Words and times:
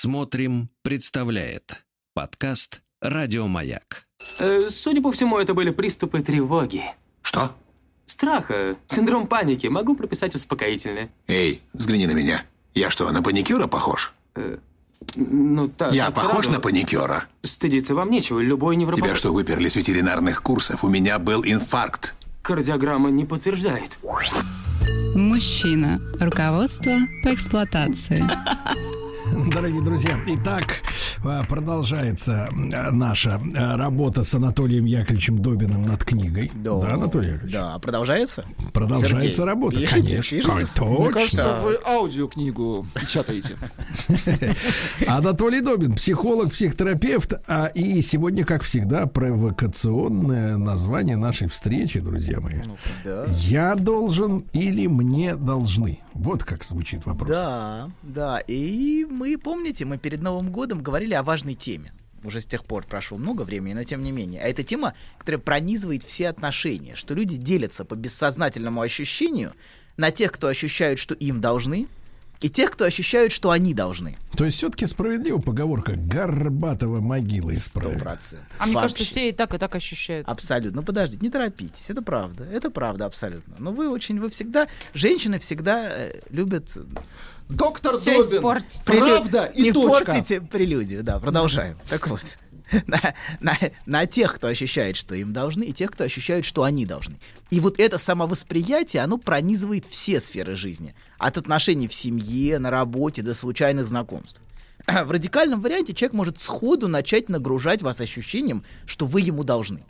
Смотрим, 0.00 0.70
представляет 0.82 1.84
подкаст 2.14 2.82
Радиомаяк. 3.00 4.06
Э, 4.38 4.68
судя 4.70 5.02
по 5.02 5.10
всему, 5.10 5.38
это 5.38 5.54
были 5.54 5.70
приступы 5.70 6.22
тревоги. 6.22 6.84
Что? 7.20 7.50
Страха, 8.06 8.76
синдром 8.86 9.26
паники. 9.26 9.66
Могу 9.66 9.96
прописать 9.96 10.36
успокоительное. 10.36 11.08
Эй, 11.26 11.60
взгляни 11.72 12.06
на 12.06 12.12
меня. 12.12 12.44
Я 12.74 12.90
что, 12.90 13.10
на 13.10 13.24
паникюра 13.24 13.66
похож? 13.66 14.14
Ну, 15.16 15.66
так, 15.66 15.92
Я 15.92 16.12
так 16.12 16.14
похож 16.14 16.44
сразу. 16.44 16.50
на 16.52 16.60
паникюра? 16.60 17.24
Стыдиться 17.42 17.96
вам 17.96 18.12
нечего. 18.12 18.38
Любой 18.38 18.76
невропат... 18.76 19.04
Тебя 19.04 19.16
что, 19.16 19.32
выперли 19.32 19.68
с 19.68 19.74
ветеринарных 19.74 20.44
курсов? 20.44 20.84
У 20.84 20.88
меня 20.88 21.18
был 21.18 21.42
инфаркт. 21.44 22.14
Кардиограмма 22.42 23.10
не 23.10 23.24
подтверждает. 23.24 23.98
Мужчина. 25.16 26.00
Руководство 26.20 26.94
по 27.24 27.34
эксплуатации. 27.34 28.24
Дорогие 29.26 29.82
друзья, 29.82 30.18
итак, 30.26 30.82
а, 31.24 31.42
продолжается 31.44 32.48
а, 32.72 32.90
наша 32.90 33.40
а, 33.56 33.76
работа 33.76 34.22
с 34.22 34.34
Анатолием 34.34 34.84
Яковлевичем 34.84 35.40
Добиным 35.40 35.82
над 35.82 36.04
книгой. 36.04 36.50
Да, 36.54 36.72
Анатолий 36.94 37.30
Яковлевич? 37.30 37.52
Да, 37.52 37.78
продолжается? 37.78 38.44
Продолжается 38.72 39.18
Сергей, 39.18 39.44
работа, 39.44 39.80
пишите, 39.80 40.08
конечно. 40.08 40.36
пишите. 40.36 40.50
Ой, 40.50 40.64
Мне 40.64 40.66
Точно. 40.74 41.12
кажется, 41.12 41.58
вы 41.62 41.78
аудиокнигу 41.84 42.86
печатаете. 42.94 43.56
Анатолий 45.06 45.60
Добин, 45.60 45.94
психолог, 45.94 46.52
психотерапевт. 46.52 47.34
А, 47.46 47.66
и 47.66 48.00
сегодня, 48.02 48.44
как 48.44 48.62
всегда, 48.62 49.06
провокационное 49.06 50.56
название 50.56 51.16
нашей 51.16 51.48
встречи, 51.48 52.00
друзья 52.00 52.40
мои. 52.40 52.60
Да. 53.04 53.24
Я 53.28 53.74
должен 53.74 54.38
или 54.52 54.86
мне 54.86 55.34
должны? 55.34 56.00
Вот 56.18 56.42
как 56.42 56.64
звучит 56.64 57.06
вопрос. 57.06 57.30
Да, 57.30 57.90
да. 58.02 58.40
И 58.40 59.04
мы, 59.04 59.38
помните, 59.38 59.84
мы 59.84 59.98
перед 59.98 60.20
Новым 60.20 60.50
годом 60.50 60.82
говорили 60.82 61.14
о 61.14 61.22
важной 61.22 61.54
теме. 61.54 61.92
Уже 62.24 62.40
с 62.40 62.46
тех 62.46 62.64
пор 62.64 62.84
прошло 62.84 63.16
много 63.18 63.42
времени, 63.42 63.74
но 63.74 63.84
тем 63.84 64.02
не 64.02 64.10
менее. 64.10 64.42
А 64.42 64.48
это 64.48 64.64
тема, 64.64 64.94
которая 65.18 65.40
пронизывает 65.40 66.02
все 66.02 66.28
отношения, 66.28 66.96
что 66.96 67.14
люди 67.14 67.36
делятся 67.36 67.84
по 67.84 67.94
бессознательному 67.94 68.80
ощущению 68.80 69.54
на 69.96 70.10
тех, 70.10 70.32
кто 70.32 70.48
ощущают, 70.48 70.98
что 70.98 71.14
им 71.14 71.40
должны, 71.40 71.86
и 72.40 72.48
тех, 72.48 72.70
кто 72.70 72.84
ощущают, 72.84 73.32
что 73.32 73.50
они 73.50 73.74
должны. 73.74 74.16
То 74.36 74.44
есть 74.44 74.58
все-таки 74.58 74.86
справедлива 74.86 75.38
поговорка 75.38 75.94
Горбатова 75.96 77.00
могила 77.00 77.52
исправит. 77.52 78.00
процентов. 78.00 78.46
А 78.58 78.66
мне 78.66 78.74
кажется, 78.74 79.04
все 79.04 79.28
и 79.28 79.32
так, 79.32 79.54
и 79.54 79.58
так 79.58 79.74
ощущают. 79.74 80.28
Абсолютно. 80.28 80.80
Ну, 80.80 80.86
подождите, 80.86 81.22
не 81.22 81.30
торопитесь. 81.30 81.90
Это 81.90 82.02
правда. 82.02 82.44
Это 82.44 82.70
правда 82.70 83.06
абсолютно. 83.06 83.56
Но 83.58 83.72
вы 83.72 83.90
очень, 83.90 84.20
вы 84.20 84.28
всегда, 84.30 84.68
женщины 84.94 85.38
всегда 85.38 85.88
э, 85.90 86.20
любят 86.30 86.70
Доктор 87.48 87.96
Всё 87.96 88.22
Добин. 88.22 88.38
испортить. 88.38 88.82
Правда 88.84 89.46
и 89.46 89.62
не 89.62 89.72
точка. 89.72 90.04
портите 90.04 90.40
прелюдию. 90.42 91.02
Да, 91.02 91.18
продолжаем. 91.18 91.78
Так 91.88 92.06
вот. 92.08 92.20
На, 92.86 93.14
на- 93.40 93.58
на 93.86 94.06
тех, 94.06 94.34
кто 94.34 94.46
ощущает, 94.46 94.96
что 94.96 95.14
им 95.14 95.32
должны, 95.32 95.64
и 95.64 95.72
тех, 95.72 95.90
кто 95.90 96.04
ощущает, 96.04 96.44
что 96.44 96.64
они 96.64 96.84
должны. 96.86 97.16
И 97.50 97.60
вот 97.60 97.78
это 97.80 97.98
самовосприятие, 97.98 99.02
оно 99.02 99.16
пронизывает 99.18 99.86
все 99.86 100.20
сферы 100.20 100.54
жизни. 100.54 100.94
От 101.18 101.38
отношений 101.38 101.88
в 101.88 101.94
семье, 101.94 102.58
на 102.58 102.70
работе 102.70 103.22
до 103.22 103.34
случайных 103.34 103.86
знакомств. 103.86 104.40
В 104.86 105.10
радикальном 105.10 105.60
варианте 105.62 105.94
человек 105.94 106.14
может 106.14 106.40
сходу 106.40 106.88
начать 106.88 107.28
нагружать 107.28 107.82
вас 107.82 108.00
ощущением, 108.00 108.64
что 108.86 109.06
вы 109.06 109.20
ему 109.22 109.44
должны. 109.44 109.82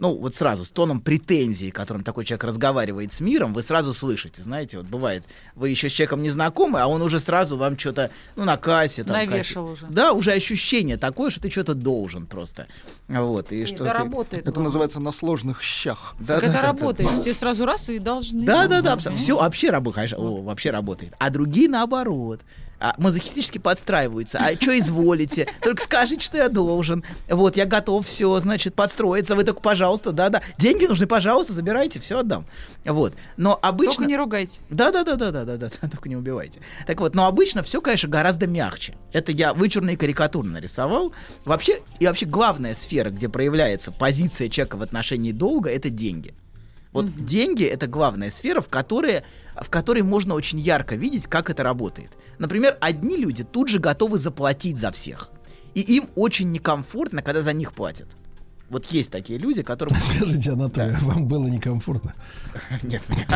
Ну, 0.00 0.16
вот 0.16 0.34
сразу, 0.34 0.64
с 0.64 0.70
тоном 0.70 1.00
претензии, 1.00 1.68
которым 1.70 2.02
такой 2.02 2.24
человек 2.24 2.44
разговаривает 2.44 3.12
с 3.12 3.20
миром, 3.20 3.52
вы 3.52 3.62
сразу 3.62 3.92
слышите, 3.92 4.42
знаете, 4.42 4.78
вот 4.78 4.86
бывает, 4.86 5.24
вы 5.54 5.68
еще 5.68 5.90
с 5.90 5.92
человеком 5.92 6.22
не 6.22 6.30
знакомы, 6.30 6.80
а 6.80 6.86
он 6.86 7.02
уже 7.02 7.20
сразу 7.20 7.58
вам 7.58 7.78
что-то, 7.78 8.10
ну, 8.34 8.44
на 8.44 8.56
кассе. 8.56 9.04
Там, 9.04 9.12
Навешал 9.14 9.68
кассе. 9.68 9.84
уже. 9.84 9.92
Да, 9.92 10.12
уже 10.12 10.32
ощущение 10.32 10.96
такое, 10.96 11.28
что 11.30 11.40
ты 11.42 11.50
что-то 11.50 11.74
должен 11.74 12.26
просто. 12.26 12.66
Вот, 13.08 13.52
и 13.52 13.62
И 13.62 13.66
что 13.66 13.84
это 13.84 13.92
ты- 13.92 13.98
работает. 13.98 14.48
Это 14.48 14.60
называется 14.60 15.00
на 15.00 15.12
сложных 15.12 15.62
щах. 15.62 16.14
Да, 16.18 16.34
Так 16.40 16.40
да, 16.40 16.46
это 16.46 16.52
да, 16.54 16.60
да. 16.62 16.66
работает. 16.66 17.10
Все 17.20 17.34
сразу 17.34 17.66
раз 17.66 17.90
и 17.90 17.98
должны. 17.98 18.46
Да, 18.46 18.66
да, 18.68 18.80
да, 18.80 18.96
Мгм. 18.96 19.14
все 19.16 19.36
вообще 19.36 19.68
работает, 19.68 19.94
конечно, 19.96 20.18
о, 20.18 20.40
вообще 20.42 20.70
работает. 20.70 21.12
А 21.18 21.28
другие 21.28 21.68
наоборот. 21.68 22.40
А, 22.80 22.94
мазохистически 22.96 23.58
подстраиваются. 23.58 24.38
А 24.38 24.54
что 24.54 24.76
изволите? 24.78 25.46
Только 25.60 25.82
скажите, 25.82 26.24
что 26.24 26.38
я 26.38 26.48
должен. 26.48 27.04
Вот, 27.28 27.56
я 27.56 27.66
готов 27.66 28.06
все, 28.06 28.40
значит, 28.40 28.74
подстроиться. 28.74 29.36
Вы 29.36 29.44
только, 29.44 29.60
пожалуйста, 29.60 30.12
да-да. 30.12 30.40
Деньги 30.58 30.86
нужны, 30.86 31.06
пожалуйста, 31.06 31.52
забирайте, 31.52 32.00
все 32.00 32.20
отдам. 32.20 32.46
Вот. 32.86 33.12
Но 33.36 33.58
обычно... 33.60 33.96
Только 33.96 34.08
не 34.08 34.16
ругайте. 34.16 34.60
Да, 34.70 34.90
да, 34.90 35.04
да, 35.04 35.16
да, 35.16 35.30
да, 35.30 35.44
да, 35.44 35.56
да, 35.58 35.68
только 35.88 36.08
не 36.08 36.16
убивайте. 36.16 36.60
Так 36.86 37.00
вот, 37.00 37.14
но 37.14 37.26
обычно 37.26 37.62
все, 37.62 37.82
конечно, 37.82 38.08
гораздо 38.08 38.46
мягче. 38.46 38.94
Это 39.12 39.30
я 39.30 39.52
вычурно 39.52 39.90
и 39.90 39.96
карикатурно 39.96 40.52
нарисовал. 40.52 41.12
Вообще, 41.44 41.82
и 41.98 42.06
вообще 42.06 42.24
главная 42.24 42.72
сфера, 42.72 43.10
где 43.10 43.28
проявляется 43.28 43.92
позиция 43.92 44.48
человека 44.48 44.76
в 44.76 44.82
отношении 44.82 45.32
долга, 45.32 45.68
это 45.68 45.90
деньги. 45.90 46.34
Вот 46.92 47.24
деньги 47.24 47.64
это 47.64 47.86
главная 47.86 48.30
сфера, 48.30 48.60
в 48.60 48.68
которой, 48.68 49.22
в 49.54 49.70
которой 49.70 50.02
можно 50.02 50.34
очень 50.34 50.58
ярко 50.58 50.96
видеть, 50.96 51.26
как 51.26 51.48
это 51.48 51.62
работает. 51.62 52.10
Например, 52.38 52.76
одни 52.80 53.16
люди 53.16 53.44
тут 53.44 53.68
же 53.68 53.78
готовы 53.78 54.18
заплатить 54.18 54.78
за 54.78 54.90
всех. 54.90 55.30
И 55.74 55.80
им 55.80 56.08
очень 56.16 56.50
некомфортно, 56.50 57.22
когда 57.22 57.42
за 57.42 57.52
них 57.52 57.72
платят. 57.72 58.08
Вот 58.70 58.86
есть 58.86 59.10
такие 59.10 59.36
люди, 59.36 59.64
которым... 59.64 59.96
Скажите, 60.00 60.52
Анатолий, 60.52 60.94
а 60.94 60.98
вам 61.04 61.26
было 61.26 61.48
некомфортно? 61.48 62.14
Нет, 62.84 63.02
мне... 63.08 63.26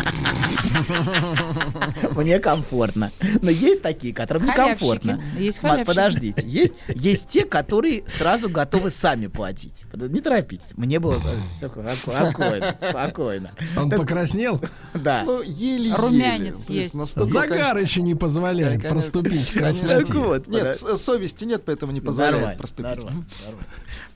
Мне 2.15 2.39
комфортно. 2.39 3.11
Но 3.43 3.51
есть 3.51 3.83
такие, 3.83 4.15
которым 4.15 4.47
некомфортно. 4.47 5.21
Есть. 5.37 5.61
Подождите. 5.61 6.47
Есть, 6.47 6.75
есть 6.95 7.27
те, 7.27 7.45
которые 7.45 8.05
сразу 8.07 8.49
готовы 8.49 8.91
сами 8.91 9.27
платить. 9.27 9.87
Не 9.93 10.21
торопитесь. 10.21 10.73
Мне 10.77 11.01
было 11.01 11.21
все 11.51 11.69
спокойно. 11.69 12.77
Спокойно. 12.91 13.51
Он 13.77 13.91
покраснел? 13.91 14.61
Да. 14.95 15.25
Ну. 15.25 15.41
Румянец 15.41 16.69
есть 16.69 16.95
Загар 16.95 17.77
еще 17.79 18.03
не 18.03 18.15
позволяет 18.15 18.89
проступить 18.89 19.51
красноте. 19.51 20.05
Так 20.05 20.15
вот, 20.15 20.47
Нет, 20.47 20.77
совести 20.77 21.45
нет, 21.45 21.65
поэтому 21.65 21.91
не 21.91 22.01
позволяет 22.01 22.57
проступить. 22.57 23.05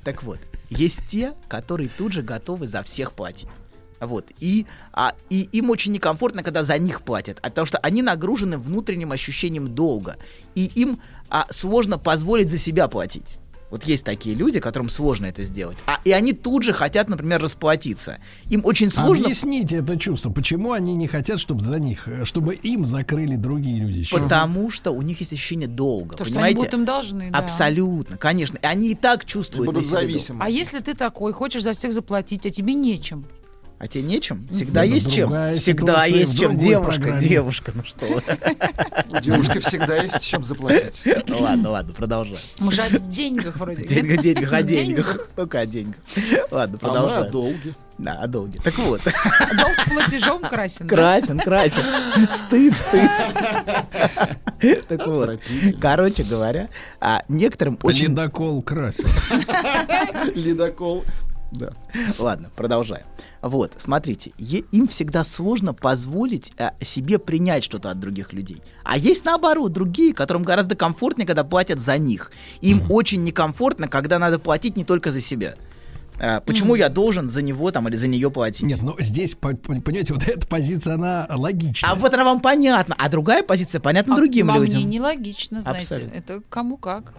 Так 0.05 0.23
вот, 0.23 0.39
есть 0.71 1.01
те, 1.09 1.34
которые 1.49 1.89
тут 1.89 2.12
же 2.12 2.23
готовы 2.23 2.67
за 2.67 2.83
всех 2.83 3.12
платить. 3.12 3.49
Вот. 4.01 4.31
И, 4.39 4.67
а, 4.93 5.15
и 5.29 5.49
им 5.53 5.71
очень 5.71 5.93
некомфортно, 5.93 6.43
когда 6.43 6.62
за 6.62 6.79
них 6.79 7.03
платят, 7.03 7.39
а 7.43 7.49
потому 7.49 7.67
что 7.67 7.79
они 7.79 8.03
нагружены 8.03 8.59
внутренним 8.59 9.12
ощущением 9.12 9.75
долга. 9.75 10.17
И 10.55 10.67
им 10.67 11.01
а, 11.28 11.47
сложно 11.51 11.99
позволить 11.99 12.51
за 12.51 12.59
себя 12.59 12.89
платить. 12.89 13.39
Вот 13.71 13.84
есть 13.84 14.05
такие 14.05 14.34
люди, 14.34 14.61
которым 14.61 14.89
сложно 14.89 15.27
это 15.27 15.45
сделать. 15.45 15.77
А, 15.87 16.01
и 16.05 16.12
они 16.12 16.33
тут 16.33 16.62
же 16.62 16.73
хотят, 16.73 17.09
например, 17.09 17.43
расплатиться. 17.43 18.19
Им 18.49 18.62
очень 18.65 18.91
сложно. 18.91 19.25
Объясните 19.25 19.77
это 19.77 19.99
чувство. 19.99 20.31
Почему 20.31 20.73
они 20.73 20.95
не 20.97 21.06
хотят, 21.06 21.39
чтобы 21.39 21.62
за 21.62 21.78
них, 21.78 22.09
э, 22.09 22.25
чтобы 22.25 22.55
им 22.55 22.84
закрыли 22.84 23.37
другие 23.37 23.78
люди? 23.78 24.05
счет? 24.05 24.23
Потому 24.23 24.71
что 24.71 24.91
у 24.93 25.03
них 25.03 25.21
есть 25.21 25.33
ощущение 25.33 25.69
долга. 25.69 26.17
То, 26.17 26.25
что 26.25 26.34
они 26.34 26.55
понимаете? 26.55 26.57
будут 26.59 26.75
им 26.75 26.84
должны. 26.84 27.31
да. 27.31 27.39
Абсолютно, 27.39 28.17
конечно. 28.17 28.59
И 28.61 28.67
они 28.67 28.91
и 28.91 28.95
так 28.95 29.25
чувствуют. 29.25 29.67
Будут 29.67 29.84
зависимы. 29.84 30.43
А 30.43 30.49
если 30.49 30.81
ты 30.81 30.95
такой, 30.95 31.33
хочешь 31.33 31.62
за 31.62 31.75
всех 31.75 31.93
заплатить, 31.93 32.47
а 32.47 32.51
тебе 32.51 32.75
нечем? 32.75 33.27
А 33.81 33.87
тебе 33.87 34.03
нечем? 34.03 34.47
Всегда 34.50 34.84
Это 34.84 34.94
есть 34.94 35.12
чем. 35.15 35.55
Всегда 35.55 36.05
есть 36.05 36.37
чем. 36.39 36.59
Девушка, 36.59 37.00
программе. 37.00 37.22
девушка, 37.28 37.72
ну 37.75 37.84
что 37.84 38.06
вы. 38.06 38.22
У 39.11 39.21
девушки 39.21 39.59
всегда 39.61 40.03
есть 40.03 40.21
чем 40.21 40.43
заплатить. 40.43 41.03
Ну 41.28 41.39
ладно, 41.39 41.71
ладно, 41.71 41.93
продолжай. 41.93 42.39
Мы 42.59 42.72
же 42.72 42.83
о 42.83 42.91
деньгах 42.99 43.56
вроде. 43.56 43.87
Деньгах, 43.87 44.21
деньгах, 44.22 44.53
о 44.53 44.62
Деньгах. 44.62 45.28
Только 45.37 45.61
о 45.61 45.66
деньгах. 45.66 46.00
Ладно, 46.50 46.78
А 46.83 46.89
мы 46.89 47.15
о 47.15 47.28
долге. 47.31 47.75
Да, 47.99 48.12
о 48.15 48.27
долге. 48.28 48.61
Так 48.62 48.77
вот, 48.78 49.00
Долг 49.05 49.75
платежом 49.89 50.41
красен. 50.41 50.87
красен, 50.87 51.39
красен. 51.41 51.83
Стыд, 52.33 52.75
стыд. 52.75 53.10
Так 54.89 55.06
вот, 55.06 55.41
короче 55.81 56.22
говоря, 56.25 56.69
а 57.00 57.22
некоторым 57.28 57.78
очень... 57.83 58.09
Ледокол 58.09 58.63
красит. 58.63 59.07
Ледокол. 60.34 61.04
Да. 61.50 61.71
Ладно, 62.18 62.50
продолжаем. 62.56 63.06
Вот, 63.41 63.72
смотрите, 63.78 64.33
е- 64.39 64.65
им 64.72 64.86
всегда 64.89 65.24
сложно 65.24 65.72
позволить 65.72 66.53
а, 66.59 66.74
себе 66.83 67.18
принять 67.18 67.65
что-то 67.65 67.91
от 67.91 67.98
других 68.00 68.33
людей. 68.33 68.60
А 68.84 68.98
есть 68.98 69.24
наоборот 69.24 69.72
другие, 69.72 70.12
которым 70.12 70.42
гораздо 70.42 70.74
комфортнее, 70.74 71.27
когда 71.27 71.45
платят 71.45 71.80
за 71.80 71.97
них. 71.97 72.33
Им 72.60 72.83
очень 72.91 73.22
некомфортно, 73.24 73.89
когда 73.89 74.18
надо 74.18 74.39
платить 74.39 74.77
не 74.77 74.84
только 74.84 75.10
за 75.12 75.21
себя. 75.21 75.54
А, 76.21 76.41
почему 76.41 76.74
я 76.74 76.89
должен 76.89 77.30
за 77.30 77.42
него 77.42 77.71
там 77.71 77.89
или 77.89 77.97
за 77.97 78.09
нее 78.09 78.30
платить? 78.30 78.66
Нет, 78.66 78.80
ну 78.83 78.97
здесь, 78.98 79.34
по- 79.36 79.54
по- 79.54 79.80
понимаете, 79.80 80.15
вот 80.15 80.22
эта 80.27 80.47
позиция, 80.48 80.94
она 80.94 81.27
логична. 81.30 81.91
А 81.91 81.94
вот 81.94 82.12
она 82.12 82.24
вам 82.24 82.41
понятна, 82.41 82.94
а 82.98 83.09
другая 83.09 83.42
позиция 83.42 83.80
понятна 83.80 84.15
А 84.15 84.16
другим 84.16 84.48
по 84.48 84.56
людям. 84.59 84.83
мне 84.83 84.97
нелогично, 84.98 85.62
знаете. 85.62 85.80
Абсолютно. 85.94 86.16
Это 86.16 86.42
кому 86.51 86.77
как. 86.77 87.15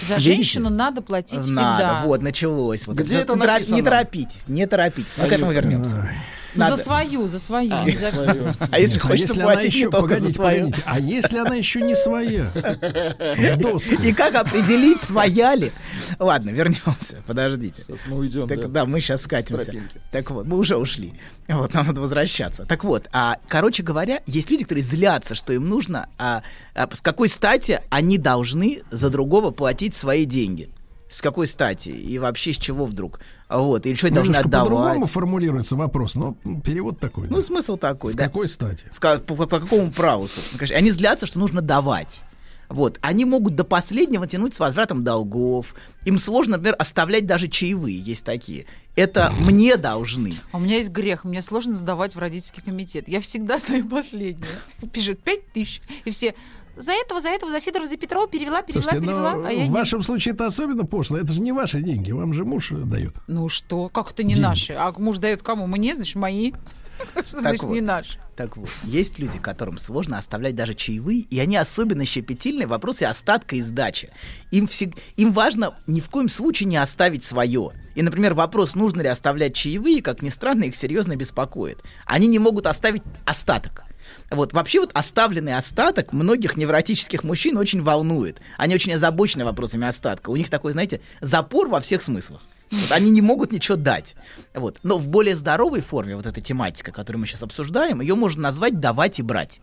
За 0.00 0.14
Видите? 0.16 0.34
женщину 0.34 0.70
надо 0.70 1.02
платить 1.02 1.38
Надо, 1.38 1.46
всегда. 1.46 2.02
вот, 2.04 2.22
началось. 2.22 2.86
Вот 2.86 2.96
Где 2.96 3.16
это 3.16 3.34
написано? 3.36 3.76
Не 3.76 3.82
торопитесь, 3.82 4.44
не 4.48 4.66
торопитесь. 4.66 5.16
Мы 5.18 5.28
к 5.28 5.32
этому 5.32 5.52
вернемся. 5.52 6.10
Ну, 6.54 6.60
надо. 6.60 6.76
За 6.76 6.82
свою, 6.82 7.28
за 7.28 7.38
свою. 7.38 7.84
не 7.84 7.92
за. 7.92 8.12
Свою. 8.12 8.54
А 8.70 8.78
если 8.78 8.98
А 8.98 9.02
хочется 9.02 9.28
если 9.28 9.40
она 9.40 9.52
платить 9.52 9.74
еще, 9.74 9.84
не 9.86 9.90
только 9.90 10.08
за 10.08 10.20
погодите, 10.20 10.36
свою? 10.36 10.58
погодите, 10.58 10.82
а 10.86 11.00
если 11.00 11.38
она 11.38 11.54
еще 11.54 11.80
не 11.80 11.96
своя? 11.96 12.50
В 12.54 13.56
доску. 13.58 13.94
И 13.94 14.12
как 14.12 14.34
определить, 14.34 15.00
своя 15.00 15.54
ли? 15.54 15.72
Ладно, 16.18 16.50
вернемся, 16.50 17.16
подождите. 17.26 17.84
Сейчас 17.86 18.00
мы 18.06 18.18
уйдем. 18.18 18.48
Так, 18.48 18.60
да. 18.60 18.68
да. 18.68 18.84
мы 18.84 19.00
сейчас 19.00 19.22
скатимся. 19.22 19.74
Так 20.10 20.30
вот, 20.30 20.46
мы 20.46 20.58
уже 20.58 20.76
ушли. 20.76 21.14
Вот, 21.48 21.74
нам 21.74 21.86
надо 21.86 22.00
возвращаться. 22.00 22.64
Так 22.64 22.84
вот, 22.84 23.08
а, 23.12 23.38
короче 23.48 23.82
говоря, 23.82 24.20
есть 24.26 24.50
люди, 24.50 24.64
которые 24.64 24.84
злятся, 24.84 25.34
что 25.34 25.52
им 25.52 25.68
нужно, 25.68 26.08
а, 26.18 26.42
а 26.74 26.88
с 26.92 27.00
какой 27.00 27.28
стати 27.28 27.80
они 27.90 28.18
должны 28.18 28.82
за 28.90 29.10
другого 29.10 29.50
платить 29.50 29.94
свои 29.94 30.24
деньги. 30.24 30.70
С 31.12 31.20
какой 31.20 31.46
стати? 31.46 31.90
И 31.90 32.18
вообще 32.18 32.54
с 32.54 32.56
чего 32.56 32.86
вдруг? 32.86 33.20
Вот, 33.50 33.84
или 33.84 33.94
что 33.94 34.06
они 34.06 34.14
должны 34.14 34.30
Немножко 34.32 34.48
по-другому 34.48 34.88
отдавать? 34.88 35.10
формулируется 35.10 35.76
вопрос, 35.76 36.14
но 36.14 36.36
перевод 36.64 36.98
такой. 37.00 37.28
Ну, 37.28 37.36
да. 37.36 37.42
смысл 37.42 37.76
такой, 37.76 38.12
С 38.12 38.14
да. 38.14 38.24
какой 38.24 38.48
стати? 38.48 38.86
С 38.90 38.98
по, 38.98 39.18
по- 39.18 39.46
по 39.46 39.60
какому 39.60 39.90
праву, 39.90 40.26
собственно, 40.26 40.58
конечно. 40.58 40.78
Они 40.78 40.90
злятся, 40.90 41.26
что 41.26 41.38
нужно 41.38 41.60
давать. 41.60 42.22
Вот. 42.70 42.98
Они 43.02 43.26
могут 43.26 43.54
до 43.56 43.64
последнего 43.64 44.26
тянуть 44.26 44.54
с 44.54 44.60
возвратом 44.60 45.04
долгов. 45.04 45.74
Им 46.06 46.18
сложно, 46.18 46.52
например, 46.56 46.76
оставлять 46.78 47.26
даже 47.26 47.48
чаевые. 47.48 48.00
Есть 48.00 48.24
такие. 48.24 48.64
Это 48.96 49.30
мне 49.38 49.76
должны. 49.76 50.36
А 50.52 50.56
у 50.56 50.60
меня 50.60 50.76
есть 50.78 50.88
грех, 50.88 51.24
мне 51.24 51.42
сложно 51.42 51.74
сдавать 51.74 52.14
в 52.14 52.18
родительский 52.18 52.62
комитет. 52.62 53.06
Я 53.06 53.20
всегда 53.20 53.58
стою 53.58 53.86
последняя. 53.86 54.46
Пишет 54.90 55.20
пять 55.22 55.46
тысяч, 55.52 55.82
и 56.06 56.10
все 56.10 56.34
за 56.76 56.92
этого, 56.92 57.20
за 57.20 57.28
этого, 57.30 57.50
за 57.50 57.60
Сидорова, 57.60 57.88
за 57.88 57.96
Петрова 57.96 58.26
перевела, 58.28 58.62
перевела, 58.62 58.82
Слушайте, 58.82 59.06
перевела, 59.06 59.34
но 59.36 59.46
а 59.46 59.52
я 59.52 59.64
в 59.64 59.68
не. 59.68 59.70
вашем 59.70 60.02
случае 60.02 60.34
это 60.34 60.46
особенно 60.46 60.84
пошло. 60.84 61.18
Это 61.18 61.32
же 61.32 61.40
не 61.40 61.52
ваши 61.52 61.80
деньги, 61.80 62.12
вам 62.12 62.32
же 62.32 62.44
муж 62.44 62.70
дает. 62.70 63.14
Ну 63.26 63.48
что, 63.48 63.88
как 63.88 64.12
это 64.12 64.22
не 64.22 64.34
Деньги. 64.34 64.46
наши? 64.46 64.72
А 64.72 64.92
муж 64.96 65.18
дает 65.18 65.42
кому? 65.42 65.66
Мне, 65.66 65.94
значит, 65.94 66.16
мои. 66.16 66.52
Что 67.26 67.40
значит 67.40 67.64
вот. 67.64 67.74
не 67.74 67.80
наши? 67.80 68.18
Так 68.36 68.56
вот, 68.56 68.68
есть 68.84 69.18
люди, 69.18 69.38
которым 69.38 69.76
сложно 69.78 70.18
оставлять 70.18 70.54
даже 70.54 70.74
чаевые, 70.74 71.20
и 71.20 71.38
они 71.40 71.56
особенно 71.56 72.04
щепетильны 72.04 72.66
в 72.66 72.70
вопросе 72.70 73.06
остатка 73.06 73.56
и 73.56 73.60
сдачи. 73.62 74.10
Им, 74.50 74.66
всег- 74.66 74.96
им 75.16 75.32
важно 75.32 75.74
ни 75.86 76.00
в 76.00 76.08
коем 76.10 76.28
случае 76.28 76.68
не 76.68 76.76
оставить 76.76 77.24
свое. 77.24 77.72
И, 77.94 78.02
например, 78.02 78.34
вопрос, 78.34 78.74
нужно 78.74 79.02
ли 79.02 79.08
оставлять 79.08 79.54
чаевые, 79.54 80.00
как 80.00 80.22
ни 80.22 80.28
странно, 80.28 80.64
их 80.64 80.76
серьезно 80.76 81.16
беспокоит. 81.16 81.82
Они 82.06 82.26
не 82.26 82.38
могут 82.38 82.66
оставить 82.66 83.02
остаток. 83.26 83.82
Вот, 84.30 84.52
вообще 84.52 84.80
вот 84.80 84.90
оставленный 84.94 85.56
остаток 85.56 86.12
многих 86.12 86.56
невротических 86.56 87.24
мужчин 87.24 87.56
очень 87.56 87.82
волнует. 87.82 88.40
Они 88.56 88.74
очень 88.74 88.94
озабочены 88.94 89.44
вопросами 89.44 89.86
остатка. 89.86 90.30
У 90.30 90.36
них 90.36 90.50
такой, 90.50 90.72
знаете, 90.72 91.00
запор 91.20 91.68
во 91.68 91.80
всех 91.80 92.02
смыслах. 92.02 92.42
Вот, 92.70 92.90
они 92.92 93.10
не 93.10 93.20
могут 93.20 93.52
ничего 93.52 93.76
дать. 93.76 94.14
Вот. 94.54 94.78
Но 94.82 94.96
в 94.98 95.08
более 95.08 95.36
здоровой 95.36 95.82
форме 95.82 96.16
вот 96.16 96.26
эта 96.26 96.40
тематика, 96.40 96.90
которую 96.90 97.20
мы 97.20 97.26
сейчас 97.26 97.42
обсуждаем, 97.42 98.00
ее 98.00 98.14
можно 98.14 98.42
назвать 98.42 98.80
«давать 98.80 99.18
и 99.18 99.22
брать», 99.22 99.60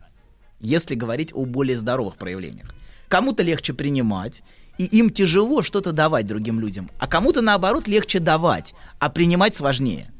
если 0.59 0.93
говорить 0.93 1.31
о 1.33 1.45
более 1.45 1.77
здоровых 1.77 2.17
проявлениях. 2.17 2.71
Кому-то 3.07 3.41
легче 3.41 3.73
принимать, 3.73 4.43
и 4.77 4.85
им 4.85 5.09
тяжело 5.09 5.63
что-то 5.63 5.91
давать 5.91 6.27
другим 6.27 6.59
людям, 6.59 6.89
а 6.99 7.07
кому-то, 7.07 7.41
наоборот, 7.41 7.87
легче 7.87 8.19
давать, 8.19 8.75
а 8.99 9.09
принимать 9.09 9.55
сложнее. 9.55 10.11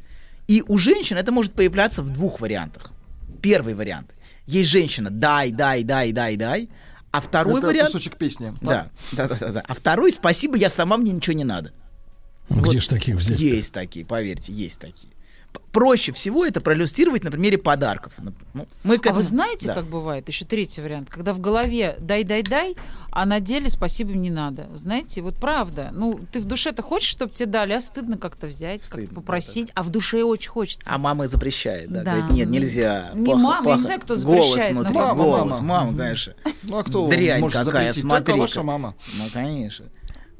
И 0.48 0.64
у 0.68 0.78
женщин 0.78 1.16
это 1.18 1.32
может 1.32 1.54
появляться 1.54 2.02
в 2.02 2.10
двух 2.10 2.42
вариантах. 2.42 2.92
Первый 3.42 3.76
вариант. 3.76 4.16
Есть 4.50 4.72
женщина 4.72 5.12
«дай, 5.12 5.52
дай, 5.52 5.84
дай, 5.84 6.12
дай, 6.12 6.36
дай», 6.36 6.70
а 7.12 7.22
второй 7.22 7.60
Это 7.60 7.68
вариант... 7.68 7.92
кусочек 7.92 8.18
песни. 8.18 8.52
Да, 8.62 8.90
да, 9.12 9.28
да, 9.28 9.36
да, 9.40 9.52
да. 9.52 9.64
А 9.68 9.74
второй 9.76 10.12
«спасибо, 10.12 10.58
я 10.58 10.72
сама, 10.72 10.98
мне 10.98 11.12
ничего 11.12 11.36
не 11.36 11.44
надо». 11.44 11.72
Где 12.50 12.80
ж 12.80 12.88
таких 12.88 13.16
взять? 13.18 13.40
Есть 13.40 13.74
такие, 13.74 14.04
поверьте, 14.08 14.52
есть 14.52 14.80
такие. 14.80 15.14
Проще 15.72 16.12
всего 16.14 16.46
это 16.46 16.62
проиллюстрировать 16.62 17.24
на 17.24 17.30
примере 17.30 17.60
подарков. 17.60 18.14
Ну, 18.18 18.34
ну, 18.56 18.68
мы 18.84 18.98
к 18.98 19.06
А 19.06 19.10
этому- 19.10 19.16
вы 19.18 19.22
знаете, 19.22 19.68
да. 19.68 19.76
как 19.76 19.86
бывает? 19.86 20.28
Еще 20.28 20.44
третий 20.44 20.82
вариант. 20.82 21.10
Когда 21.12 21.32
в 21.32 21.40
голове 21.40 21.96
дай-дай-дай, 22.00 22.76
а 23.12 23.26
на 23.28 23.40
деле 23.40 23.70
спасибо 23.70 24.14
не 24.14 24.32
надо. 24.32 24.68
Знаете, 24.74 25.22
вот 25.22 25.36
правда. 25.36 25.90
Ну, 25.94 26.20
ты 26.32 26.40
в 26.42 26.46
душе-то 26.46 26.82
хочешь, 26.82 27.10
чтобы 27.10 27.34
тебе 27.34 27.46
дали, 27.46 27.74
а 27.74 27.82
стыдно 27.82 28.18
как-то 28.18 28.48
взять, 28.48 28.82
Стыдно, 28.84 29.02
как-то 29.04 29.16
попросить, 29.16 29.72
а 29.76 29.84
в 29.84 29.92
душе 29.92 30.24
очень 30.24 30.50
хочется. 30.50 30.90
А 30.92 30.98
мама 30.98 31.28
запрещает, 31.28 31.92
да? 31.92 32.02
Да. 32.04 32.16
Говорит, 32.16 32.32
нет, 32.32 32.50
нельзя. 32.50 33.12
Не 33.14 33.36
мама, 33.36 33.70
я 33.70 33.76
не 33.76 33.82
знаю, 33.84 34.02
кто 34.02 34.16
Голос 34.16 34.48
запрещает, 34.50 34.74
внутри, 34.76 34.94
но 34.94 35.00
мама. 35.00 35.24
голос, 35.24 35.52
Мама. 35.62 35.64
мама, 35.86 35.98
конечно. 35.98 36.34
Ну 36.64 36.78
а 36.80 36.84
кто 36.84 37.08
Дрянь 37.08 37.42
может 37.42 37.58
какая, 37.64 37.84
запретить? 37.94 38.02
смотри. 38.02 38.26
Только 38.26 38.40
ваша 38.40 38.64
мама. 38.64 38.96
Ну, 39.20 39.26
конечно. 39.32 39.86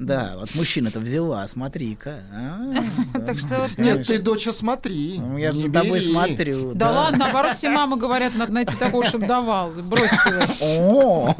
Да, 0.00 0.32
вот 0.38 0.54
мужчина-то 0.54 0.98
взяла, 0.98 1.46
смотри-ка. 1.46 2.22
А, 2.32 2.72
Так 3.26 3.38
что 3.38 3.68
Нет, 3.76 4.06
ты, 4.06 4.18
доча, 4.18 4.50
смотри. 4.50 5.18
Ну, 5.20 5.36
Я 5.36 5.52
за 5.52 5.70
тобой 5.70 6.00
смотрю. 6.00 6.72
Да 6.74 6.90
ладно, 6.90 7.18
наоборот, 7.18 7.54
все 7.54 7.68
мамы 7.68 7.98
говорят, 7.98 8.34
надо 8.34 8.50
найти 8.50 8.74
такого, 8.76 9.04
чтобы 9.04 9.26
давал. 9.26 9.70
Бросьте 9.70 10.16
вы. 10.26 10.42
О, 10.62 11.34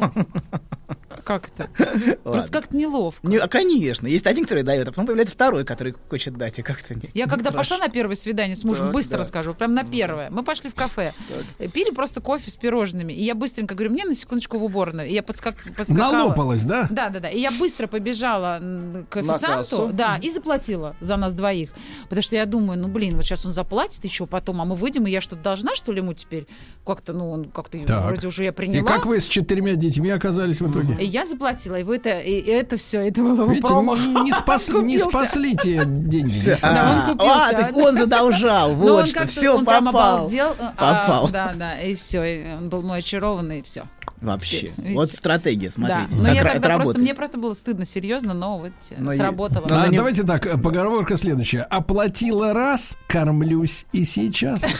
Как-то. 1.25 1.69
ладно. 1.79 2.17
Просто 2.23 2.53
как-то 2.53 2.77
неловко. 2.77 3.27
Не, 3.27 3.39
а, 3.39 3.49
конечно, 3.49 4.07
есть 4.07 4.27
один, 4.27 4.45
который 4.45 4.63
дает, 4.63 4.89
а 4.89 4.91
потом 4.91 5.07
появляется 5.07 5.35
второй, 5.35 5.65
который 5.65 5.95
хочет 6.09 6.37
дать, 6.37 6.59
и 6.59 6.63
как-то 6.63 6.95
не. 6.95 7.11
Я 7.15 7.27
когда 7.27 7.51
пошла 7.51 7.79
на 7.79 7.89
первое 7.89 8.17
свидание 8.17 8.57
с 8.57 8.65
мужем, 8.65 8.93
быстро 8.93 9.19
расскажу, 9.19 9.55
прям 9.55 9.75
на 9.75 9.85
первое. 9.85 10.31
Мы 10.31 10.43
пошли 10.43 10.71
в 10.71 10.75
кафе, 10.75 11.13
пили 11.73 11.91
просто 11.91 12.21
кофе 12.21 12.51
с 12.51 12.57
пирожными. 12.57 13.13
И 13.13 13.23
я 13.23 13.35
быстренько 13.35 13.75
говорю, 13.75 13.93
мне 13.93 14.05
на 14.05 14.15
секундочку 14.15 14.59
в 14.59 14.65
уборную. 14.65 15.09
И 15.09 15.13
я 15.13 15.23
подскак... 15.23 15.57
подскакала. 15.77 16.13
Налопалась, 16.13 16.65
да? 16.65 16.87
Да, 16.91 17.09
да, 17.09 17.21
да. 17.21 17.29
И 17.29 17.39
я 17.39 17.51
быстро 17.51 17.87
побежала 17.87 18.61
к 19.09 19.17
официанту, 19.17 19.91
да, 19.93 20.19
и 20.21 20.31
заплатила 20.31 20.97
за 21.01 21.17
нас 21.17 21.33
двоих. 21.33 21.71
Потому 22.05 22.23
что 22.23 22.37
я 22.37 22.47
думаю, 22.47 22.79
ну 22.79 22.89
блин, 22.89 23.17
вот 23.17 23.25
сейчас 23.25 23.47
он 23.47 23.53
заплатит 23.53 24.05
еще 24.05 24.27
потом, 24.27 24.61
а 24.61 24.65
мы 24.65 24.77
выйдем, 24.77 25.07
и 25.07 25.11
я 25.11 25.21
что-то 25.21 25.43
должна, 25.43 25.75
что 25.75 25.93
ли, 25.93 25.99
ему 25.99 26.13
теперь? 26.15 26.47
Как-то, 26.87 27.13
ну, 27.13 27.31
он 27.31 27.45
как-то 27.51 27.79
вроде 27.79 28.27
уже 28.27 28.45
я 28.45 28.51
И 28.51 28.53
приняла. 28.53 28.87
как 28.87 29.07
вы 29.07 29.21
с 29.21 29.27
четырьмя 29.27 29.75
детьми 29.75 30.11
оказались 30.11 30.61
в 30.61 30.71
итоге? 30.71 30.97
Я 31.11 31.27
заплатила, 31.27 31.77
и, 31.81 31.83
вы 31.83 31.97
это, 31.97 32.19
и 32.21 32.41
это 32.49 32.77
все, 32.77 33.01
это 33.01 33.21
было 33.23 33.47
Видите, 33.49 33.67
промах. 33.69 33.99
не, 33.99 34.15
не 34.23 34.33
спас- 34.33 34.69
не 34.83 34.99
спасли 34.99 35.57
те 35.57 35.83
деньги. 35.85 36.57
Да, 36.61 36.69
он 36.71 36.77
А, 36.99 37.07
купился, 37.13 37.47
а, 37.49 37.53
то 37.53 37.59
есть 37.59 37.73
он 37.75 37.97
задолжал, 37.97 38.71
Ну, 38.77 38.93
вот 38.95 39.09
что, 39.09 39.27
все, 39.27 39.51
он 39.51 39.65
прям 39.65 39.87
попал. 39.87 40.17
обалдел. 40.19 40.55
а, 40.77 41.07
Попал. 41.07 41.29
да, 41.29 41.53
да, 41.57 41.79
и 41.81 41.95
все. 41.95 42.57
Он 42.61 42.69
был 42.69 42.83
мой 42.83 42.99
очарованный, 43.01 43.59
и 43.59 43.63
все. 43.63 43.85
Вообще. 44.21 44.73
Видите? 44.77 44.95
Вот 44.95 45.09
стратегия, 45.11 45.71
смотрите. 45.71 46.09
да. 46.11 46.17
Но 46.17 46.25
как 46.27 46.35
я 46.35 46.43
тогда 46.43 46.53
просто, 46.53 46.69
работает. 46.71 47.03
мне 47.03 47.15
просто 47.15 47.39
было 47.39 47.55
стыдно, 47.55 47.85
серьезно, 47.87 48.35
но 48.35 48.59
вот 48.59 48.73
э, 48.91 48.95
Но 48.99 49.13
я- 49.13 49.19
сработало. 49.19 49.67
Но 49.69 49.77
А, 49.77 49.81
на 49.81 49.87
нем- 49.87 49.97
Давайте 49.97 50.23
так, 50.25 50.45
э, 50.47 50.59
поговорка 50.59 51.17
следующая. 51.17 51.63
Оплатила 51.63 52.53
раз, 52.53 52.99
кормлюсь 53.09 53.87
и 53.93 54.05
сейчас. 54.05 54.65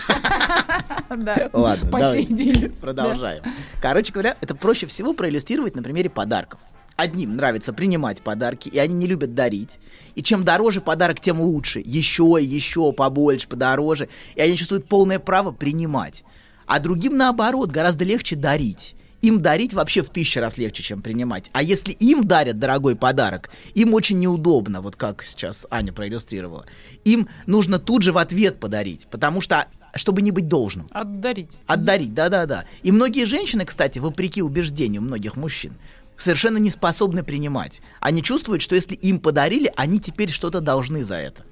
Да. 1.17 1.51
Ладно, 1.53 1.91
По 1.91 1.99
давайте. 1.99 2.27
сей 2.27 2.35
день. 2.37 2.71
Продолжаем. 2.81 3.43
Короче 3.83 4.13
говоря, 4.13 4.37
это 4.41 4.55
проще 4.55 4.87
всего 4.87 5.13
проиллюстрировать 5.13 5.75
на 5.75 5.83
примере 5.83 6.09
подарков. 6.09 6.61
Одним 6.97 7.35
нравится 7.37 7.73
принимать 7.73 8.23
подарки, 8.23 8.69
и 8.69 8.79
они 8.79 8.95
не 8.95 9.07
любят 9.07 9.35
дарить. 9.35 9.79
И 10.15 10.23
чем 10.23 10.45
дороже 10.45 10.81
подарок, 10.81 11.19
тем 11.19 11.41
лучше. 11.41 11.83
Еще 11.85 12.37
еще 12.41 12.93
побольше, 12.93 13.49
подороже. 13.49 14.09
И 14.37 14.41
они 14.41 14.57
чувствуют 14.57 14.87
полное 14.87 15.19
право 15.19 15.51
принимать. 15.51 16.25
А 16.67 16.79
другим, 16.79 17.17
наоборот, 17.17 17.71
гораздо 17.71 18.05
легче 18.05 18.37
дарить. 18.37 18.95
Им 19.23 19.43
дарить 19.43 19.75
вообще 19.75 20.03
в 20.03 20.09
тысячу 20.11 20.41
раз 20.41 20.57
легче, 20.57 20.83
чем 20.83 21.03
принимать. 21.03 21.51
А 21.53 21.63
если 21.63 21.93
им 21.93 22.25
дарят 22.27 22.59
дорогой 22.59 22.97
подарок, 22.97 23.51
им 23.75 23.95
очень 23.95 24.19
неудобно, 24.19 24.81
вот 24.81 24.97
как 24.97 25.23
сейчас 25.23 25.67
Аня 25.71 25.93
проиллюстрировала. 25.93 26.67
Им 27.05 27.29
нужно 27.47 27.79
тут 27.79 28.03
же 28.03 28.13
в 28.13 28.19
ответ 28.19 28.59
подарить, 28.61 29.07
потому 29.11 29.41
что, 29.41 29.67
чтобы 29.95 30.23
не 30.23 30.31
быть 30.31 30.49
должным. 30.49 30.87
Отдарить. 30.91 31.59
Отдарить, 31.67 32.15
да-да-да. 32.15 32.65
И 32.83 32.93
многие 32.93 33.27
женщины, 33.27 33.65
кстати, 33.67 33.99
вопреки 33.99 34.43
убеждению 34.43 35.03
многих 35.03 35.37
мужчин, 35.37 35.75
совершенно 36.17 36.59
не 36.59 36.71
способны 36.71 37.23
принимать. 37.23 37.83
Они 38.01 38.23
чувствуют, 38.23 38.63
что 38.63 38.75
если 38.75 38.95
им 38.95 39.21
подарили, 39.21 39.73
они 39.77 40.01
теперь 40.01 40.31
что-то 40.31 40.61
должны 40.61 41.05
за 41.05 41.17
это. 41.17 41.45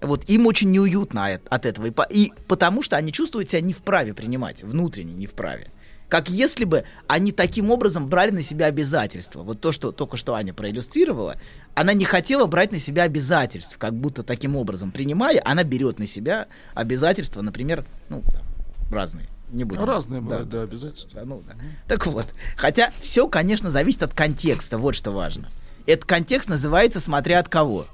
Вот 0.00 0.28
им 0.30 0.46
очень 0.46 0.70
неуютно 0.70 1.26
от, 1.26 1.66
этого. 1.66 1.86
И, 1.86 1.90
по- 1.90 2.08
и 2.08 2.32
потому 2.48 2.82
что 2.82 2.96
они 2.96 3.12
чувствуют 3.12 3.50
себя 3.50 3.60
не 3.60 3.74
вправе 3.74 4.14
принимать, 4.14 4.62
внутренне 4.62 5.12
не 5.12 5.26
вправе. 5.26 5.68
Как 6.10 6.28
если 6.28 6.64
бы 6.64 6.82
они 7.06 7.30
таким 7.30 7.70
образом 7.70 8.08
брали 8.08 8.32
на 8.32 8.42
себя 8.42 8.66
обязательства. 8.66 9.42
Вот 9.42 9.60
то, 9.60 9.70
что 9.70 9.92
только 9.92 10.16
что 10.16 10.34
Аня 10.34 10.52
проиллюстрировала, 10.52 11.36
она 11.74 11.92
не 11.92 12.04
хотела 12.04 12.46
брать 12.46 12.72
на 12.72 12.80
себя 12.80 13.04
обязательств, 13.04 13.78
как 13.78 13.94
будто 13.94 14.24
таким 14.24 14.56
образом 14.56 14.90
принимая, 14.90 15.40
она 15.44 15.62
берет 15.62 16.00
на 16.00 16.06
себя 16.06 16.48
обязательства, 16.74 17.42
например, 17.42 17.84
ну, 18.08 18.22
там, 18.32 18.42
разные. 18.90 19.28
Не 19.52 19.62
будем. 19.62 19.84
Разные 19.84 20.20
Да, 20.20 20.24
бывают, 20.26 20.48
да. 20.48 20.58
да, 20.58 20.62
обязательства. 20.64 21.20
Да, 21.20 21.26
ну 21.26 21.42
да. 21.46 21.54
Так 21.86 22.06
вот, 22.08 22.26
хотя 22.56 22.90
все, 23.00 23.28
конечно, 23.28 23.70
зависит 23.70 24.02
от 24.02 24.12
контекста, 24.12 24.78
вот 24.78 24.96
что 24.96 25.12
важно. 25.12 25.48
Этот 25.86 26.06
контекст 26.06 26.48
называется 26.48 27.00
«смотря 27.00 27.38
от 27.38 27.48
кого». 27.48 27.86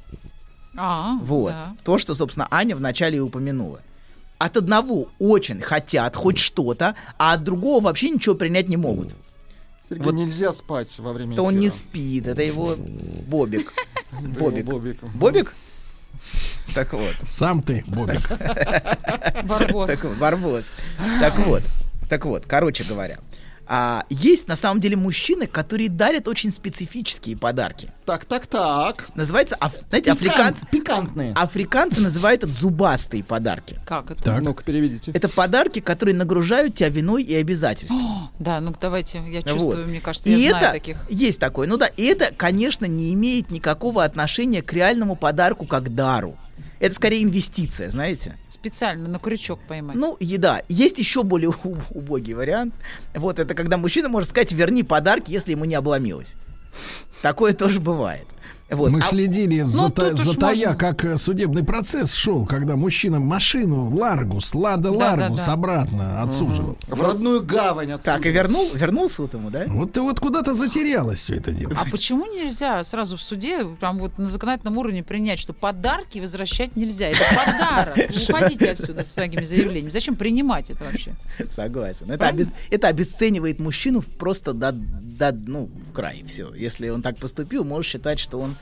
А, 0.74 1.16
Вот. 1.20 1.52
да. 1.52 1.76
То, 1.84 1.98
что, 1.98 2.14
собственно, 2.14 2.48
Аня 2.50 2.76
вначале 2.76 3.18
и 3.18 3.20
упомянула. 3.20 3.80
От 4.38 4.56
одного 4.56 5.08
очень 5.18 5.60
хотят 5.60 6.14
хоть 6.14 6.38
что-то, 6.38 6.94
а 7.18 7.34
от 7.34 7.44
другого 7.44 7.84
вообще 7.84 8.10
ничего 8.10 8.34
принять 8.34 8.68
не 8.68 8.76
могут. 8.76 9.14
Сергей, 9.88 10.04
Вот. 10.04 10.14
нельзя 10.14 10.52
спать 10.52 10.98
во 10.98 11.12
время 11.12 11.34
Это 11.34 11.42
он 11.42 11.58
не 11.58 11.70
спит, 11.70 12.26
это 12.26 12.42
его 12.42 12.74
Бобик. 13.26 13.72
Бобик. 14.12 14.66
Бобик. 15.14 15.54
Так 16.74 16.92
вот. 16.92 17.14
Сам 17.28 17.62
ты, 17.62 17.84
Бобик. 17.86 18.28
Барбос. 19.44 19.90
Барбос. 20.18 20.64
Так 21.20 21.38
вот, 21.38 21.62
так 22.08 22.24
вот, 22.24 22.44
короче 22.46 22.84
говоря. 22.84 23.18
А, 23.68 24.04
есть 24.10 24.46
на 24.48 24.54
самом 24.56 24.80
деле 24.80 24.96
мужчины, 24.96 25.46
которые 25.46 25.88
дарят 25.88 26.28
очень 26.28 26.52
специфические 26.52 27.36
подарки. 27.36 27.92
Так, 28.04 28.24
так, 28.24 28.46
так. 28.46 29.08
Называется, 29.16 29.56
аф- 29.58 29.74
знаете, 29.88 30.12
африканцы, 30.12 30.60
Пикант- 30.60 30.70
Пикантные. 30.70 31.32
африканцы 31.34 32.00
называют 32.00 32.44
это 32.44 32.52
зубастые 32.52 33.24
подарки. 33.24 33.80
Как 33.84 34.10
это? 34.12 34.22
Так. 34.22 34.42
Ну-ка, 34.42 34.62
переведите. 34.62 35.10
Это 35.12 35.28
подарки, 35.28 35.80
которые 35.80 36.14
нагружают 36.14 36.74
тебя 36.76 36.88
виной 36.88 37.22
и 37.22 37.34
обязательствами. 37.34 38.02
Да, 38.38 38.60
ну 38.60 38.74
давайте, 38.78 39.22
я 39.28 39.42
чувствую, 39.42 39.78
Вот. 39.78 39.86
мне 39.86 40.00
кажется, 40.00 40.28
я 40.28 40.36
и 40.36 40.48
знаю 40.50 40.64
это 40.64 40.72
таких. 40.74 40.98
есть 41.08 41.40
такое. 41.40 41.66
Ну 41.66 41.76
да, 41.78 41.86
и 41.86 42.04
это, 42.04 42.32
конечно, 42.36 42.84
не 42.84 43.12
имеет 43.14 43.50
никакого 43.50 44.04
отношения 44.04 44.60
к 44.62 44.72
реальному 44.74 45.16
подарку 45.16 45.64
как 45.66 45.94
дару. 45.94 46.36
Это 46.78 46.94
скорее 46.94 47.22
инвестиция, 47.22 47.90
знаете? 47.90 48.36
Специально 48.48 49.08
на 49.08 49.18
крючок 49.18 49.60
поймать. 49.66 49.96
Ну, 49.96 50.16
еда. 50.20 50.62
Есть 50.68 50.98
еще 50.98 51.22
более 51.22 51.50
убогий 51.90 52.34
вариант. 52.34 52.74
Вот 53.14 53.38
это 53.38 53.54
когда 53.54 53.78
мужчина 53.78 54.08
может 54.08 54.30
сказать, 54.30 54.52
верни 54.52 54.82
подарки, 54.82 55.30
если 55.30 55.52
ему 55.52 55.64
не 55.64 55.74
обломилось. 55.74 56.34
Такое 57.22 57.54
тоже 57.54 57.80
бывает. 57.80 58.26
Вот. 58.68 58.90
Мы 58.90 58.98
А- 58.98 59.02
следили 59.02 59.62
за, 59.62 59.90
та- 59.90 60.10
тут 60.10 60.14
уж 60.14 60.20
затая, 60.24 60.56
можно. 60.56 60.74
как 60.76 61.04
э, 61.04 61.16
судебный 61.18 61.62
процесс 61.62 62.12
шел, 62.12 62.44
когда 62.46 62.74
мужчина 62.74 63.20
машину 63.20 63.94
Ларгус, 63.94 64.54
Лада 64.56 64.90
Да, 64.90 64.92
Ларгус 64.92 65.38
да, 65.40 65.46
да. 65.46 65.52
обратно 65.52 66.22
отсуживал. 66.22 66.76
В 66.88 67.00
родную 67.00 67.44
гавань 67.44 67.92
отсудил. 67.92 68.14
Так, 68.16 68.26
и 68.26 68.30
вернул, 68.30 68.68
вернул 68.74 69.08
суд 69.08 69.34
ему, 69.34 69.50
да? 69.50 69.66
Вот 69.68 69.92
ты 69.92 70.00
вот 70.00 70.18
куда-то 70.18 70.52
затерялась 70.52 71.20
все 71.20 71.36
это 71.36 71.52
дело. 71.52 71.74
А 71.80 71.88
почему 71.88 72.26
нельзя 72.26 72.82
сразу 72.82 73.16
в 73.16 73.22
суде, 73.22 73.64
прям 73.78 73.98
вот 73.98 74.18
на 74.18 74.28
законодательном 74.28 74.76
уровне 74.78 75.04
принять, 75.04 75.38
что 75.38 75.52
подарки 75.52 76.18
возвращать 76.18 76.74
нельзя? 76.74 77.06
Это 77.10 77.20
подарок. 77.36 78.10
Уходите 78.28 78.70
отсюда 78.72 79.04
с 79.04 79.12
своими 79.12 79.44
заявлениями. 79.44 79.90
Зачем 79.90 80.16
принимать 80.16 80.70
это 80.70 80.82
вообще? 80.82 81.14
Согласен. 81.54 82.10
Это, 82.10 82.26
обес- 82.28 82.48
это 82.70 82.88
обесценивает 82.88 83.60
мужчину 83.60 84.02
просто 84.02 84.52
до, 84.54 84.72
до, 84.72 85.30
ну, 85.32 85.70
в 85.90 85.92
край. 85.92 86.24
Все. 86.26 86.52
Если 86.52 86.88
он 86.88 87.02
так 87.02 87.16
поступил, 87.18 87.62
можешь 87.62 87.92
считать, 87.92 88.18
что 88.18 88.40
он 88.40 88.55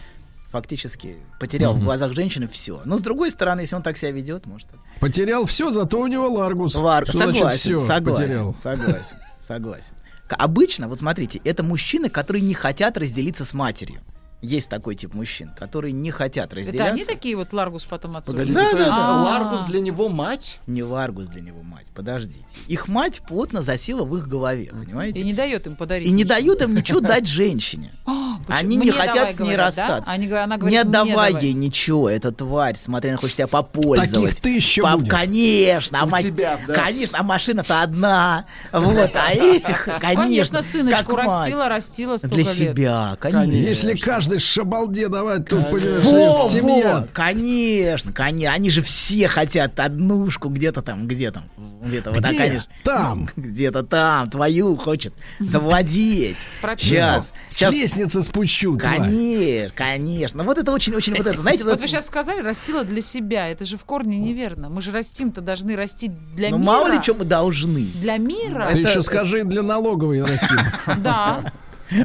фактически 0.55 1.17
потерял 1.41 1.75
в 1.75 1.83
глазах 1.83 2.13
женщины 2.13 2.47
все. 2.47 2.81
Но 2.85 2.97
с 2.97 3.01
другой 3.01 3.33
стороны, 3.33 3.63
если 3.63 3.75
он 3.75 3.83
так 3.83 3.97
себя 3.99 4.13
ведет, 4.13 4.47
может. 4.47 4.69
Потерял 5.01 5.47
все, 5.47 5.73
зато 5.73 5.99
у 6.01 6.07
него 6.07 6.29
Ларгус. 6.31 6.77
Лар- 6.77 7.05
Что 7.09 7.19
значит 7.19 7.35
согласен, 7.39 7.59
всё 7.59 7.81
согласен, 7.81 8.05
потерял? 8.23 8.57
согласен, 8.63 9.17
согласен. 9.41 9.95
Обычно, 10.29 10.87
вот 10.89 11.01
смотрите, 11.01 11.41
это 11.43 11.65
мужчины, 11.65 12.09
которые 12.09 12.43
не 12.43 12.55
хотят 12.55 12.97
разделиться 12.97 13.45
с 13.45 13.53
матерью. 13.53 14.01
Есть 14.43 14.69
такой 14.69 14.95
тип 14.95 15.13
мужчин, 15.15 15.51
которые 15.59 15.91
не 15.93 16.11
хотят 16.13 16.47
Это 16.53 16.57
разделяться. 16.57 16.93
они 16.93 17.05
такие 17.05 17.35
вот 17.35 17.53
Ларгус 17.53 17.85
потом 17.85 18.17
отсудят? 18.17 18.39
Погодите, 18.39 18.61
Да, 18.73 18.79
да. 18.79 19.23
Ларгус 19.23 19.63
для 19.65 19.81
него 19.81 20.09
мать? 20.09 20.61
Не 20.69 20.83
Ларгус 20.85 21.29
для 21.29 21.41
него 21.41 21.63
мать, 21.63 21.87
подождите. 21.95 22.45
Их 22.69 22.87
мать 22.87 23.23
плотно 23.27 23.63
засела 23.63 24.05
в 24.05 24.17
их 24.17 24.29
голове, 24.29 24.71
понимаете? 24.71 25.19
И 25.19 25.25
не 25.25 25.33
дает 25.33 25.67
им 25.67 25.75
подарить. 25.75 26.07
И 26.07 26.11
не 26.11 26.19
ничего. 26.19 26.29
дают 26.29 26.63
им 26.63 26.75
ничего 26.75 27.01
дать 27.01 27.27
женщине. 27.27 27.91
Почему? 28.47 28.59
Они 28.59 28.77
Мне 28.79 28.87
не 28.87 28.93
давай, 28.93 29.09
хотят 29.09 29.29
с 29.35 29.39
ней 29.39 29.45
говорят, 29.47 29.75
да? 29.75 29.83
расстаться. 29.83 30.11
Они, 30.11 30.27
говорят- 30.27 30.45
она 30.47 30.55
Не 30.57 30.61
говорит, 30.61 30.73
мне 30.73 30.81
отдавай 31.01 31.33
давай. 31.33 31.45
ей 31.45 31.53
ничего, 31.55 32.11
эта 32.11 32.33
тварь, 32.33 32.77
смотри, 32.77 33.11
она 33.11 33.19
хочет 33.19 33.37
тебя 33.37 33.47
попользовать. 33.47 34.13
Таких 34.13 34.41
тысяча 34.41 34.83
Пап, 34.83 34.99
будет. 35.01 35.11
Конечно, 35.11 36.01
а 36.03 36.07
ма- 36.07 36.23
тебя, 36.23 36.59
да. 36.67 36.75
конечно, 36.75 37.19
а 37.19 37.23
машина-то 37.23 37.83
одна. 37.83 38.45
Вот, 38.73 39.11
а 39.15 39.33
этих, 39.33 39.85
конечно, 40.01 40.23
Конечно, 40.25 40.63
сыночку 40.63 41.17
растила, 41.17 41.69
растила 41.69 42.17
столько 42.17 42.35
Для 42.37 42.45
себя, 42.45 43.17
конечно. 43.21 43.53
Если 43.53 43.95
каждый 43.97 44.39
шабалде 44.39 45.09
давать, 45.09 45.49
то 45.49 45.57
понимаешь, 45.57 46.51
семья. 46.51 47.07
конечно, 47.13 48.13
конечно. 48.13 48.55
Они 48.55 48.71
же 48.71 48.83
все 48.83 49.29
хотят 49.29 49.79
однушку 49.81 50.49
где-то 50.49 50.83
там, 50.83 51.07
где 51.07 51.31
там, 51.31 51.45
где-то 51.83 52.11
вот, 52.13 52.25
конечно, 52.27 52.71
Там. 52.85 53.29
где-то 53.37 53.83
там, 53.83 54.31
твою 54.31 54.77
хочет 54.77 55.15
завладеть. 55.39 56.37
Сейчас, 56.79 57.31
С 57.49 57.63
лестницы 57.71 58.23
спущу, 58.35 58.77
тварь. 58.77 58.99
конечно, 58.99 59.73
конечно. 59.77 60.45
Вот 60.45 60.59
это 60.59 60.73
очень-очень 60.73 61.15
вот 61.15 61.27
это, 61.27 61.41
знаете, 61.41 61.65
вот 61.65 61.81
вы 61.81 61.87
сейчас 61.87 62.07
сказали, 62.07 62.41
растила 62.43 62.85
для 62.85 63.01
себя. 63.01 63.49
Это 63.49 63.65
же 63.65 63.79
в 63.79 63.85
корне 63.85 64.19
неверно. 64.19 64.69
Мы 64.69 64.83
же 64.83 64.91
растим-то 64.91 65.41
должны 65.41 65.77
расти 65.77 66.09
для 66.09 66.51
ну 66.51 66.59
мира. 66.59 66.67
мало 66.67 66.89
ли 66.93 67.01
что 67.03 67.15
мы 67.15 67.25
должны. 67.25 67.85
Для 68.01 68.17
мира? 68.19 68.69
Ты 68.73 68.81
Это- 68.81 68.89
еще 68.91 69.03
скажи 69.03 69.45
для 69.45 69.63
налоговой 69.63 70.23
растим. 70.23 70.59
Да. 70.99 71.53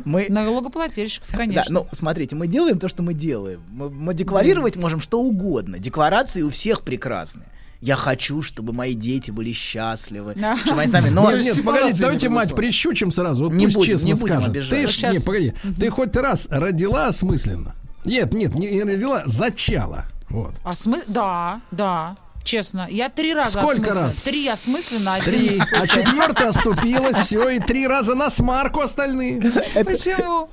Мы, 0.03 0.27
Налогоплательщиков, 0.29 1.31
да, 1.31 1.37
конечно. 1.37 1.63
ну, 1.69 1.87
смотрите, 1.93 2.35
мы 2.35 2.47
делаем 2.47 2.79
то, 2.79 2.89
что 2.89 3.01
мы 3.01 3.13
делаем. 3.13 3.63
Мы, 3.69 3.89
мы 3.89 4.13
декларировать 4.13 4.75
можем 4.75 4.99
что 4.99 5.21
угодно. 5.21 5.79
Декларации 5.79 6.41
у 6.41 6.49
всех 6.49 6.81
прекрасные. 6.81 7.47
Я 7.81 7.95
хочу, 7.95 8.41
чтобы 8.41 8.73
мои 8.73 8.93
дети 8.93 9.31
были 9.31 9.53
счастливы. 9.53 10.33
Да. 10.35 10.57
Чтобы 10.65 10.81
они 10.81 10.91
сами... 10.91 11.09
Но 11.09 11.31
Нет, 11.31 11.45
нет, 11.45 11.63
погодите, 11.63 12.01
давайте 12.01 12.27
мать 12.29 12.53
прищучим 12.53 13.11
сразу. 13.11 13.45
Вот 13.45 13.53
Не 13.53 13.65
пусть 13.65 13.77
будем, 13.77 13.91
честно 13.93 14.05
не 14.07 14.13
будем 14.15 14.33
скажет. 14.33 14.49
обижать. 14.49 14.69
Ты 14.69 14.87
ж, 14.87 14.91
щас- 14.91 15.13
не, 15.13 15.19
погоди, 15.19 15.53
ты 15.79 15.89
хоть 15.89 16.15
раз 16.15 16.47
родила 16.51 17.07
осмысленно? 17.07 17.75
Нет, 18.03 18.33
нет, 18.33 18.53
не 18.55 18.71
не 18.71 18.83
родила, 18.83 19.23
зачала. 19.25 20.05
Вот. 20.29 20.53
А 20.63 20.73
смы... 20.73 21.01
Да, 21.07 21.61
да. 21.71 22.17
Честно, 22.49 22.87
я 22.89 23.09
три 23.09 23.35
раза 23.35 23.59
Сколько 23.61 23.91
осмысленно- 23.91 24.01
раз? 24.07 24.15
Три 24.21 24.47
осмысленно, 24.47 25.13
один 25.13 25.25
Три, 25.33 25.61
а 25.71 25.85
четвертая 25.85 26.47
оступилась, 26.49 27.17
все, 27.17 27.47
и 27.49 27.59
три 27.59 27.85
раза 27.85 28.15
на 28.15 28.31
смарку 28.31 28.79
остальные. 28.81 29.39
Почему? 29.85 30.49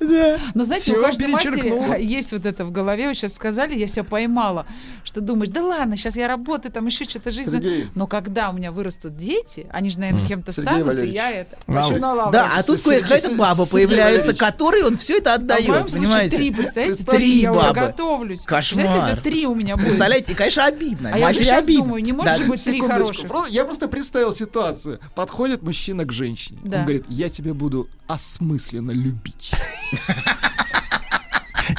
Но 0.55 0.65
знаете, 0.65 0.95
у 0.95 1.01
каждой 1.01 1.29
матери 1.29 2.03
есть 2.05 2.33
вот 2.33 2.45
это 2.45 2.67
в 2.67 2.71
голове. 2.71 3.09
Вы 3.09 3.15
сейчас 3.15 3.33
сказали, 3.33 3.75
я 3.79 3.87
себя 3.87 4.05
поймала, 4.05 4.67
что 5.05 5.23
думаешь, 5.23 5.49
да 5.49 5.65
ладно, 5.65 5.97
сейчас 5.97 6.17
я 6.17 6.29
работаю, 6.29 6.71
там 6.71 6.85
еще 6.85 7.05
что-то 7.07 7.31
жизнь. 7.31 7.51
Сергей. 7.51 7.89
Но 7.95 8.07
когда 8.07 8.51
у 8.51 8.53
меня 8.53 8.73
вырастут 8.73 9.17
дети, 9.17 9.67
они 9.73 9.89
же, 9.89 9.99
наверное, 9.99 10.29
кем-то 10.29 10.53
Сергей 10.53 10.67
станут, 10.69 10.85
и 10.85 10.89
Валерьевич. 10.89 11.15
я 11.15 11.31
это 11.31 11.57
Вау. 11.67 12.31
Да, 12.31 12.53
а 12.57 12.63
тут 12.63 12.83
какая-то 12.83 13.31
баба 13.31 13.65
появляется, 13.65 14.35
которой 14.35 14.83
он 14.83 14.99
все 14.99 15.17
это 15.17 15.33
А 15.33 15.37
отдает, 15.37 15.65
случае 15.65 15.95
понимаете? 15.95 16.37
три, 16.37 16.51
представляете? 16.51 17.05
Три 17.05 17.41
я 17.41 17.55
бабы. 17.55 17.81
готовлюсь. 17.81 18.43
Кошмар. 18.43 18.85
Представляете, 18.85 19.13
это 19.15 19.23
три 19.23 19.47
у 19.47 19.55
меня 19.55 19.77
будет. 19.77 19.87
Представляете, 19.87 20.33
и, 20.33 20.35
конечно, 20.35 20.67
обидно. 20.67 21.11
А 21.15 21.19
я 21.19 21.27
Матери 21.29 21.49
обидно. 21.49 21.86
Думаю, 21.87 22.03
не 22.03 22.13
может 22.13 22.33
Да. 22.33 22.37
же 22.37 22.45
быть 22.45 22.63
три 22.65 22.81
хороших. 22.81 23.31
Я 23.49 23.65
просто 23.65 23.89
представил 23.89 24.33
ситуацию. 24.33 25.01
Подходит 25.15 25.63
мужчина 25.63 26.05
к 26.05 26.13
женщине. 26.13 26.59
Да. 26.65 26.79
Он 26.79 26.83
говорит, 26.85 27.05
я 27.09 27.29
тебя 27.29 27.55
буду 27.55 27.89
осмысленно 28.07 28.91
любить. 28.91 29.53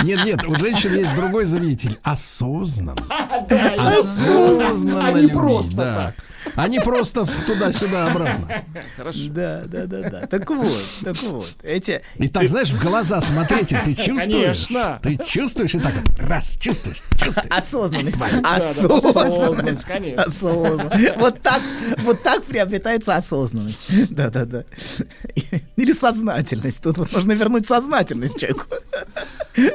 Нет, 0.03 0.25
нет, 0.25 0.45
у 0.47 0.53
женщин 0.55 0.93
есть 0.93 1.15
другой 1.15 1.45
заменитель. 1.45 1.97
Осознанно. 2.03 3.01
Осознанно 3.49 5.07
А 5.07 5.11
не 5.13 5.27
просто 5.27 5.75
да. 5.75 6.13
А 6.57 6.67
не 6.67 6.79
просто 6.79 7.25
туда-сюда 7.45 8.07
обратно. 8.07 8.63
Хорошо. 8.95 9.19
Да, 9.29 9.63
да, 9.65 9.85
да, 9.85 10.09
да. 10.09 10.27
Так 10.27 10.49
вот, 10.49 10.73
так 11.03 11.15
вот. 11.21 11.55
Эти... 11.61 12.01
И 12.15 12.27
так, 12.27 12.47
знаешь, 12.47 12.71
в 12.71 12.81
глаза 12.81 13.21
смотрите, 13.21 13.79
ты 13.85 13.93
чувствуешь? 13.93 14.67
Конечно. 14.67 14.99
Ты 15.03 15.19
чувствуешь 15.23 15.75
и 15.75 15.79
так 15.79 15.93
раз, 16.17 16.57
чувствуешь, 16.59 16.97
чувствуешь. 17.15 17.51
Осознанность. 17.51 18.17
осознанность. 18.43 19.85
Осознанность. 20.17 21.17
Вот 21.17 21.41
так, 21.43 21.61
вот 21.99 22.23
так 22.23 22.43
приобретается 22.43 23.15
осознанность. 23.15 23.79
Да, 24.09 24.31
да, 24.31 24.45
да. 24.45 24.63
Или 25.75 25.93
сознательность. 25.93 26.81
Тут 26.81 26.97
вот 26.97 27.11
нужно 27.13 27.33
вернуть 27.33 27.67
сознательность 27.67 28.39
человеку. 28.39 28.65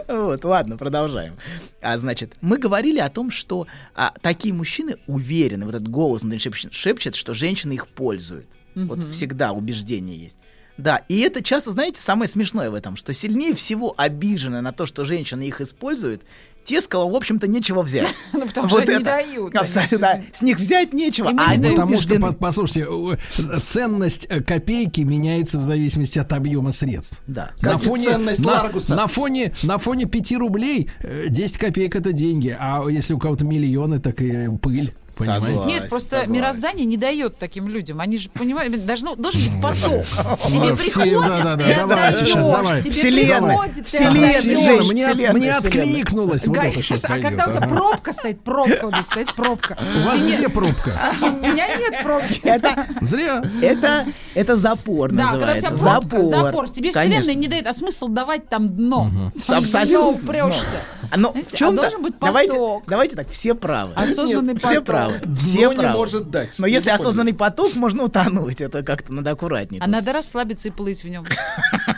Вот, 0.09 0.45
ладно, 0.45 0.77
продолжаем. 0.77 1.35
А, 1.81 1.99
значит, 1.99 2.35
мы 2.41 2.59
говорили 2.59 2.99
о 3.01 3.11
том, 3.11 3.31
что 3.31 3.67
а, 3.95 4.12
такие 4.21 4.55
мужчины 4.55 4.97
уверены, 5.07 5.65
вот 5.65 5.75
этот 5.75 5.89
голос 5.89 6.23
внутри 6.23 6.39
шепчет, 6.73 7.14
что 7.14 7.35
женщины 7.35 7.75
их 7.75 7.87
пользуют. 7.88 8.47
Вот 8.75 9.02
всегда 9.11 9.52
убеждение 9.52 10.17
есть. 10.17 10.37
Да, 10.79 11.02
и 11.09 11.21
это 11.21 11.43
часто, 11.43 11.71
знаете, 11.73 12.00
самое 12.00 12.29
смешное 12.29 12.71
в 12.71 12.75
этом, 12.75 12.97
что 12.97 13.12
сильнее 13.12 13.55
всего 13.55 13.95
обижены 13.97 14.62
на 14.62 14.73
то, 14.73 14.87
что 14.87 15.05
женщины 15.05 15.43
их 15.43 15.61
используют, 15.61 16.23
те, 16.64 16.81
с 16.81 16.87
кого, 16.87 17.09
в 17.09 17.17
общем-то, 17.17 17.47
нечего 17.47 17.83
взять. 17.83 18.09
Ну, 18.33 18.47
потому 18.47 18.69
что 18.69 18.79
они 18.79 19.05
дают, 19.05 19.55
они 19.55 19.62
Абсолютно, 19.62 19.99
да. 19.99 20.21
С 20.33 20.43
них 20.43 20.59
взять 20.59 20.93
нечего, 20.93 21.29
а 21.29 21.33
не 21.33 21.38
они. 21.38 21.71
Потому 21.71 22.00
что, 22.00 22.14
убеждены. 22.14 22.21
под- 22.21 22.38
послушайте, 22.38 22.87
э, 22.88 23.59
ценность 23.64 24.26
э, 24.31 24.41
копейки 24.41 25.02
меняется 25.02 25.59
в 25.59 25.64
зависимости 25.64 26.19
от 26.19 26.33
объема 26.33 26.73
средств. 26.73 27.21
Да. 27.26 27.50
На 27.61 27.79
фоне, 27.79 28.07
ценность 28.07 28.41
на, 28.41 28.52
Ларгуса. 28.52 28.95
на 28.95 29.07
фоне, 29.07 29.52
на 29.62 29.79
фоне 29.79 30.07
5 30.07 30.33
рублей 30.38 30.88
э, 31.00 31.29
10 31.29 31.59
копеек 31.59 31.95
это 31.95 32.12
деньги, 32.12 32.57
а 32.59 32.85
если 32.88 33.12
у 33.12 33.19
кого-то 33.19 33.45
миллионы, 33.45 34.00
так 34.00 34.21
и 34.23 34.49
пыль. 34.61 34.95
Понимаете? 35.16 35.47
Согласен. 35.47 35.69
Нет, 35.69 35.88
просто 35.88 36.11
согласен. 36.11 36.33
мироздание 36.33 36.87
не 36.87 36.97
дает 36.97 37.38
таким 37.38 37.69
людям. 37.69 38.00
Они 38.00 38.19
же 38.19 38.28
понимают, 38.31 38.87
должно, 38.87 39.14
должен 39.14 39.42
быть 39.42 39.62
поток. 39.62 40.04
Тебе 40.49 40.76
приходит, 40.76 41.21
да-да-да, 41.21 41.57
ты 41.57 41.75
давайте 41.87 42.19
отдаешь, 42.19 42.28
сейчас, 42.28 42.49
давай. 42.49 42.83
тебе 42.83 42.90
Вселенная, 42.92 43.59
вселенная, 43.85 45.33
мне, 45.33 45.52
откликнулось. 45.52 46.47
Вот 46.47 46.59
это 46.59 46.83
сейчас 46.83 47.04
а 47.04 47.19
когда 47.19 47.47
у 47.47 47.50
тебя 47.50 47.66
пробка 47.69 48.12
стоит, 48.12 48.40
пробка 48.42 48.85
вот 48.85 48.95
здесь 48.95 49.07
стоит, 49.07 49.35
пробка. 49.35 49.78
У 49.97 50.07
вас 50.07 50.25
где 50.25 50.49
пробка? 50.49 50.92
У 51.21 51.25
меня 51.47 51.76
нет 51.76 52.02
пробки. 52.02 52.40
Это, 52.45 52.87
Зря. 53.00 53.42
это, 53.61 54.07
это 54.35 54.57
запор 54.57 55.12
Да, 55.12 55.28
когда 55.33 55.52
у 55.52 55.59
тебя 55.59 55.71
называется. 55.71 56.09
пробка, 56.09 56.25
запор. 56.25 56.47
запор. 56.47 56.71
Тебе 56.71 56.90
вселенная 56.90 57.35
не 57.35 57.49
дает, 57.49 57.66
а 57.66 57.75
смысл 57.75 58.09
давать 58.09 58.49
там 58.49 58.69
дно. 58.71 59.11
Абсолютно. 59.49 60.09
упрешься. 60.09 60.62
А, 61.11 61.16
Но 61.19 61.33
в 61.33 61.57
чем 61.57 61.71
а 61.78 61.83
должен 61.83 62.02
быть 62.02 62.14
давайте, 62.19 62.52
поток. 62.52 62.85
давайте 62.87 63.16
так, 63.16 63.28
все 63.28 63.54
правы. 63.54 63.92
Осознанный 63.95 64.57
Все 64.57 64.81
поток. 64.81 64.87
Правы. 65.09 65.37
Все 65.37 65.71
не 65.71 65.76
правы. 65.76 65.99
может 65.99 66.30
дать. 66.30 66.59
Но 66.59 66.66
если 66.66 66.90
осознанный 66.90 67.35
поток, 67.35 67.75
можно 67.75 68.04
утонуть. 68.04 68.61
Это 68.61 68.82
как-то 68.82 69.12
надо 69.12 69.30
аккуратнее. 69.30 69.82
А 69.82 69.87
надо 69.87 70.12
расслабиться 70.12 70.68
и 70.68 70.71
плыть 70.71 71.04
в 71.04 71.09
нем. 71.09 71.25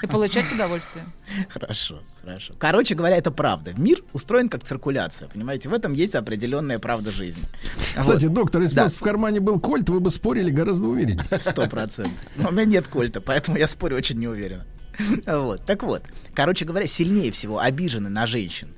И 0.03 0.07
получать 0.07 0.53
удовольствие. 0.53 1.05
Хорошо, 1.49 2.03
хорошо. 2.21 2.55
Короче 2.59 2.95
говоря, 2.95 3.17
это 3.17 3.31
правда. 3.31 3.73
Мир 3.77 4.03
устроен 4.13 4.49
как 4.49 4.63
циркуляция, 4.65 5.29
понимаете? 5.29 5.69
В 5.69 5.75
этом 5.75 5.93
есть 5.93 6.15
определенная 6.15 6.79
правда 6.79 7.11
жизни. 7.11 7.45
Кстати, 7.99 8.27
доктор, 8.27 8.63
если 8.63 8.77
Да. 8.77 8.83
у 8.83 8.85
вас 8.85 8.95
в 8.95 9.01
кармане 9.01 9.41
был 9.41 9.59
кольт, 9.61 9.89
вы 9.89 10.01
бы 10.01 10.11
спорили 10.11 10.51
гораздо 10.51 10.89
увереннее. 10.89 11.25
Сто 11.39 11.67
процентов. 11.67 12.13
Но 12.37 12.49
у 12.49 12.53
меня 12.53 12.65
нет 12.65 12.89
кольта, 12.89 13.21
поэтому 13.21 13.57
я 13.57 13.67
спорю 13.69 13.97
очень 13.97 14.19
неуверенно. 14.19 14.65
Вот. 15.27 15.65
Так 15.67 15.83
вот, 15.83 16.03
короче 16.35 16.65
говоря, 16.65 16.87
сильнее 16.87 17.33
всего 17.33 17.59
обижены 17.59 18.11
на 18.11 18.27
женщин 18.27 18.69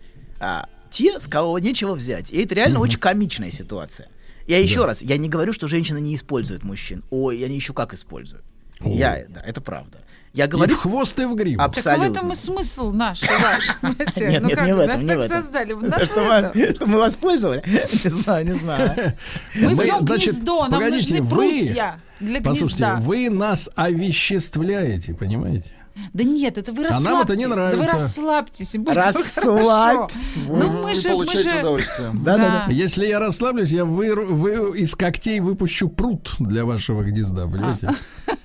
а, 0.41 0.67
те, 0.91 1.21
с 1.21 1.27
кого 1.27 1.59
нечего 1.59 1.95
взять. 1.95 2.31
И 2.31 2.43
это 2.43 2.55
реально 2.55 2.81
очень 2.81 2.99
комичная 2.99 3.51
ситуация. 3.51 4.09
Я 4.47 4.59
еще 4.59 4.85
раз, 4.85 5.03
я 5.03 5.17
не 5.17 5.29
говорю, 5.29 5.53
что 5.53 5.67
женщины 5.69 6.01
не 6.01 6.15
используют 6.15 6.65
мужчин. 6.65 7.03
Ой, 7.11 7.45
они 7.45 7.57
еще 7.57 7.73
как 7.73 7.93
используют. 7.95 8.45
Я, 8.81 9.25
да, 9.29 9.41
это 9.41 9.61
правда. 9.61 9.99
Я 10.35 10.45
И 10.45 10.49
говорю 10.49 10.75
в 10.77 10.79
хвост, 10.81 11.19
и 11.19 11.25
в 11.25 11.35
гриву. 11.35 11.63
Аб- 11.63 11.75
Так 11.75 11.85
в 11.85 11.89
Абсолютно. 11.89 12.13
этом 12.19 12.33
и 12.33 12.35
смысл 12.35 12.91
наш, 12.93 13.23
и 13.23 13.27
ваш. 13.27 13.69
Нет, 13.83 14.43
Ну 14.43 14.49
нет, 14.49 14.55
как, 14.59 14.67
не 14.67 14.75
в 14.75 14.79
этом, 14.81 14.89
Нас 14.89 15.01
не 15.01 15.07
так 15.09 15.19
в 15.19 15.21
этом. 15.23 15.41
создали. 15.43 15.73
нас 15.73 16.03
что, 16.03 16.21
этом. 16.21 16.75
что 16.77 16.87
мы 16.87 16.99
воспользовали? 16.99 17.63
Не 18.05 18.11
знаю, 18.11 18.45
не 18.47 18.53
знаю. 18.53 19.15
Мы 19.55 19.75
Мы, 19.75 19.85
вьем 19.85 20.07
значит, 20.07 20.35
гнездо, 20.35 20.61
нам 20.69 20.71
погодите, 20.73 21.15
нужны 21.15 21.23
вы- 21.23 21.35
прутья 21.37 22.01
для 22.21 22.41
Послушайте, 22.43 22.85
гнезда. 22.85 22.97
вы 23.01 23.31
нас 23.31 23.71
овеществляете, 23.75 25.15
понимаете? 25.15 25.71
Да 26.13 26.25
нет, 26.25 26.59
это 26.59 26.73
вы 26.73 26.85
А 26.85 26.89
расслабьтесь. 26.89 27.11
нам 27.11 27.23
это 27.23 27.37
не 27.37 27.43
Да 27.45 27.49
вы 27.49 27.55
нравится. 27.57 27.93
расслабьтесь, 27.97 28.75
и 28.75 28.79
будет. 28.79 28.97
Расслабься. 28.97 30.41
Ну 30.47 30.71
мы 30.71 30.83
Вы 30.83 30.95
же, 30.95 31.09
мы 31.17 31.27
же... 31.27 31.59
удовольствие. 31.61 32.11
Да-да-да. 32.15 32.67
Если 32.73 33.07
я 33.07 33.19
расслаблюсь, 33.19 33.71
я 33.71 33.83
выру- 33.85 34.27
вы, 34.27 34.79
из 34.79 34.95
когтей 34.95 35.41
выпущу 35.41 35.89
пруд 35.89 36.31
для 36.39 36.65
вашего 36.65 37.03
гнезда, 37.03 37.47
понимаете? 37.47 37.91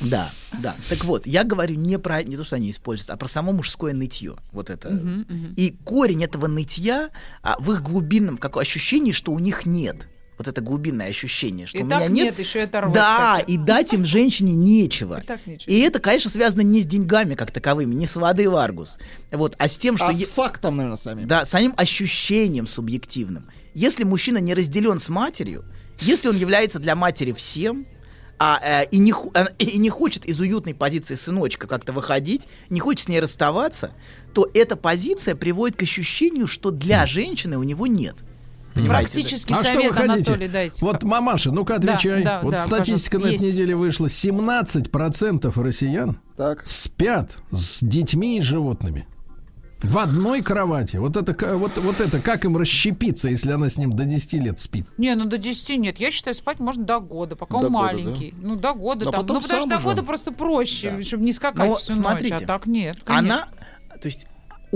Да, 0.00 0.30
да. 0.60 0.74
Так 0.90 1.04
вот, 1.04 1.26
я 1.26 1.44
говорю 1.44 1.76
не 1.76 1.98
про 1.98 2.22
не 2.22 2.36
то, 2.36 2.44
что 2.44 2.56
они 2.56 2.70
используют, 2.70 3.10
а 3.10 3.16
про 3.16 3.26
само 3.28 3.52
мужское 3.52 3.94
нытье. 3.94 4.34
Вот 4.52 4.68
это. 4.70 5.00
И 5.56 5.76
корень 5.84 6.22
этого 6.24 6.46
нытья 6.46 7.08
а, 7.42 7.56
в 7.58 7.72
их 7.72 7.82
глубинном 7.82 8.36
как 8.36 8.56
ощущении, 8.56 9.12
что 9.12 9.32
у 9.32 9.38
них 9.38 9.66
нет. 9.66 10.08
Вот 10.36 10.48
это 10.48 10.60
глубинное 10.60 11.08
ощущение, 11.08 11.66
что 11.66 11.78
И 11.78 11.82
у 11.82 11.84
меня 11.86 12.00
так 12.00 12.10
нет. 12.10 12.24
нет, 12.24 12.38
еще 12.40 12.58
и 12.58 12.62
оторвать 12.62 12.92
Да, 12.94 13.32
хотят. 13.34 13.48
и 13.48 13.56
дать 13.56 13.92
им 13.92 14.04
женщине 14.04 14.52
нечего. 14.52 15.20
И 15.22 15.26
так 15.26 15.46
нечего. 15.46 15.70
И 15.70 15.78
это, 15.78 16.00
конечно, 16.00 16.28
связано 16.30 16.62
не 16.62 16.80
с 16.82 16.86
деньгами 16.86 17.34
как 17.36 17.52
таковыми, 17.52 17.94
не 17.94 18.06
с 18.06 18.16
водой 18.16 18.46
в 18.48 18.56
Аргус, 18.56 18.98
вот, 19.30 19.54
а 19.58 19.68
с 19.68 19.76
тем, 19.76 19.96
что 19.96 20.06
А 20.06 20.12
е- 20.12 20.26
с 20.26 20.28
фактом, 20.30 20.76
наверное, 20.76 20.96
сами. 20.96 21.24
да, 21.24 21.44
самим 21.44 21.72
ощущением 21.76 22.66
субъективным. 22.66 23.46
Если 23.74 24.02
мужчина 24.04 24.38
не 24.38 24.54
разделен 24.54 24.98
с 24.98 25.08
матерью, 25.08 25.64
если 26.00 26.28
он 26.28 26.36
является 26.36 26.78
для 26.80 26.96
матери 26.96 27.30
всем, 27.32 27.86
а, 28.36 28.60
э, 28.60 28.86
и, 28.90 28.98
не, 28.98 29.12
э, 29.34 29.46
и 29.60 29.78
не 29.78 29.88
хочет 29.90 30.24
из 30.24 30.40
уютной 30.40 30.74
позиции 30.74 31.14
сыночка 31.14 31.68
как-то 31.68 31.92
выходить, 31.92 32.42
не 32.68 32.80
хочет 32.80 33.04
с 33.04 33.08
ней 33.08 33.20
расставаться, 33.20 33.92
то 34.34 34.50
эта 34.54 34.74
позиция 34.74 35.36
приводит 35.36 35.76
к 35.76 35.82
ощущению, 35.84 36.48
что 36.48 36.72
для 36.72 37.06
женщины 37.06 37.56
у 37.56 37.62
него 37.62 37.86
нет. 37.86 38.16
Понимаете? 38.74 39.10
Практический 39.12 39.54
А 39.54 39.56
что 39.58 39.66
совет, 39.74 39.90
вы 39.90 39.94
хотите? 39.96 40.12
Анатолий, 40.32 40.48
дайте. 40.48 40.84
Вот, 40.84 41.02
мамаша, 41.04 41.52
ну-ка 41.52 41.78
Да, 41.78 41.94
отвечай. 41.94 42.24
да, 42.24 42.40
вот 42.42 42.52
да, 42.52 42.60
статистика 42.62 43.18
на 43.18 43.26
этой 43.26 43.46
неделе 43.48 43.76
вышла. 43.76 44.06
17% 44.06 45.62
россиян 45.62 46.18
Так. 46.36 46.66
спят 46.66 47.36
с 47.52 47.82
детьми 47.84 48.38
и 48.38 48.42
животными. 48.42 49.06
В 49.82 49.98
одной 49.98 50.40
кровати. 50.40 50.96
Вот 50.96 51.16
это, 51.16 51.56
вот, 51.56 51.72
вот 51.76 52.00
это 52.00 52.18
как 52.18 52.46
им 52.46 52.56
расщепиться, 52.56 53.28
если 53.28 53.52
она 53.52 53.68
с 53.68 53.76
ним 53.76 53.92
до 53.92 54.06
10 54.06 54.32
лет 54.34 54.58
спит? 54.58 54.86
Не, 54.96 55.14
ну 55.14 55.26
до 55.26 55.36
10 55.36 55.78
нет. 55.78 55.98
Я 55.98 56.10
считаю, 56.10 56.34
спать 56.34 56.58
можно 56.58 56.84
до 56.84 57.00
года, 57.00 57.36
пока 57.36 57.50
До 57.52 57.56
он 57.58 57.62
года, 57.64 57.72
маленький. 57.84 58.34
Ну, 58.40 58.56
до 58.56 58.72
года 58.72 59.08
А 59.10 59.12
там. 59.12 59.26
Ну, 59.26 59.40
потому 59.40 59.60
что 59.60 59.68
до 59.68 59.78
года 59.78 60.02
просто 60.02 60.32
проще, 60.32 61.02
чтобы 61.02 61.22
не 61.24 61.34
скакать 61.34 61.68
Но 61.68 61.76
всю 61.76 61.92
смотрите, 61.92 62.34
ночь. 62.34 62.42
А 62.44 62.46
так 62.46 62.66
нет. 62.66 62.96
конечно. 63.04 63.36
Она, 63.36 63.48
то 64.00 64.06
есть 64.08 64.26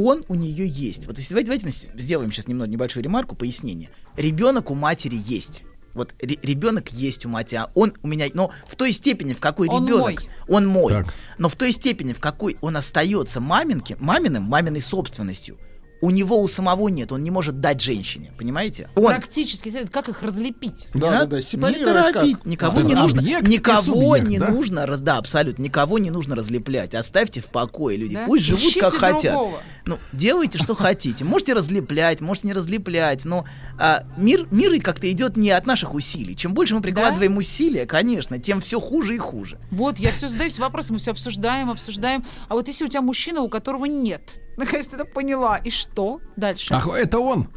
он 0.06 0.24
у 0.28 0.34
нее 0.34 0.66
есть. 0.66 1.06
Вот 1.06 1.18
если 1.18 1.30
давайте, 1.34 1.48
давайте 1.62 1.88
сделаем 2.00 2.30
сейчас 2.32 2.46
немного 2.46 2.70
небольшую 2.70 3.02
ремарку, 3.02 3.34
пояснение. 3.34 3.90
Ребенок 4.16 4.70
у 4.70 4.74
матери 4.74 5.16
есть. 5.16 5.62
Вот 5.94 6.14
ре- 6.20 6.38
ребенок 6.42 6.90
есть 6.92 7.26
у 7.26 7.28
матери, 7.28 7.56
а 7.56 7.70
он 7.74 7.92
у 8.02 8.06
меня, 8.06 8.26
но 8.34 8.52
в 8.68 8.76
той 8.76 8.92
степени, 8.92 9.32
в 9.32 9.40
какой 9.40 9.68
Он 9.68 9.84
ребенок, 9.86 10.04
мой. 10.04 10.18
он 10.46 10.66
мой, 10.66 10.92
Так. 10.92 11.12
но 11.38 11.48
в 11.48 11.56
той 11.56 11.72
степени, 11.72 12.12
в 12.12 12.20
какой 12.20 12.56
он 12.60 12.76
остается 12.76 13.40
маминки, 13.40 13.96
маминым, 13.98 14.44
маминой 14.44 14.80
собственностью, 14.80 15.58
у 16.00 16.10
него 16.10 16.40
у 16.40 16.48
самого 16.48 16.88
нет, 16.88 17.12
он 17.12 17.22
не 17.22 17.30
может 17.30 17.60
дать 17.60 17.80
женщине, 17.80 18.32
понимаете? 18.38 18.88
Он 18.94 19.06
Практически 19.06 19.68
как 19.86 20.08
их 20.08 20.22
разлепить. 20.22 20.86
Да, 20.94 21.26
да, 21.26 21.26
да. 21.26 21.36
не 21.36 21.84
торопить, 21.84 22.36
как? 22.36 22.46
никого 22.46 22.78
Это 22.78 22.88
не 22.88 22.94
нужно, 22.94 23.20
объект 23.20 23.48
никого 23.48 23.80
субъект, 23.80 24.28
не 24.28 24.38
да? 24.38 24.48
нужно, 24.48 24.86
раз- 24.86 25.00
да, 25.00 25.18
абсолютно, 25.18 25.62
никого 25.62 25.98
не 25.98 26.10
нужно 26.10 26.36
разлеплять. 26.36 26.94
Оставьте 26.94 27.40
в 27.40 27.46
покое 27.46 27.96
людей, 27.96 28.16
Да? 28.16 28.26
пусть 28.26 28.44
живут 28.44 28.62
Ищите 28.62 28.80
как 28.80 28.94
хотят. 28.94 29.32
другого. 29.34 29.60
Ну, 29.86 29.98
делайте, 30.12 30.58
что 30.58 30.74
хотите. 30.74 31.24
Можете 31.24 31.54
разлеплять, 31.54 32.20
можете 32.20 32.48
не 32.48 32.52
разлеплять, 32.52 33.24
но 33.24 33.44
а, 33.78 34.04
мир, 34.16 34.46
мир 34.50 34.80
как-то 34.82 35.10
идет 35.10 35.36
не 35.36 35.50
от 35.50 35.66
наших 35.66 35.94
усилий. 35.94 36.36
Чем 36.36 36.54
больше 36.54 36.74
мы 36.74 36.82
прикладываем 36.82 37.36
усилия, 37.36 37.86
конечно, 37.86 38.38
тем 38.38 38.60
все 38.60 38.80
хуже 38.80 39.14
и 39.14 39.18
хуже. 39.18 39.58
Вот, 39.70 39.98
я 39.98 40.12
все 40.12 40.28
задаюсь 40.28 40.58
вопросом, 40.58 40.94
мы 40.96 41.00
все 41.00 41.10
обсуждаем, 41.12 41.70
обсуждаем. 41.70 42.24
А 42.48 42.54
вот 42.54 42.68
если 42.68 42.84
у 42.84 42.88
тебя 42.88 43.00
мужчина, 43.00 43.40
у 43.40 43.48
которого 43.48 43.86
нет, 43.86 44.40
наконец 44.58 44.86
ты 44.88 44.96
это 44.96 45.04
поняла, 45.06 45.56
и 45.56 45.70
что 45.70 46.20
дальше? 46.36 46.74
Ах, 46.74 46.88
это 46.88 47.18
он. 47.18 47.48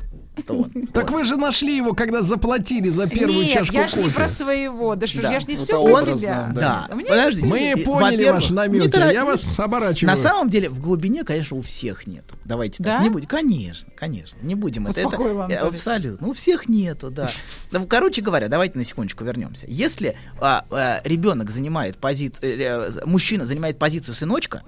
Так 0.94 1.12
вы 1.12 1.24
же 1.24 1.38
нашли 1.38 1.76
его, 1.76 1.94
когда 1.94 2.22
заплатили 2.22 2.90
за 2.90 3.08
первую 3.08 3.44
Нет, 3.44 3.54
чашку 3.54 3.76
я 3.76 3.88
ж 3.88 3.96
не 3.96 4.04
кофе. 4.04 4.16
про 4.16 4.28
своего, 4.28 4.96
да 4.96 5.08
что 5.08 5.22
Да. 5.22 5.32
я 5.32 5.40
ж 5.40 5.48
не 5.48 5.56
все 5.56 5.82
про 5.82 6.18
себя. 6.18 6.52
Да, 6.54 6.88
А 6.90 6.96
подождите. 6.96 7.48
Мы 7.48 7.74
поняли 7.84 8.30
ваш 8.30 8.50
намек, 8.50 8.96
я 8.96 9.26
вас 9.26 9.60
оборачиваю. 9.60 10.16
На 10.16 10.22
самом 10.22 10.50
деле, 10.50 10.70
в 10.70 10.80
глубине, 10.80 11.24
конечно, 11.24 11.58
у 11.58 11.62
всех 11.62 12.08
нет. 12.08 12.26
Давайте 12.46 12.84
Да? 12.84 12.96
так 12.96 13.04
не 13.04 13.10
будем. 13.10 13.28
Конечно, 13.28 13.92
конечно. 13.96 14.38
Не 14.42 14.56
будем. 14.56 14.88
Это, 14.88 15.02
это, 15.02 15.18
э, 15.50 15.56
абсолютно. 15.56 16.28
У 16.28 16.34
всех 16.34 16.68
нету, 16.68 17.10
да. 17.10 17.30
Ну, 17.72 17.86
Короче 17.88 18.22
говоря, 18.22 18.48
давайте 18.48 18.78
на 18.78 18.84
секундочку 18.84 19.24
вернемся. 19.24 19.66
Если 19.68 20.18
а, 20.40 20.66
а, 20.72 21.02
ребенок 21.04 21.50
занимает 21.52 21.98
позицию, 21.98 22.92
мужчина 23.06 23.46
занимает 23.46 23.78
позицию 23.80 24.16
сыночка 24.16 24.64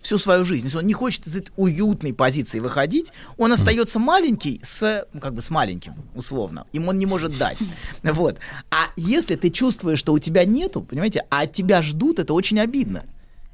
всю 0.00 0.18
свою 0.18 0.44
жизнь, 0.44 0.66
если 0.66 0.78
он 0.78 0.86
не 0.86 0.92
хочет 0.92 1.26
из 1.26 1.36
этой 1.36 1.52
уютной 1.56 2.12
позиции 2.12 2.58
выходить, 2.58 3.12
он 3.36 3.52
остается 3.52 3.98
маленький 3.98 4.60
с, 4.64 5.01
ну, 5.12 5.20
как 5.20 5.34
бы 5.34 5.42
с 5.42 5.50
маленьким, 5.50 5.94
условно. 6.14 6.66
Им 6.72 6.88
он 6.88 6.98
не 6.98 7.06
может 7.06 7.36
дать. 7.38 7.58
Вот. 8.02 8.38
А 8.70 8.86
если 8.96 9.36
ты 9.36 9.50
чувствуешь, 9.50 9.98
что 9.98 10.12
у 10.12 10.18
тебя 10.18 10.44
нету, 10.44 10.82
понимаете, 10.82 11.24
а 11.30 11.42
от 11.42 11.52
тебя 11.52 11.82
ждут, 11.82 12.18
это 12.18 12.34
очень 12.34 12.60
обидно. 12.60 13.04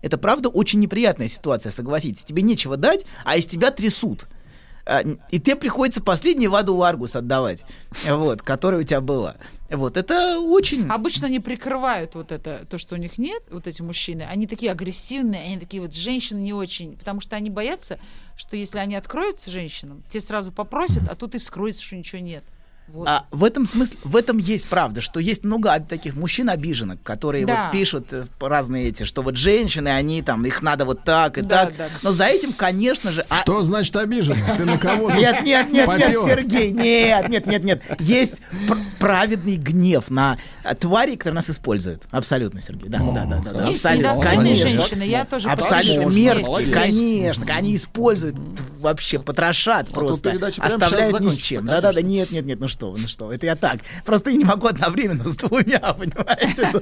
Это 0.03 0.19
правда 0.19 0.49
очень 0.49 0.81
неприятная 0.81 1.29
ситуация, 1.29 1.73
согласитесь. 1.73 2.25
Тебе 2.25 2.43
нечего 2.43 2.77
дать, 2.77 3.05
а 3.25 3.37
из 3.37 3.47
тебя 3.47 3.71
трясут. 3.71 4.27
А, 4.89 5.03
И 5.31 5.39
тебе 5.39 5.55
приходится 5.55 6.03
последнюю 6.03 6.51
воду 6.51 6.75
в 6.75 6.83
Аргус 6.83 7.15
отдавать, 7.15 7.61
вот, 8.07 8.41
которая 8.41 8.81
у 8.81 8.85
тебя 8.85 9.03
была. 9.03 9.37
Вот, 9.69 9.99
это 9.99 10.41
очень... 10.41 10.89
Обычно 10.89 11.27
они 11.27 11.41
прикрывают 11.41 12.15
вот 12.15 12.33
это, 12.33 12.65
то, 12.71 12.79
что 12.79 12.95
у 12.95 12.99
них 12.99 13.19
нет, 13.19 13.43
вот 13.51 13.67
эти 13.67 13.83
мужчины. 13.83 14.23
Они 14.23 14.47
такие 14.47 14.73
агрессивные, 14.73 15.43
они 15.43 15.59
такие 15.59 15.83
вот 15.83 15.95
женщины 15.95 16.39
не 16.39 16.55
очень, 16.55 16.97
потому 16.97 17.21
что 17.21 17.37
они 17.37 17.51
боятся, 17.51 18.01
что 18.35 18.57
если 18.57 18.79
они 18.79 18.97
откроются 18.97 19.51
женщинам, 19.51 20.03
те 20.09 20.23
сразу 20.23 20.53
попросят, 20.53 21.03
а 21.07 21.15
тут 21.15 21.35
и 21.35 21.39
вскроется, 21.39 21.83
что 21.83 21.95
ничего 21.95 22.23
нет. 22.23 22.45
Вот. 22.93 23.07
А 23.07 23.27
в 23.31 23.45
этом 23.45 23.67
смысле, 23.67 23.99
в 24.03 24.17
этом 24.17 24.39
есть 24.39 24.67
правда, 24.67 25.01
что 25.01 25.21
есть 25.21 25.45
много 25.45 25.79
таких 25.81 26.17
мужчин 26.17 26.49
обиженок, 26.51 27.03
которые 27.03 27.45
Да. 27.47 27.65
вот 27.65 27.73
пишут 27.79 28.13
э, 28.13 28.27
разные 28.41 28.89
эти, 28.89 29.05
что 29.05 29.23
вот 29.23 29.37
женщины, 29.37 29.89
они 29.89 30.23
там, 30.23 30.45
их 30.47 30.63
надо 30.63 30.85
вот 30.85 31.05
так 31.05 31.39
и 31.39 31.43
Да, 31.43 31.67
так. 31.67 31.77
да. 31.77 31.89
Но 32.03 32.13
за 32.13 32.25
этим, 32.25 32.53
конечно 32.53 33.13
же... 33.13 33.25
а- 33.29 33.37
Что 33.43 33.63
значит 33.63 33.95
обижен? 33.97 34.37
Ты 34.57 34.65
на 34.65 34.79
кого 34.79 35.11
Нет, 35.11 35.43
нет, 35.45 35.71
нет, 35.71 35.87
нет? 35.87 36.11
Сергей, 36.25 36.71
нет, 36.71 37.29
нет, 37.29 37.47
нет, 37.47 37.65
нет. 37.65 37.83
Есть 38.01 38.35
пр- 38.67 38.79
праведный 38.99 39.57
гнев 39.57 40.11
на 40.11 40.39
э, 40.65 40.75
твари, 40.75 41.17
которые 41.17 41.37
нас 41.37 41.51
используют. 41.51 42.03
Абсолютно, 42.11 42.61
Сергей. 42.61 42.89
Да, 42.89 42.99
да, 42.99 43.25
да, 43.27 43.39
да, 43.45 43.53
да. 43.53 43.69
Есть 43.69 43.85
Абсолютно, 43.85 44.23
конечно. 44.25 44.69
женщины, 44.69 45.03
я 45.03 45.25
тоже 45.25 45.49
Абсолютно 45.51 46.09
мерзкие, 46.11 46.73
конечно. 46.73 47.47
Они 47.55 47.77
используют, 47.77 48.37
вообще 48.79 49.19
потрошат 49.19 49.91
просто. 49.91 50.31
передача 50.31 50.61
прямо 50.61 50.75
Оставляют 50.75 51.21
ни 51.21 51.29
с 51.29 51.37
чем. 51.37 51.67
Да-да-да, 51.67 52.01
нет, 52.03 52.31
нет, 52.31 52.45
нет, 52.45 52.61
ну 52.61 52.69
что 52.69 52.91
вы, 52.91 52.99
ну 52.99 53.09
что 53.09 53.27
вы, 53.27 53.35
это 53.35 53.47
я 53.47 53.57
так. 53.57 53.81
Просто 54.05 54.31
я 54.31 54.37
не 54.37 54.45
могу 54.45 54.67
одновременно 54.67 55.25
с 55.25 55.37
двумя, 55.37 55.79
понимаете? 55.99 56.73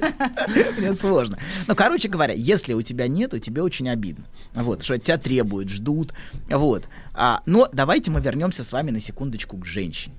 Мне 0.77 0.93
сложно. 0.93 1.37
Ну, 1.67 1.75
короче 1.75 2.07
говоря, 2.07 2.33
если 2.33 2.73
у 2.73 2.81
тебя 2.81 3.07
нету, 3.07 3.39
тебе 3.39 3.61
очень 3.61 3.89
обидно. 3.89 4.25
Вот, 4.53 4.83
что 4.83 4.95
от 4.95 5.03
тебя 5.03 5.17
требуют, 5.17 5.69
ждут. 5.69 6.13
Вот. 6.49 6.85
А, 7.13 7.41
но 7.45 7.67
давайте 7.71 8.11
мы 8.11 8.21
вернемся 8.21 8.63
с 8.63 8.71
вами 8.71 8.91
на 8.91 8.99
секундочку 8.99 9.57
к 9.57 9.65
женщине. 9.65 10.15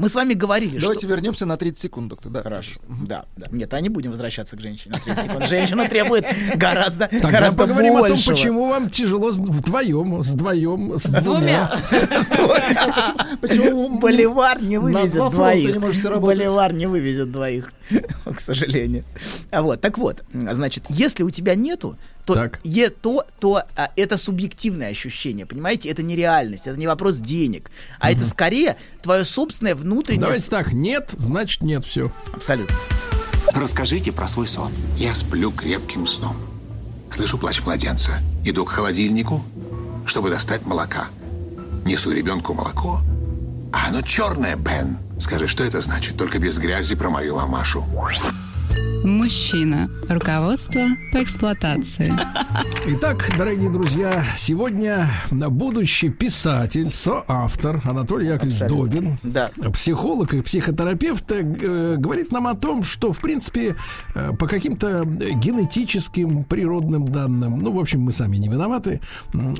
Мы 0.00 0.08
с 0.08 0.14
вами 0.14 0.32
говорили, 0.34 0.78
Давайте 0.78 1.06
что... 1.06 1.14
вернемся 1.14 1.44
на 1.46 1.56
30 1.56 1.78
секунд, 1.80 2.08
доктор. 2.08 2.32
Да, 2.32 2.42
Хорошо. 2.42 2.80
Да, 3.06 3.26
да. 3.36 3.46
Нет, 3.50 3.72
а 3.74 3.80
не 3.80 3.90
будем 3.90 4.10
возвращаться 4.12 4.56
к 4.56 4.60
женщине 4.60 4.94
на 4.94 5.00
30 5.00 5.24
секунд. 5.24 5.46
Женщина 5.48 5.88
требует 5.88 6.24
гораздо, 6.56 7.06
Тогда 7.08 7.30
гораздо 7.30 7.62
поговорим 7.64 7.96
о 7.96 8.00
том, 8.00 8.08
большего. 8.08 8.32
почему 8.34 8.68
вам 8.68 8.88
тяжело 8.88 9.30
с- 9.30 9.38
вдвоем, 9.38 10.22
с 10.22 10.30
вдвоем, 10.30 10.94
с 10.98 11.04
Двумя. 11.04 11.70
Почему 13.40 13.98
Боливар 14.00 14.62
не 14.62 14.78
вывезет 14.78 15.30
двоих. 15.30 15.80
Боливар 16.20 16.72
не 16.72 16.86
вывезет 16.86 17.30
двоих, 17.30 17.72
к 18.24 18.40
сожалению. 18.40 19.04
А 19.50 19.62
вот, 19.62 19.80
так 19.80 19.98
вот, 19.98 20.22
значит, 20.32 20.84
если 20.88 21.22
у 21.22 21.30
тебя 21.30 21.54
нету, 21.54 21.96
то, 22.24 22.34
Так. 22.34 22.60
е- 22.64 22.90
то, 22.90 23.26
то 23.38 23.62
а, 23.76 23.90
это 23.96 24.16
субъективное 24.16 24.90
ощущение, 24.90 25.46
понимаете? 25.46 25.88
Это 25.90 26.02
не 26.02 26.16
реальность, 26.16 26.66
это 26.66 26.78
не 26.78 26.86
вопрос 26.86 27.18
денег, 27.18 27.70
а 27.98 28.12
это 28.12 28.24
скорее 28.26 28.76
твое 29.02 29.24
собственное 29.24 29.74
внутреннее... 29.74 30.20
Давайте 30.20 30.50
так, 30.50 30.72
нет, 30.72 31.14
значит 31.16 31.62
нет, 31.62 31.84
все. 31.84 32.12
Абсолютно. 32.32 32.74
Расскажите 33.54 34.12
про 34.12 34.26
свой 34.28 34.46
сон. 34.46 34.72
Я 34.96 35.14
сплю 35.14 35.50
крепким 35.50 36.06
сном. 36.06 36.36
Слышу 37.10 37.38
плач 37.38 37.60
младенца. 37.62 38.20
Иду 38.44 38.64
к 38.64 38.70
холодильнику, 38.70 39.42
чтобы 40.06 40.30
достать 40.30 40.64
молока. 40.64 41.08
Несу 41.84 42.12
ребенку 42.12 42.54
молоко, 42.54 43.00
а 43.72 43.88
оно 43.88 44.02
черное, 44.02 44.56
Бен. 44.56 44.98
Скажи, 45.18 45.46
что 45.46 45.64
это 45.64 45.80
значит? 45.80 46.16
Только 46.16 46.38
без 46.38 46.58
грязи 46.58 46.94
про 46.94 47.10
мою 47.10 47.36
мамашу. 47.36 47.84
Мужчина. 49.04 49.88
Руководство 50.08 50.82
по 51.12 51.22
эксплуатации. 51.22 52.12
Итак, 52.86 53.30
дорогие 53.36 53.70
друзья, 53.70 54.22
сегодня 54.36 55.08
будущий 55.30 56.10
писатель, 56.10 56.90
соавтор 56.90 57.80
Анатолий 57.84 58.28
Яковлевич 58.28 58.58
Добин, 58.68 59.18
Да. 59.22 59.50
психолог 59.72 60.34
и 60.34 60.42
психотерапевт, 60.42 61.32
э, 61.32 61.96
говорит 61.96 62.30
нам 62.30 62.46
о 62.46 62.54
том, 62.54 62.84
что, 62.84 63.12
в 63.12 63.20
принципе, 63.20 63.76
э, 64.14 64.32
по 64.38 64.46
каким-то 64.46 65.04
генетическим 65.04 66.44
природным 66.44 67.06
данным, 67.08 67.58
ну, 67.60 67.72
в 67.72 67.78
общем, 67.78 68.00
мы 68.02 68.12
сами 68.12 68.36
не 68.36 68.48
виноваты, 68.48 69.00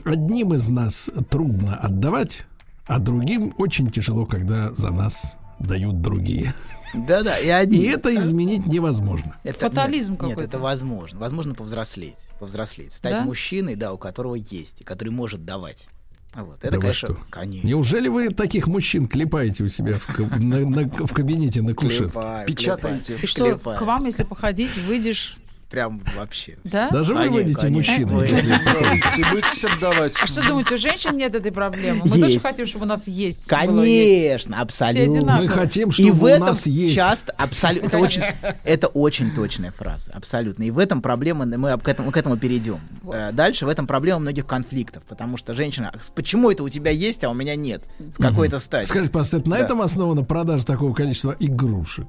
одним 0.05 0.53
из 0.55 0.69
нас 0.69 1.11
трудно 1.31 1.77
отдавать, 1.77 2.45
а 2.87 2.99
другим 2.99 3.55
очень 3.57 3.91
тяжело, 3.91 4.27
когда 4.27 4.73
за 4.73 4.91
нас 4.91 5.37
дают 5.61 6.01
другие. 6.01 6.53
Да-да, 6.95 7.39
и 7.39 7.49
один. 7.49 7.81
И 7.81 7.85
это 7.85 8.13
изменить 8.17 8.67
невозможно. 8.67 9.37
Это- 9.45 9.61
Фатализм 9.61 10.13
нет, 10.15 10.21
Нет, 10.23 10.31
какой-то. 10.31 10.49
это 10.49 10.59
возможно. 10.59 11.21
Возможно 11.21 11.55
повзрослеть. 11.55 12.17
Повзрослеть. 12.41 12.93
Стать 12.95 13.13
Да? 13.13 13.25
мужчиной, 13.25 13.77
да, 13.77 13.93
у 13.93 13.99
которого 13.99 14.35
есть, 14.35 14.81
и 14.81 14.85
который 14.85 15.11
может 15.11 15.45
давать. 15.45 15.87
Вот. 16.35 16.59
Это, 16.63 16.71
Да 16.73 16.77
вы 16.77 16.83
конечно, 16.83 17.09
что? 17.09 17.19
конечно. 17.29 17.67
Неужели 17.67 18.07
вы 18.09 18.29
таких 18.29 18.69
мужчин 18.69 19.07
клепаете 19.09 19.65
у 19.65 19.69
себя 19.69 19.95
в, 19.95 20.41
на- 20.41 20.61
на- 20.65 20.89
в 20.89 21.13
кабинете 21.13 21.61
на 21.61 21.75
кушетке? 21.75 22.05
Клепаю, 22.05 22.47
Печатаете. 22.47 23.17
И 23.21 23.27
что, 23.27 23.47
Клепаю. 23.47 23.79
к 23.79 23.83
вам, 23.83 24.07
если 24.07 24.23
походить, 24.23 24.77
выйдешь, 24.79 25.37
Прям 25.71 26.03
вообще. 26.17 26.59
да? 26.65 26.91
Даже 26.91 27.15
вы 27.15 27.29
выйдете 27.29 27.69
будете 27.69 29.47
всем 29.55 29.71
давать. 29.81 30.15
А 30.21 30.27
что 30.27 30.47
думаете, 30.47 30.75
у 30.75 30.79
женщин 30.79 31.17
нет 31.17 31.35
этой 31.35 31.53
проблемы? 31.53 32.03
Мы 32.05 32.21
тоже 32.21 32.41
хотим, 32.41 32.67
чтобы 32.67 32.85
у 32.87 32.89
нас 32.89 33.07
есть. 33.07 33.47
Конечно, 33.47 34.61
абсолютно. 34.61 35.37
Мы 35.39 35.47
хотим, 35.49 35.91
И 35.91 35.93
чтобы 35.93 36.13
в 36.13 36.23
у 36.25 36.39
нас 36.39 36.67
есть. 36.67 36.97
часто 36.97 37.33
абсолютно 37.33 37.87
это 37.87 37.99
очень, 37.99 38.23
это 38.65 38.89
очень 38.89 39.31
точная 39.33 39.71
фраза, 39.71 40.11
абсолютно. 40.13 40.65
И 40.65 40.71
в 40.71 40.79
этом 40.79 41.03
проблема, 41.03 41.47
мы 41.47 41.79
к 41.79 41.89
этому, 41.89 42.11
к 42.11 42.17
этому 42.17 42.37
перейдем. 42.37 42.81
Э, 43.13 43.31
Дальше 43.33 43.65
в 43.65 43.69
этом 43.69 43.87
проблема 43.87 44.21
многих 44.21 44.47
конфликтов, 44.47 45.05
потому 45.05 45.37
что 45.37 45.55
женщина, 45.55 45.93
«А 45.95 46.01
с- 46.03 46.11
почему 46.11 46.51
это 46.51 46.65
у 46.65 46.69
тебя 46.69 46.91
есть, 46.91 47.23
а 47.23 47.31
у 47.31 47.35
меня 47.35 47.55
нет? 47.55 47.83
С 48.13 48.17
какой-то 48.21 48.59
стати? 48.59 48.89
Скажите, 48.89 49.13
пожалуйста, 49.13 49.49
на 49.49 49.55
этом 49.59 49.81
основана 49.83 50.25
продажа 50.25 50.67
такого 50.67 50.93
количества 50.95 51.37
игрушек? 51.39 52.07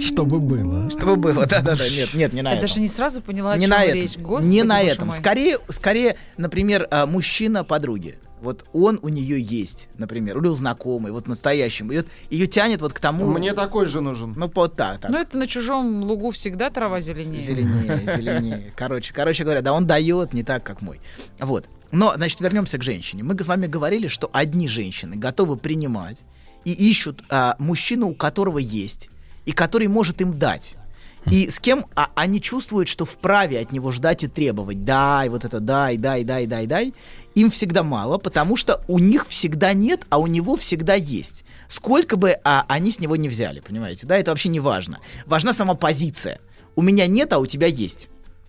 Чтобы 0.00 0.40
было. 0.40 0.88
Чтобы 0.90 1.16
было, 1.16 1.46
да-да-да, 1.46 1.84
нет, 1.88 2.14
нет, 2.14 2.32
не 2.32 2.40
на 2.42 2.50
Я 2.50 2.54
этом. 2.56 2.68
даже 2.68 2.80
не 2.80 2.88
сразу 2.88 3.20
поняла, 3.20 3.52
о 3.52 3.56
не 3.58 3.66
чем 3.66 3.70
на 3.70 3.86
речь. 3.86 4.12
этом. 4.12 4.22
Господи, 4.22 4.54
не 4.54 4.62
на 4.62 4.82
этом. 4.82 5.08
мой. 5.08 5.16
Скорее, 5.16 5.58
скорее, 5.68 6.16
например, 6.38 6.88
а, 6.90 7.06
мужчина 7.06 7.64
подруги. 7.64 8.18
Вот 8.40 8.64
он 8.72 8.98
у 9.02 9.08
нее 9.08 9.40
есть, 9.40 9.88
например, 9.96 10.38
или 10.38 10.48
у 10.48 10.54
знакомый, 10.54 11.10
вот 11.10 11.26
настоящим. 11.26 11.90
И 11.90 11.96
вот 11.98 12.06
ее 12.30 12.46
тянет 12.46 12.80
вот 12.80 12.92
к 12.92 13.00
тому. 13.00 13.26
Мне 13.26 13.52
такой 13.54 13.86
же 13.86 14.00
нужен. 14.00 14.34
Ну, 14.36 14.50
вот 14.54 14.76
так, 14.76 15.00
так. 15.00 15.10
Ну, 15.10 15.18
это 15.18 15.36
на 15.36 15.46
чужом 15.46 16.02
лугу 16.02 16.30
всегда 16.30 16.70
трава 16.70 17.00
зеленее. 17.00 17.40
Зеленее, 17.40 18.00
зеленее. 18.16 18.72
Короче, 18.76 19.12
короче 19.12 19.44
говоря, 19.44 19.62
да, 19.62 19.72
он 19.72 19.86
дает 19.86 20.32
не 20.32 20.42
так, 20.42 20.62
как 20.62 20.82
мой. 20.82 21.00
Вот. 21.38 21.66
Но, 21.92 22.14
значит, 22.16 22.40
вернемся 22.40 22.78
к 22.78 22.82
женщине. 22.82 23.22
Мы 23.22 23.36
с 23.42 23.46
вами 23.46 23.66
говорили, 23.66 24.06
что 24.06 24.28
одни 24.32 24.68
женщины 24.68 25.16
готовы 25.16 25.56
принимать 25.56 26.18
и 26.66 26.72
ищут 26.72 27.22
а, 27.30 27.54
мужчину, 27.60 28.08
у 28.08 28.14
которого 28.14 28.58
есть, 28.58 29.08
и 29.44 29.52
который 29.52 29.86
может 29.86 30.20
им 30.20 30.36
дать. 30.36 30.76
И 31.30 31.48
с 31.48 31.60
кем 31.60 31.86
а, 31.94 32.10
они 32.16 32.40
чувствуют, 32.40 32.88
что 32.88 33.04
вправе 33.04 33.60
от 33.60 33.70
него 33.70 33.92
ждать 33.92 34.24
и 34.24 34.28
требовать. 34.28 34.84
Дай, 34.84 35.28
вот 35.28 35.44
это 35.44 35.60
дай, 35.60 35.96
дай, 35.96 36.24
дай, 36.24 36.46
дай, 36.46 36.66
дай. 36.66 36.94
Им 37.36 37.52
всегда 37.52 37.84
мало, 37.84 38.18
потому 38.18 38.56
что 38.56 38.82
у 38.88 38.98
них 38.98 39.28
всегда 39.28 39.74
нет, 39.74 40.06
а 40.08 40.18
у 40.18 40.26
него 40.26 40.56
всегда 40.56 40.94
есть. 40.94 41.44
Сколько 41.68 42.16
бы 42.16 42.36
а, 42.42 42.64
они 42.68 42.90
с 42.90 42.98
него 42.98 43.14
не 43.14 43.28
взяли, 43.28 43.60
понимаете? 43.60 44.06
Да, 44.06 44.18
это 44.18 44.32
вообще 44.32 44.48
не 44.48 44.60
важно. 44.60 44.98
Важна 45.24 45.52
сама 45.52 45.74
позиция. 45.74 46.40
У 46.74 46.82
меня 46.82 47.06
нет, 47.06 47.32
а 47.32 47.38
у 47.38 47.46
тебя 47.46 47.68
есть. 47.68 48.08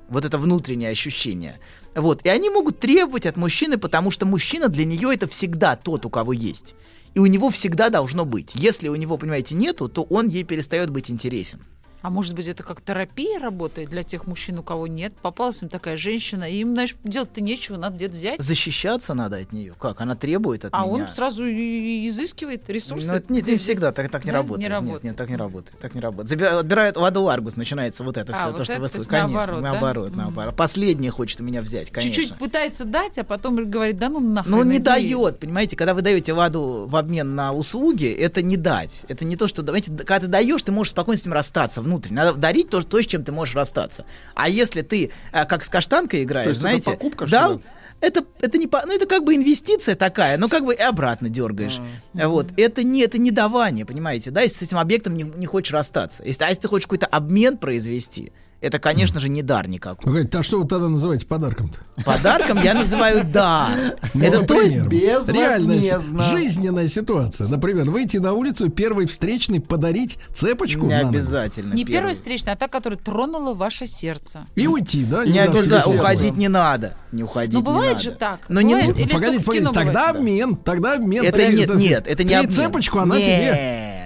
Вот 0.10 0.26
это 0.26 0.40
внутреннее 0.40 0.90
ощущение. 0.90 1.60
Вот. 1.96 2.26
И 2.26 2.30
они 2.30 2.50
могут 2.50 2.80
требовать 2.80 3.28
от 3.28 3.38
мужчины, 3.38 3.78
потому 3.78 4.10
что 4.10 4.26
мужчина 4.26 4.70
для 4.70 4.86
нее 4.86 5.14
это 5.14 5.28
всегда 5.28 5.76
тот, 5.76 6.06
у 6.06 6.10
кого 6.10 6.34
есть. 6.34 6.74
И 7.14 7.20
у 7.20 7.26
него 7.26 7.50
всегда 7.50 7.90
должно 7.90 8.26
быть. 8.26 8.52
Если 8.56 8.88
у 8.88 8.96
него, 8.96 9.18
понимаете, 9.18 9.56
нету, 9.56 9.90
то 9.90 10.04
он 10.04 10.28
ей 10.28 10.44
перестает 10.44 10.90
быть 10.90 11.10
интересен. 11.10 11.60
А 12.02 12.10
может 12.10 12.36
быть, 12.36 12.48
это 12.48 12.64
как 12.64 12.82
терапия 12.82 13.40
работает 13.40 13.90
для 13.90 14.04
тех 14.04 14.28
мужчин, 14.28 14.60
у 14.60 14.64
кого 14.64 14.88
нет? 14.88 15.14
Попалась 15.22 15.62
им 15.64 15.70
такая 15.70 15.98
женщина, 15.98 16.44
и 16.50 16.58
им, 16.62 16.74
знаешь, 16.74 16.96
делать-то 17.04 17.42
нечего, 17.42 17.76
надо 17.78 17.96
где-то 17.96 18.16
взять. 18.16 18.42
Защищаться 18.42 19.14
надо 19.14 19.38
от 19.38 19.52
нее. 19.52 19.74
Как? 19.80 20.00
Она 20.02 20.16
требует 20.16 20.64
от 20.66 20.74
А 20.74 20.84
меня. 20.86 21.06
он 21.06 21.08
сразу 21.12 21.44
и- 21.46 22.08
изыскивает 22.08 22.70
ресурсы. 22.70 23.08
Ну, 23.08 23.14
это 23.16 23.34
не, 23.34 23.42
где 23.42 23.54
не 23.54 23.58
всегда, 23.58 23.92
так, 23.92 24.10
так 24.12 24.26
не 24.26 24.32
Да? 24.32 24.38
работает. 24.38 24.60
Не 24.60 24.64
Нет, 24.66 24.72
работает. 24.72 25.04
Нет, 25.04 25.16
так 25.16 25.30
не 25.30 25.36
работает. 25.36 25.80
Так 25.80 25.96
не 25.96 26.02
работает. 26.02 26.30
Заби- 26.40 26.46
отбирают 26.60 26.98
воду 26.98 27.28
Аргус, 27.30 27.56
начинается 27.56 28.04
вот 28.04 28.16
это 28.18 28.32
А, 28.32 28.36
все, 28.36 28.48
вот 28.50 28.58
то, 28.58 28.64
что 28.66 28.80
вы. 28.80 28.88
Конечно, 29.06 29.12
наоборот, 29.28 29.62
да? 29.62 29.72
наоборот, 29.72 30.10
Мгм. 30.12 30.18
наоборот. 30.20 30.56
Последнее 30.56 31.12
хочет 31.12 31.42
у 31.42 31.44
меня 31.44 31.62
взять, 31.62 31.92
конечно. 31.92 32.14
Чуть-чуть 32.14 32.38
пытается 32.38 32.86
дать, 32.86 33.18
а 33.18 33.24
потом 33.24 33.56
говорит, 33.70 33.98
да 33.98 34.10
ну 34.10 34.20
нахрен. 34.20 34.52
Ну, 34.56 34.64
не 34.64 34.80
дает, 34.80 35.40
понимаете, 35.40 35.76
когда 35.76 35.94
вы 35.94 36.02
даете 36.04 36.34
ВАДу 36.34 36.86
в 36.88 36.96
обмен 36.96 37.36
на 37.36 37.54
услуги, 37.54 38.06
это 38.12 38.42
не 38.42 38.56
дать. 38.58 39.02
Это 39.08 39.26
не 39.26 39.36
то, 39.36 39.48
что, 39.48 39.62
давайте, 39.64 39.92
когда 39.92 40.20
ты 40.20 40.28
даешь, 40.28 40.62
ты 40.62 40.72
можешь 40.72 40.92
спокойно 40.92 41.20
с 41.20 41.26
ним 41.26 41.34
расстаться 41.34 41.82
внутренне. 41.88 42.18
Надо 42.18 42.34
дарить 42.34 42.70
то, 42.70 42.82
то, 42.82 43.02
с 43.02 43.06
чем 43.06 43.24
ты 43.24 43.32
можешь 43.32 43.56
расстаться. 43.56 44.06
А 44.36 44.50
если 44.50 44.82
ты 44.82 45.12
а, 45.32 45.46
как 45.46 45.66
с 45.66 45.70
каштанкой 45.70 46.24
играешь, 46.24 46.46
То 46.46 46.50
есть 46.50 46.62
это 46.62 46.70
знаете, 46.70 46.92
покупка, 46.92 47.28
что 47.28 47.32
дал, 47.32 47.54
ли? 47.54 47.60
это, 48.02 48.24
это 48.42 48.58
не 48.58 48.68
по- 48.68 48.84
ну, 48.86 48.94
это 48.96 49.06
как 49.06 49.24
бы 49.24 49.36
инвестиция 49.36 49.96
такая, 49.96 50.38
но 50.38 50.50
как 50.50 50.66
бы 50.66 50.76
и 50.76 50.82
обратно 50.82 51.30
дергаешь. 51.30 51.80
Вот. 52.14 52.48
Это 52.58 52.84
не, 52.84 53.02
это 53.02 53.18
не 53.18 53.32
давание, 53.32 53.86
понимаете, 53.86 54.32
да, 54.32 54.42
если 54.42 54.58
с 54.58 54.62
этим 54.68 54.78
объектом 54.78 55.16
не, 55.16 55.24
не 55.24 55.46
хочешь 55.46 55.74
расстаться. 55.74 56.24
Если, 56.24 56.44
а 56.44 56.50
если 56.50 56.62
ты 56.62 56.68
хочешь 56.68 56.86
какой-то 56.88 57.08
обмен 57.08 57.58
произвести, 57.58 58.32
это, 58.62 58.80
конечно 58.80 59.20
же, 59.20 59.30
не 59.30 59.42
дар 59.44 59.68
никакой. 59.68 60.04
Погодите, 60.06 60.38
а 60.38 60.44
что 60.44 60.60
вы 60.62 60.68
тогда 60.68 60.88
называете 60.90 61.26
подарком-то? 61.28 61.80
Подарком 62.04 62.62
я 62.64 62.74
называю 62.74 63.24
дар. 63.24 63.70
Ну, 64.14 64.24
Это 64.24 64.44
то, 64.46 64.54
например, 64.56 64.90
реальная 64.90 65.80
с- 65.80 65.84
безвозмездно. 65.84 66.24
жизненная 66.26 66.88
ситуация. 66.88 67.48
Например, 67.48 67.90
выйти 67.90 68.18
на 68.18 68.34
улицу, 68.34 68.70
первый 68.70 69.06
встречный 69.06 69.60
подарить 69.60 70.18
цепочку 70.34 70.86
не 70.88 70.94
обязательно. 71.00 71.74
Не 71.74 71.84
первый. 71.84 71.94
первая 71.98 72.14
встречная, 72.14 72.54
а 72.54 72.58
та, 72.58 72.68
которая 72.68 72.98
тронула 73.00 73.54
ваше 73.54 73.86
сердце. 73.88 74.46
и 74.56 74.68
уйти, 74.68 75.04
да? 75.06 75.24
Не 75.26 75.32
тебе 75.34 75.42
обязательно. 75.44 76.00
Уходить 76.02 76.38
не 76.38 76.48
надо. 76.48 76.96
Не 77.12 77.24
уходить 77.24 77.54
Ну, 77.54 77.60
не 77.60 77.66
бывает 77.66 77.92
надо. 77.94 78.04
же 78.04 78.12
так. 78.12 78.40
Но 78.50 78.62
не 78.62 78.76
ну- 78.76 78.82
Погодите, 78.88 79.10
погодите, 79.44 79.44
тогда 79.74 79.92
бывает? 79.92 80.16
обмен, 80.16 80.56
тогда 80.56 80.94
обмен. 80.96 81.24
Это 81.26 81.48
нет, 81.52 81.76
нет, 81.76 82.08
это 82.08 82.24
не 82.24 82.34
обмен. 82.34 82.52
цепочку, 82.52 83.00
она 83.00 83.18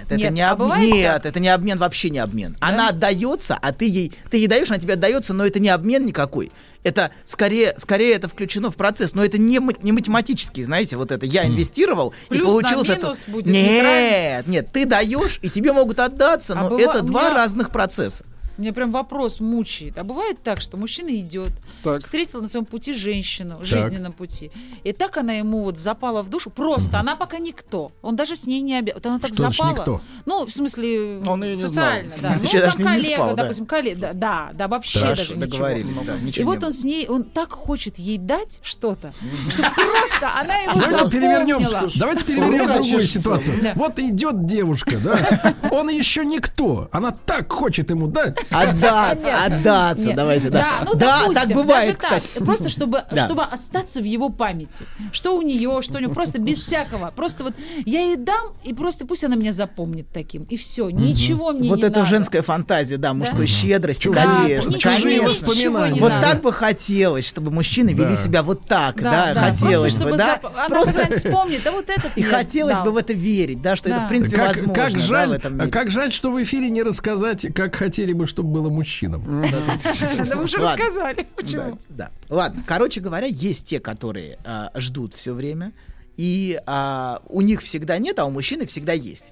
нет, 0.02 0.12
это 0.12 0.16
Нет, 0.16 0.32
не 0.32 0.40
а 0.42 0.50
обмен. 0.52 0.80
Нет, 0.80 1.12
так? 1.22 1.26
это 1.26 1.40
не 1.40 1.48
обмен, 1.48 1.78
вообще 1.78 2.10
не 2.10 2.18
обмен. 2.18 2.56
Она 2.60 2.88
отдается, 2.90 3.58
а 3.60 3.72
ты 3.72 3.86
ей, 3.88 4.12
ты 4.30 4.36
ей 4.38 4.46
даешь, 4.46 4.68
она 4.70 4.78
тебе 4.78 4.94
отдается, 4.94 5.32
но 5.34 5.46
это 5.46 5.60
не 5.60 5.68
обмен 5.68 6.04
никакой. 6.06 6.52
Это 6.84 7.10
скорее, 7.26 7.74
скорее 7.78 8.14
это 8.14 8.28
включено 8.28 8.70
в 8.70 8.76
процесс, 8.76 9.14
но 9.14 9.24
это 9.24 9.38
не, 9.38 9.60
не 9.82 9.92
математически, 9.92 10.62
знаете, 10.62 10.96
вот 10.96 11.12
это 11.12 11.24
я 11.26 11.46
инвестировал 11.46 12.12
и 12.28 12.34
Плюс 12.34 12.46
получилось 12.46 12.88
на 12.88 12.92
это. 12.92 13.02
минус 13.02 13.24
будет 13.28 13.46
нет, 13.46 14.46
нет, 14.48 14.68
ты 14.72 14.84
даешь 14.86 15.38
и 15.42 15.48
тебе 15.50 15.72
могут 15.72 16.00
отдаться, 16.00 16.54
А 16.54 16.62
но 16.62 16.70
быва- 16.70 16.80
это 16.90 17.02
два 17.02 17.26
меня- 17.28 17.34
разных 17.36 17.70
процесса. 17.70 18.24
Меня 18.58 18.72
прям 18.72 18.92
вопрос 18.92 19.40
мучает. 19.40 19.98
А 19.98 20.04
бывает 20.04 20.42
так, 20.42 20.60
что 20.60 20.76
мужчина 20.76 21.08
идет, 21.16 21.50
Так. 21.82 22.00
встретил 22.02 22.42
на 22.42 22.48
своем 22.48 22.64
пути 22.66 22.92
женщину, 22.92 23.58
жизненном 23.64 24.12
пути, 24.12 24.50
и 24.84 24.92
так 24.92 25.16
она 25.16 25.32
ему 25.34 25.62
вот 25.64 25.78
запала 25.78 26.22
в 26.22 26.28
душу. 26.28 26.50
Просто 26.50 26.98
она 27.00 27.16
пока 27.16 27.38
никто. 27.38 27.92
Он 28.02 28.16
даже 28.16 28.36
с 28.36 28.46
ней 28.46 28.60
не 28.60 28.76
обязан. 28.78 29.00
Вот 29.02 29.06
она 29.06 29.18
так 29.18 29.32
Что 29.32 29.42
значит 29.42 29.58
запала. 29.58 29.76
никто? 29.78 30.00
Ну, 30.26 30.46
в 30.46 30.52
смысле, 30.52 31.22
Он 31.26 31.42
её 31.44 31.56
не 31.56 31.62
социально, 31.62 32.12
да. 32.20 32.36
Ну, 32.42 32.44
не 32.44 32.84
коллега, 32.84 33.14
спал, 33.14 33.28
да. 33.36 33.42
допустим, 33.42 33.66
коллега. 33.66 34.00
Да, 34.00 34.12
да, 34.14 34.50
да, 34.54 34.68
вообще 34.68 34.98
Хорошо, 35.00 35.34
даже 35.34 35.36
ничего. 35.36 35.66
да, 36.04 36.16
И 36.18 36.22
ничего 36.22 36.46
вот 36.50 36.60
не 36.60 36.66
он 36.66 36.72
с 36.72 36.84
ней, 36.84 37.06
он 37.08 37.24
так 37.24 37.52
хочет 37.52 37.98
ей 37.98 38.18
дать 38.18 38.60
что-то, 38.62 39.12
что 39.50 39.62
просто 39.62 40.40
она 40.40 40.56
его 40.58 40.80
Давайте 40.80 41.08
перевернем, 41.10 41.90
давайте 41.96 42.24
перевернем 42.24 42.72
другую 42.72 43.02
ситуацию. 43.02 43.60
Да. 43.62 43.72
Вот 43.76 43.98
идет 43.98 44.44
девушка, 44.46 44.98
да, 44.98 45.54
он 45.70 45.88
еще 45.88 46.24
никто, 46.24 46.88
она 46.92 47.12
так 47.12 47.50
хочет 47.52 47.90
ему 47.90 48.06
дать. 48.08 48.38
Отдаться, 48.50 49.44
отдаться, 49.44 50.12
давайте, 50.14 50.50
да. 50.50 50.84
Да, 50.94 51.22
ну, 51.26 51.32
так 51.34 51.48
бывает, 51.50 51.66
даже 51.68 51.96
так. 51.96 52.22
кстати. 52.22 52.44
Просто 52.44 52.68
чтобы, 52.68 53.02
Да. 53.10 53.26
чтобы 53.26 53.42
остаться 53.42 54.00
в 54.00 54.04
его 54.04 54.28
памяти. 54.28 54.84
Что 55.12 55.36
у 55.36 55.42
нее, 55.42 55.80
что 55.82 55.98
у 55.98 56.00
него, 56.00 56.12
просто 56.12 56.40
без 56.40 56.58
всякого. 56.58 57.12
Просто 57.14 57.44
вот 57.44 57.54
я 57.84 58.00
ей 58.02 58.16
дам, 58.16 58.52
и 58.64 58.72
просто 58.74 59.06
пусть 59.06 59.24
она 59.24 59.36
меня 59.36 59.52
запомнит 59.52 60.06
таким. 60.12 60.44
И 60.44 60.56
все, 60.56 60.88
ничего 60.90 61.52
мне 61.52 61.68
Вот 61.68 61.76
не 61.78 61.84
это 61.84 61.98
надо. 61.98 62.08
женская 62.10 62.42
фантазия, 62.42 62.96
да, 62.96 63.12
мужской 63.14 63.46
щедрости, 63.46 64.08
Да, 64.08 64.22
конечно, 64.42 64.78
чужие 64.78 65.20
конечно. 65.20 65.28
воспоминания. 65.28 66.00
Вот 66.00 66.12
так 66.20 66.40
бы 66.42 66.52
хотелось, 66.52 67.26
чтобы 67.26 67.50
мужчины 67.50 67.90
вели 67.90 68.10
Да. 68.10 68.16
себя 68.16 68.42
вот 68.42 68.66
так, 68.66 69.00
да, 69.02 69.26
Да, 69.26 69.34
да, 69.34 69.40
хотелось 69.50 69.94
просто, 69.94 70.08
бы, 70.10 70.16
чтобы 70.16 70.16
да. 70.16 70.40
зап- 70.42 70.52
Она 70.54 70.68
Просто 70.68 71.12
вспомнит, 71.18 71.60
да 71.64 71.72
вот 71.72 71.88
этот 71.88 72.10
и 72.16 72.22
хотелось 72.22 72.76
дал. 72.76 72.84
бы 72.86 72.90
в 72.92 72.96
это 72.96 73.12
верить, 73.12 73.62
да, 73.62 73.76
что 73.76 73.88
это 73.90 74.00
в 74.00 74.08
принципе 74.08 74.36
Как, 74.36 74.48
возможно. 74.48 74.74
как 74.74 74.92
да, 74.92 74.98
жаль, 74.98 75.28
в 75.28 75.32
этом 75.32 75.56
мире. 75.58 75.70
как 75.70 75.90
жаль, 75.90 76.12
что 76.12 76.30
в 76.30 76.42
эфире 76.42 76.70
не 76.70 76.82
рассказать, 76.82 77.46
как 77.54 77.74
хотели 77.74 78.12
бы, 78.12 78.26
чтобы 78.32 78.50
было 78.50 78.70
мужчинам. 78.70 79.22
Да 79.42 80.36
вы 80.36 80.44
уже 80.44 80.58
Ладно. 80.58 80.84
рассказали. 80.84 81.26
Почему? 81.36 81.78
Да. 81.88 82.10
Ладно, 82.28 82.62
короче 82.66 83.00
говоря, 83.00 83.26
есть 83.26 83.66
те, 83.66 83.78
которые 83.78 84.38
а, 84.44 84.70
ждут 84.74 85.14
все 85.14 85.34
время, 85.34 85.72
и 86.16 86.60
а, 86.66 87.22
у 87.28 87.40
них 87.42 87.60
всегда 87.60 87.98
нет, 87.98 88.18
а 88.18 88.24
у 88.24 88.30
мужчины 88.30 88.66
всегда 88.66 88.92
есть. 88.92 89.26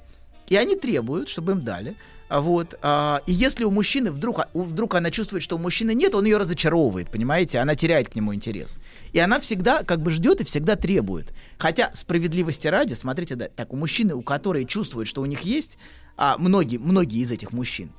И 0.49 0.57
они 0.57 0.77
требуют, 0.77 1.29
чтобы 1.29 1.53
им 1.53 1.65
дали. 1.65 1.97
А 2.29 2.41
Вот. 2.41 2.79
а, 2.83 3.23
и 3.27 3.33
если 3.33 3.65
у 3.65 3.71
мужчины 3.73 4.11
вдруг, 4.13 4.41
вдруг 4.55 4.95
она 4.95 5.11
чувствует, 5.11 5.43
что 5.43 5.57
у 5.57 5.59
мужчины 5.59 5.95
нет, 5.95 6.15
он 6.15 6.25
ее 6.27 6.37
разочаровывает, 6.37 7.11
понимаете? 7.11 7.59
Она 7.59 7.75
теряет 7.75 8.09
к 8.09 8.15
нему 8.15 8.33
интерес. 8.35 8.79
И 9.13 9.19
она 9.19 9.41
всегда 9.41 9.83
как 9.83 10.01
бы 10.01 10.11
ждет 10.13 10.41
и 10.41 10.45
всегда 10.45 10.77
требует. 10.77 11.33
Хотя 11.59 11.91
справедливости 11.95 12.69
ради, 12.69 12.95
смотрите, 12.95 13.35
да, 13.35 13.49
так 13.49 13.73
у 13.73 13.77
мужчины, 13.77 14.15
у 14.15 14.23
которых 14.23 14.69
чувствуют, 14.69 15.09
что 15.09 15.23
у 15.23 15.27
них 15.27 15.41
есть, 15.41 15.77
а, 16.17 16.37
многие, 16.39 16.77
многие 16.79 17.21
из 17.23 17.31
этих 17.33 17.53
мужчин, 17.53 17.91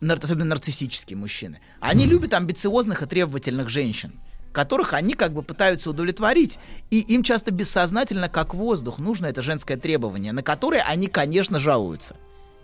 нар- 0.00 0.18
особенно 0.22 0.46
нарциссические 0.46 1.16
мужчины, 1.16 1.60
они 1.80 2.06
любят 2.06 2.34
амбициозных 2.34 3.02
и 3.02 3.06
требовательных 3.06 3.68
женщин 3.68 4.12
которых 4.52 4.94
они 4.94 5.12
как 5.12 5.34
бы 5.34 5.42
пытаются 5.42 5.90
удовлетворить, 5.90 6.58
и 6.90 7.00
им 7.00 7.22
часто 7.22 7.50
бессознательно, 7.50 8.30
как 8.30 8.54
воздух, 8.54 8.98
нужно 8.98 9.26
это 9.26 9.42
женское 9.42 9.76
требование, 9.76 10.32
на 10.32 10.42
которое 10.42 10.80
они, 10.80 11.08
конечно, 11.08 11.60
жалуются. 11.60 12.16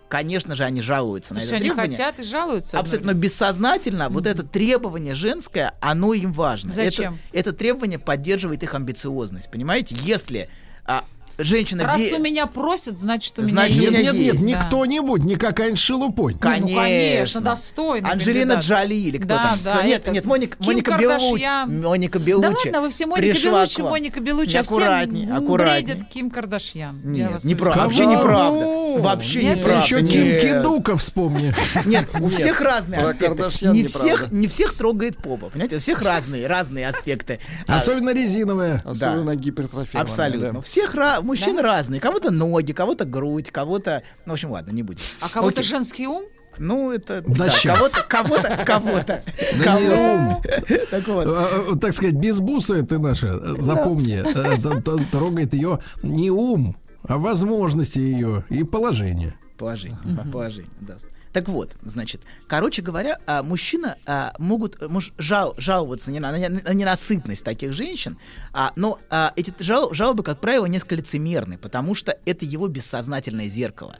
Конечно 0.09 0.55
же, 0.55 0.63
они 0.63 0.81
жалуются 0.81 1.29
То 1.29 1.35
на 1.35 1.43
это 1.43 1.55
они 1.55 1.65
требование. 1.65 1.91
хотят 1.97 2.19
и 2.19 2.23
жалуются. 2.23 2.79
Абсолютно, 2.79 3.13
но 3.13 3.19
бессознательно 3.19 4.09
вот 4.09 4.25
это 4.25 4.41
требование 4.41 5.13
женское, 5.13 5.75
оно 5.81 6.13
им 6.13 6.33
важно. 6.33 6.73
Зачем? 6.73 7.19
Это, 7.31 7.49
это 7.49 7.53
требование 7.53 7.99
поддерживает 7.99 8.63
их 8.63 8.73
амбициозность, 8.73 9.51
понимаете? 9.51 9.95
Если 9.99 10.49
а, 10.85 11.05
женщина... 11.37 11.83
Раз 11.85 11.99
ве- 11.99 12.13
у 12.15 12.19
меня 12.19 12.45
просят, 12.47 12.99
значит, 12.99 13.37
у 13.39 13.41
меня 13.41 13.51
Значит, 13.51 13.77
Нет, 13.77 13.89
меня 13.91 13.99
есть. 13.99 14.13
нет, 14.13 14.21
нет, 14.23 14.33
есть, 14.33 14.45
не 14.45 14.53
да. 14.55 14.61
кто-нибудь, 14.61 15.23
не 15.23 15.35
какая-нибудь 15.35 15.79
шелупонь. 15.79 16.37
Конечно. 16.37 16.69
Ну, 16.69 16.75
конечно, 16.81 17.41
достойный 17.41 18.09
Анджелина 18.09 18.55
кандидат. 18.55 18.79
Джоли 18.79 18.95
или 18.95 19.17
кто 19.17 19.27
Да, 19.29 19.43
там? 19.43 19.59
да, 19.63 19.83
нет, 19.83 20.07
нет, 20.11 20.25
Моника, 20.25 20.57
Ким 20.57 20.65
Моника 20.67 20.97
Белучи. 20.97 21.47
Моника 21.67 22.19
Да 22.19 22.25
Белучи. 22.25 22.67
ладно, 22.67 22.81
вы 22.81 22.89
все 22.89 23.05
Моника 23.05 23.37
Белучи. 23.39 23.81
Моника 23.81 24.19
Белучи, 24.19 24.57
а 24.57 24.61
аккуратней. 24.61 25.25
бредят 25.25 26.09
Ким 26.09 26.29
Кардашьян. 26.29 27.01
Нет, 27.03 27.31
вас 27.31 27.43
неправда. 27.43 27.81
Вообще 27.83 28.03
Кого? 28.03 28.13
неправда. 28.13 28.83
Вообще 29.01 29.43
Нет? 29.43 29.53
Ты 29.53 29.59
неправда. 29.59 29.83
еще 29.85 30.01
Нет. 30.01 30.11
Ким 30.41 30.51
Кидука 30.61 30.97
вспомни. 30.97 31.53
Нет, 31.85 32.07
у 32.19 32.29
всех 32.29 32.61
разные 32.61 32.99
аспекты. 33.01 33.67
Не 33.73 33.83
всех, 33.85 34.31
не 34.31 34.47
всех 34.47 34.73
трогает 34.73 35.17
попа, 35.17 35.49
понимаете? 35.49 35.77
У 35.77 35.79
всех 35.79 36.01
разные, 36.01 36.47
разные 36.47 36.87
аспекты. 36.87 37.39
Особенно 37.67 38.13
резиновая. 38.13 38.81
Особенно 38.85 39.35
гипертрофированная, 39.35 40.01
Абсолютно. 40.11 40.53
да. 40.53 40.61
Всех 40.61 40.95
ра- 40.95 41.21
мужчин 41.23 41.59
разные. 41.59 41.99
Кого-то 41.99 42.31
ноги, 42.31 42.71
кого-то 42.71 43.05
грудь, 43.05 43.51
кого-то... 43.51 44.03
Ну, 44.25 44.31
в 44.31 44.33
общем, 44.33 44.51
ладно, 44.51 44.71
не 44.71 44.83
будем. 44.83 45.01
А 45.21 45.29
кого-то 45.29 45.59
Окей. 45.59 45.69
женский 45.69 46.07
ум? 46.07 46.23
Ну, 46.57 46.91
это... 46.91 47.23
Да 47.27 47.47
да, 47.47 47.75
кого-то, 47.75 48.03
кого-то, 48.07 48.63
кого-то. 48.65 49.23
Да 49.63 49.79
не 49.79 49.89
ум. 49.89 50.41
Так 50.91 51.07
вот. 51.07 51.27
Э, 51.27 51.73
э, 51.73 51.75
Так 51.79 51.93
сказать, 51.93 52.15
без 52.15 52.39
буса 52.39 52.83
ты 52.83 52.99
наша, 52.99 53.27
э, 53.27 53.55
запомни, 53.59 54.21
э, 54.23 55.05
трогает 55.11 55.53
ее 55.53 55.79
не 56.03 56.29
ум, 56.29 56.75
а 57.07 57.17
возможности 57.17 57.99
ее 57.99 58.45
и 58.49 58.63
положение. 58.63 59.33
Положение, 59.57 59.97
положение, 60.31 60.71
да. 60.81 60.95
Так 61.33 61.49
вот, 61.49 61.71
значит, 61.81 62.21
короче 62.47 62.83
говоря, 62.83 63.17
а, 63.25 63.41
мужчина 63.41 63.97
а, 64.05 64.33
могут 64.37 64.79
муж, 64.87 65.13
жал, 65.17 65.55
жаловаться 65.57 66.11
не 66.11 66.19
на, 66.19 66.31
на, 66.31 66.47
на 66.47 66.73
ненасытность 66.73 67.43
таких 67.43 67.73
женщин, 67.73 68.19
а, 68.53 68.71
но 68.75 68.99
а, 69.09 69.33
эти 69.35 69.51
жал- 69.57 69.91
жалобы, 69.93 70.21
как 70.21 70.39
правило, 70.39 70.67
несколько 70.67 70.95
лицемерны, 70.95 71.57
потому 71.57 71.95
что 71.95 72.15
это 72.25 72.45
его 72.45 72.67
бессознательное 72.67 73.49
зеркало. 73.49 73.97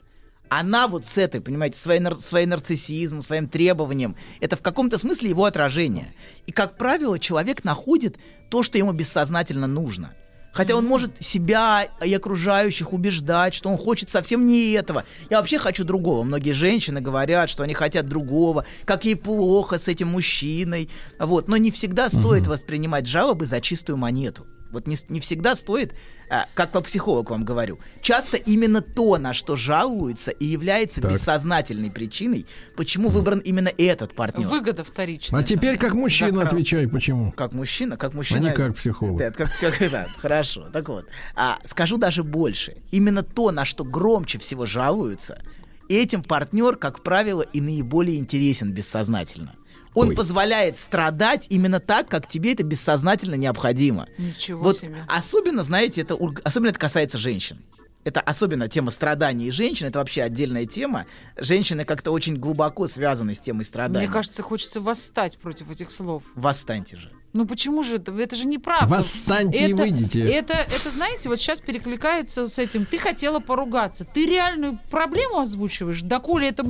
Она 0.48 0.86
вот 0.86 1.06
с 1.06 1.18
этой, 1.18 1.40
понимаете, 1.40 1.76
своей, 1.76 1.98
нар- 1.98 2.14
своим 2.14 2.50
нарциссизмом, 2.50 3.22
своим 3.22 3.48
требованием, 3.48 4.14
это 4.38 4.56
в 4.56 4.62
каком-то 4.62 4.98
смысле 4.98 5.30
его 5.30 5.44
отражение. 5.44 6.14
И, 6.46 6.52
как 6.52 6.76
правило, 6.78 7.18
человек 7.18 7.64
находит 7.64 8.16
то, 8.48 8.62
что 8.62 8.78
ему 8.78 8.92
бессознательно 8.92 9.66
нужно. 9.66 10.14
Хотя 10.54 10.76
он 10.76 10.86
может 10.86 11.22
себя 11.22 11.88
и 12.02 12.14
окружающих 12.14 12.92
убеждать, 12.92 13.54
что 13.54 13.68
он 13.68 13.76
хочет 13.76 14.08
совсем 14.08 14.46
не 14.46 14.70
этого. 14.72 15.04
Я 15.28 15.38
вообще 15.38 15.58
хочу 15.58 15.84
другого. 15.84 16.22
Многие 16.22 16.52
женщины 16.52 17.00
говорят, 17.00 17.50
что 17.50 17.64
они 17.64 17.74
хотят 17.74 18.06
другого, 18.06 18.64
как 18.84 19.04
ей 19.04 19.16
плохо 19.16 19.78
с 19.78 19.88
этим 19.88 20.08
мужчиной. 20.08 20.88
Вот. 21.18 21.48
Но 21.48 21.56
не 21.56 21.72
всегда 21.72 22.08
стоит 22.08 22.46
воспринимать 22.46 23.06
жалобы 23.06 23.46
за 23.46 23.60
чистую 23.60 23.96
монету. 23.96 24.46
Вот 24.74 24.86
не, 24.86 24.96
не 25.08 25.20
всегда 25.20 25.56
стоит, 25.56 25.94
а, 26.28 26.46
как 26.54 26.72
по 26.72 26.80
психолог 26.82 27.30
вам 27.30 27.44
говорю, 27.44 27.78
часто 28.02 28.36
именно 28.36 28.82
то, 28.82 29.16
на 29.18 29.32
что 29.32 29.56
жалуются, 29.56 30.30
и 30.30 30.44
является 30.44 31.00
Так. 31.00 31.12
бессознательной 31.12 31.90
причиной, 31.90 32.46
почему 32.76 33.08
выбран 33.08 33.38
именно 33.38 33.70
этот 33.78 34.14
партнер. 34.14 34.46
Выгода 34.46 34.84
вторичная. 34.84 35.40
А 35.40 35.42
теперь 35.42 35.78
как 35.78 35.94
мужчина 35.94 36.32
Да, 36.32 36.40
прав. 36.40 36.52
отвечай, 36.52 36.86
почему. 36.88 37.32
Как 37.32 37.52
мужчина, 37.52 37.96
как 37.96 38.12
мужчина. 38.14 38.40
А 38.40 38.42
не 38.42 38.52
как 38.52 38.76
психолог. 38.76 39.18
Да, 39.18 39.30
как, 39.30 39.48
как- 39.58 39.90
да, 39.90 40.08
хорошо. 40.18 40.68
Так 40.72 40.88
вот, 40.88 41.06
а, 41.34 41.58
скажу 41.64 41.96
даже 41.96 42.22
больше. 42.24 42.76
Именно 42.90 43.22
то, 43.22 43.50
на 43.50 43.64
что 43.64 43.84
громче 43.84 44.38
всего 44.38 44.66
жалуются, 44.66 45.40
этим 45.88 46.22
партнер, 46.22 46.76
как 46.76 47.02
правило, 47.02 47.42
и 47.42 47.60
наиболее 47.60 48.18
интересен 48.18 48.72
бессознательно. 48.72 49.54
Он 49.94 50.08
Ой. 50.08 50.14
позволяет 50.14 50.76
страдать 50.76 51.46
именно 51.50 51.80
так, 51.80 52.08
как 52.08 52.26
тебе 52.28 52.52
это 52.52 52.62
бессознательно 52.62 53.36
необходимо. 53.36 54.08
Ничего 54.18 54.62
вот 54.62 54.78
себе. 54.78 55.04
особенно, 55.08 55.62
знаете, 55.62 56.02
это 56.02 56.18
особенно 56.42 56.70
это 56.70 56.78
касается 56.78 57.18
женщин. 57.18 57.64
Это 58.02 58.20
особенно 58.20 58.68
тема 58.68 58.90
страданий 58.90 59.50
женщин, 59.50 59.86
это 59.86 59.98
вообще 59.98 60.22
отдельная 60.22 60.66
тема. 60.66 61.06
Женщины 61.36 61.84
как-то 61.86 62.10
очень 62.10 62.36
глубоко 62.36 62.86
связаны 62.86 63.32
с 63.32 63.38
темой 63.38 63.64
страданий. 63.64 64.06
Мне 64.06 64.12
кажется, 64.12 64.42
хочется 64.42 64.80
восстать 64.80 65.38
против 65.38 65.70
этих 65.70 65.90
слов. 65.90 66.22
Восстаньте 66.34 66.98
же. 66.98 67.10
Ну 67.34 67.46
почему 67.46 67.82
же 67.82 67.96
это? 67.96 68.12
Это 68.12 68.36
же 68.36 68.46
неправда. 68.46 68.86
Восстаньте 68.86 69.66
и 69.66 69.72
это, 69.72 69.82
выйдите. 69.82 70.20
Это, 70.20 70.54
это, 70.54 70.88
знаете, 70.88 71.28
вот 71.28 71.40
сейчас 71.40 71.60
перекликается 71.60 72.46
с 72.46 72.60
этим. 72.60 72.86
Ты 72.86 72.96
хотела 72.96 73.40
поругаться. 73.40 74.04
Ты 74.04 74.24
реальную 74.26 74.78
проблему 74.88 75.40
озвучиваешь. 75.40 76.02
Доколе 76.02 76.48
это 76.48 76.62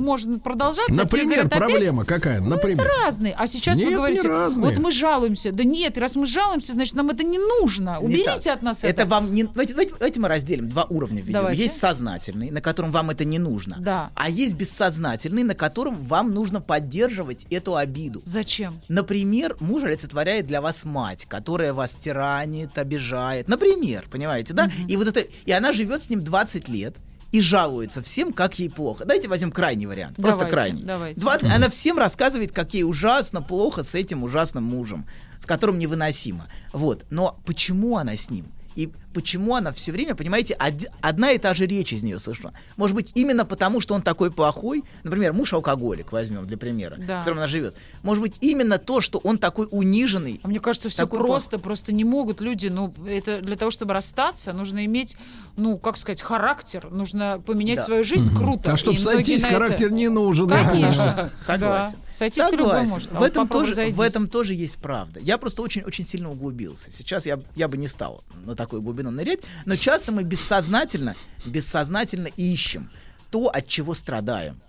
а 0.85 0.87
тебе 0.87 1.03
Например, 1.03 1.43
говорят, 1.43 1.45
опять 1.45 1.59
проблема 1.59 2.05
какая? 2.05 2.41
Например. 2.41 2.91
разные. 3.05 3.35
А 3.37 3.45
сейчас 3.45 3.77
Нет, 3.77 3.89
вы 3.89 3.95
говорите, 3.95 4.27
вот 4.27 4.77
мы 4.77 4.91
жалуемся. 4.91 5.51
Да 5.51 5.63
нет, 5.63 5.99
раз 5.99 6.15
мы 6.15 6.25
жалуемся, 6.25 6.71
значит, 6.71 6.95
нам 6.95 7.11
это 7.11 7.23
не 7.23 7.37
нужно. 7.37 7.99
Не 8.01 8.07
Уберите 8.07 8.49
так. 8.49 8.57
от 8.57 8.61
нас 8.63 8.83
это. 8.83 8.87
это. 8.87 9.05
вам 9.05 9.31
не... 9.33 9.43
Давайте, 9.43 9.73
давайте, 9.73 9.93
давайте 9.93 10.19
мы 10.19 10.27
разделим 10.27 10.67
два 10.67 10.85
уровня 10.85 11.21
введем. 11.21 11.33
Давайте. 11.33 11.61
Есть 11.61 11.77
сознательный, 11.77 12.49
на 12.49 12.61
котором 12.61 12.91
вам 12.91 13.11
это 13.11 13.23
не 13.23 13.37
нужно. 13.37 13.77
Да. 13.79 14.09
А 14.15 14.31
есть 14.31 14.55
бессознательный, 14.55 15.43
на 15.43 15.53
котором 15.53 15.95
вам 16.01 16.33
нужно 16.33 16.59
поддерживать 16.59 17.45
эту 17.51 17.75
обиду. 17.75 18.23
Зачем? 18.25 18.81
Например, 18.87 19.55
муж 19.59 19.83
олицетворяет 19.83 20.47
для 20.47 20.54
вас 20.61 20.85
мать, 20.85 21.25
которая 21.27 21.73
вас 21.73 21.95
тиранит, 21.95 22.77
обижает. 22.77 23.47
Например, 23.47 24.05
понимаете, 24.09 24.53
да? 24.53 24.69
И 24.87 24.97
вот 24.97 25.07
это, 25.07 25.21
и 25.21 25.51
она 25.51 25.73
живет 25.73 26.03
с 26.03 26.09
ним 26.09 26.23
20 26.23 26.69
лет 26.69 26.95
и 27.31 27.41
жалуется 27.41 28.01
всем, 28.01 28.31
как 28.31 28.59
ей 28.59 28.69
плохо. 28.69 29.03
Давайте 29.03 29.27
возьмем 29.27 29.51
крайний 29.51 29.85
вариант. 29.85 30.15
Просто 30.15 30.45
Давайте, 30.45 30.53
крайний. 30.53 30.83
давайте. 30.83 31.19
20 31.19 31.53
Она 31.53 31.69
всем 31.69 31.97
рассказывает, 31.97 32.51
как 32.53 32.73
ей 32.73 32.83
ужасно 32.83 33.41
плохо 33.41 33.83
с 33.83 33.93
этим 33.93 34.23
ужасным 34.23 34.63
мужем, 34.63 35.05
с 35.39 35.45
которым 35.45 35.77
невыносимо. 35.77 36.47
Вот. 36.71 37.05
Но 37.09 37.39
почему 37.45 37.97
она 37.97 38.15
с 38.15 38.29
ним? 38.29 38.45
И 38.75 38.91
почему 39.15 39.55
она 39.55 39.71
все 39.71 39.91
время, 39.93 40.13
понимаете, 40.13 40.55
од- 40.59 40.87
одна 41.01 41.31
и 41.31 41.37
та 41.37 41.53
же 41.53 41.65
речь 41.65 41.93
из 41.93 42.03
нее 42.03 42.19
слышна. 42.19 42.51
Может 42.75 42.95
быть, 42.95 43.11
именно 43.15 43.45
потому, 43.45 43.79
что 43.79 43.95
он 43.95 44.01
такой 44.01 44.29
плохой, 44.29 44.83
например, 45.03 45.31
муж 45.33 45.53
алкоголик, 45.53 46.11
возьмем 46.11 46.45
для 46.45 46.57
примера, 46.57 46.97
Да. 46.97 47.15
в 47.15 47.19
котором 47.19 47.37
она 47.37 47.47
живет. 47.47 47.75
Может 48.03 48.21
быть, 48.21 48.35
именно 48.41 48.77
то, 48.77 48.99
что 49.01 49.19
он 49.19 49.37
такой 49.37 49.67
униженный. 49.71 50.39
А 50.43 50.47
мне 50.49 50.59
кажется, 50.59 50.89
все 50.89 51.03
Такой 51.03 51.19
просто, 51.19 51.57
просто 51.59 51.93
не 51.93 52.03
могут 52.03 52.41
люди, 52.41 52.67
ну, 52.67 52.93
это 53.07 53.39
для 53.41 53.55
того, 53.55 53.71
чтобы 53.71 53.93
расстаться, 53.93 54.51
нужно 54.53 54.83
иметь, 54.85 55.15
ну, 55.55 55.77
как 55.77 55.95
сказать, 55.97 56.21
характер, 56.21 56.89
нужно 56.91 57.41
поменять 57.45 57.77
Да. 57.77 57.83
свою 57.83 58.03
жизнь 58.03 58.35
круто. 58.35 58.73
А 58.73 58.77
чтобы 58.77 58.99
сойтись, 58.99 59.43
на 59.43 59.47
это- 59.47 59.55
характер 59.55 59.91
не 59.91 60.09
нужен. 60.09 60.49
Конечно, 60.49 61.29
Согласен. 61.47 61.93
да. 61.93 61.95
Сойтись 62.15 62.37
любой 62.51 62.67
Согласен. 62.67 62.89
может. 62.91 63.09
а 63.11 63.15
в, 63.15 63.19
вот 63.19 63.25
этом 63.29 63.47
тоже, 63.47 63.91
в 63.91 64.01
этом 64.01 64.27
тоже 64.27 64.53
есть 64.53 64.77
правда. 64.77 65.19
Я 65.19 65.37
просто 65.37 65.61
очень-очень 65.61 66.05
сильно 66.07 66.31
углубился. 66.31 66.89
Сейчас 66.91 67.25
я, 67.25 67.39
я 67.55 67.67
бы 67.67 67.77
не 67.77 67.87
стал 67.89 68.23
на 68.45 68.55
такую 68.55 68.81
глубину 69.05 69.11
нырять, 69.11 69.39
но 69.65 69.75
часто 69.75 70.11
мы 70.11 70.23
бессознательно, 70.23 71.15
бессознательно 71.45 72.27
ищем 72.27 72.89
то, 73.31 73.47
от 73.47 73.67
чего 73.67 73.93
страдаем. 73.93 74.61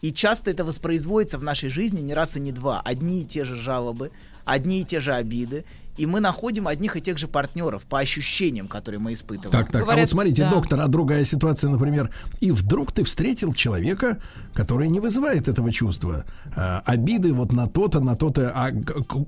И 0.00 0.12
часто 0.12 0.50
это 0.50 0.64
воспроизводится 0.64 1.38
в 1.38 1.44
нашей 1.44 1.68
жизни 1.68 2.00
не 2.00 2.12
раз 2.12 2.36
и 2.36 2.40
не 2.40 2.50
два. 2.50 2.80
Одни 2.80 3.22
и 3.22 3.24
те 3.24 3.44
же 3.44 3.54
жалобы, 3.54 4.10
одни 4.44 4.80
и 4.80 4.84
те 4.84 4.98
же 4.98 5.14
обиды. 5.14 5.64
И 5.96 6.06
мы 6.06 6.20
находим 6.20 6.68
одних 6.68 6.96
и 6.96 7.00
тех 7.00 7.18
же 7.18 7.28
партнеров 7.28 7.82
по 7.84 7.98
ощущениям, 7.98 8.66
которые 8.66 8.98
мы 8.98 9.12
испытываем. 9.12 9.52
Так, 9.52 9.70
так, 9.70 9.82
а 9.82 9.84
Говорят, 9.84 10.04
вот 10.04 10.10
смотрите, 10.10 10.42
да. 10.42 10.50
доктор, 10.50 10.80
а 10.80 10.88
другая 10.88 11.24
ситуация, 11.24 11.70
например, 11.70 12.10
и 12.40 12.50
вдруг 12.50 12.92
ты 12.92 13.04
встретил 13.04 13.52
человека, 13.52 14.18
который 14.54 14.88
не 14.88 15.00
вызывает 15.00 15.48
этого 15.48 15.70
чувства, 15.70 16.24
а, 16.56 16.82
обиды 16.86 17.34
вот 17.34 17.52
на 17.52 17.66
то-то, 17.66 18.00
на 18.00 18.16
то-то, 18.16 18.52
а 18.54 18.72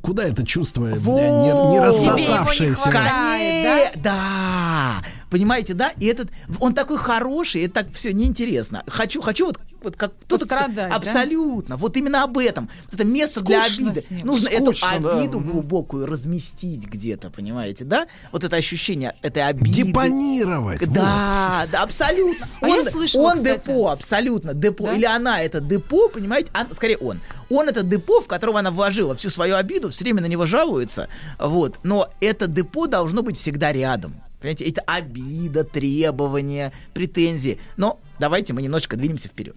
куда 0.02 0.24
это 0.24 0.46
чувство 0.46 0.86
э, 0.86 0.98
не, 0.98 1.70
не 1.72 1.80
рассосавшееся? 1.80 2.88
Не 2.88 4.02
да? 4.02 5.02
Понимаете, 5.30 5.74
да? 5.74 5.90
И 5.98 6.06
этот, 6.06 6.30
он 6.60 6.74
такой 6.74 6.98
хороший, 6.98 7.64
это 7.64 7.82
так 7.82 7.92
все 7.92 8.12
неинтересно. 8.12 8.84
Хочу, 8.86 9.20
хочу 9.20 9.46
вот, 9.46 9.60
вот 9.84 9.96
как 9.96 10.12
кто-то... 10.18 10.44
кто- 10.46 10.56
Пострадать, 10.56 10.90
да? 10.90 10.96
Абсолютно. 10.96 11.76
Вот 11.76 11.96
именно 11.96 12.24
об 12.24 12.38
этом. 12.38 12.68
Вот 12.86 12.94
это 12.94 13.04
место 13.04 13.42
для 13.44 13.62
Скучно 13.64 13.86
обиды. 13.90 14.00
с 14.00 14.10
ним. 14.10 14.26
Нужно 14.26 14.50
Скучно, 14.50 14.86
эту 14.86 15.02
да. 15.02 15.18
обиду 15.20 15.40
Мгм. 15.40 15.50
глубокую 15.50 16.06
разместить 16.06 16.86
где-то, 16.86 17.30
понимаете, 17.30 17.84
да? 17.84 18.06
Вот 18.32 18.42
это 18.44 18.56
ощущение 18.56 19.14
этой 19.22 19.46
обиды. 19.46 19.70
Депонировать. 19.84 20.80
вот. 20.80 20.94
Да, 20.94 21.66
да, 21.70 21.82
абсолютно. 21.82 22.48
А 22.60 22.66
он 22.66 22.84
я 22.84 22.90
слышала, 22.90 23.22
он 23.32 23.36
кстати. 23.38 23.60
депо, 23.66 23.88
абсолютно 23.90 24.54
депо. 24.54 24.86
Да? 24.86 24.92
Или 24.94 25.04
она 25.04 25.40
это 25.42 25.60
депо, 25.60 26.08
понимаете? 26.08 26.50
А, 26.54 26.66
скорее 26.74 26.96
он. 26.98 27.20
Он 27.50 27.68
это 27.68 27.82
депо, 27.82 28.20
в 28.20 28.26
которого 28.26 28.58
она 28.58 28.70
вложила 28.70 29.14
всю 29.14 29.30
свою 29.30 29.56
обиду, 29.56 29.90
все 29.90 30.04
время 30.04 30.22
на 30.22 30.26
него 30.26 30.46
жалуется. 30.46 31.08
Вот. 31.38 31.78
Но 31.82 32.08
это 32.20 32.46
депо 32.46 32.86
должно 32.86 33.22
быть 33.22 33.36
всегда 33.36 33.72
рядом. 33.72 34.14
Понимаете, 34.40 34.64
это 34.64 34.82
обида, 34.82 35.64
требования, 35.64 36.72
претензии. 36.92 37.58
Но 37.76 37.98
давайте 38.18 38.52
мы 38.52 38.62
немножечко 38.62 38.96
двинемся 38.96 39.28
вперед. 39.28 39.56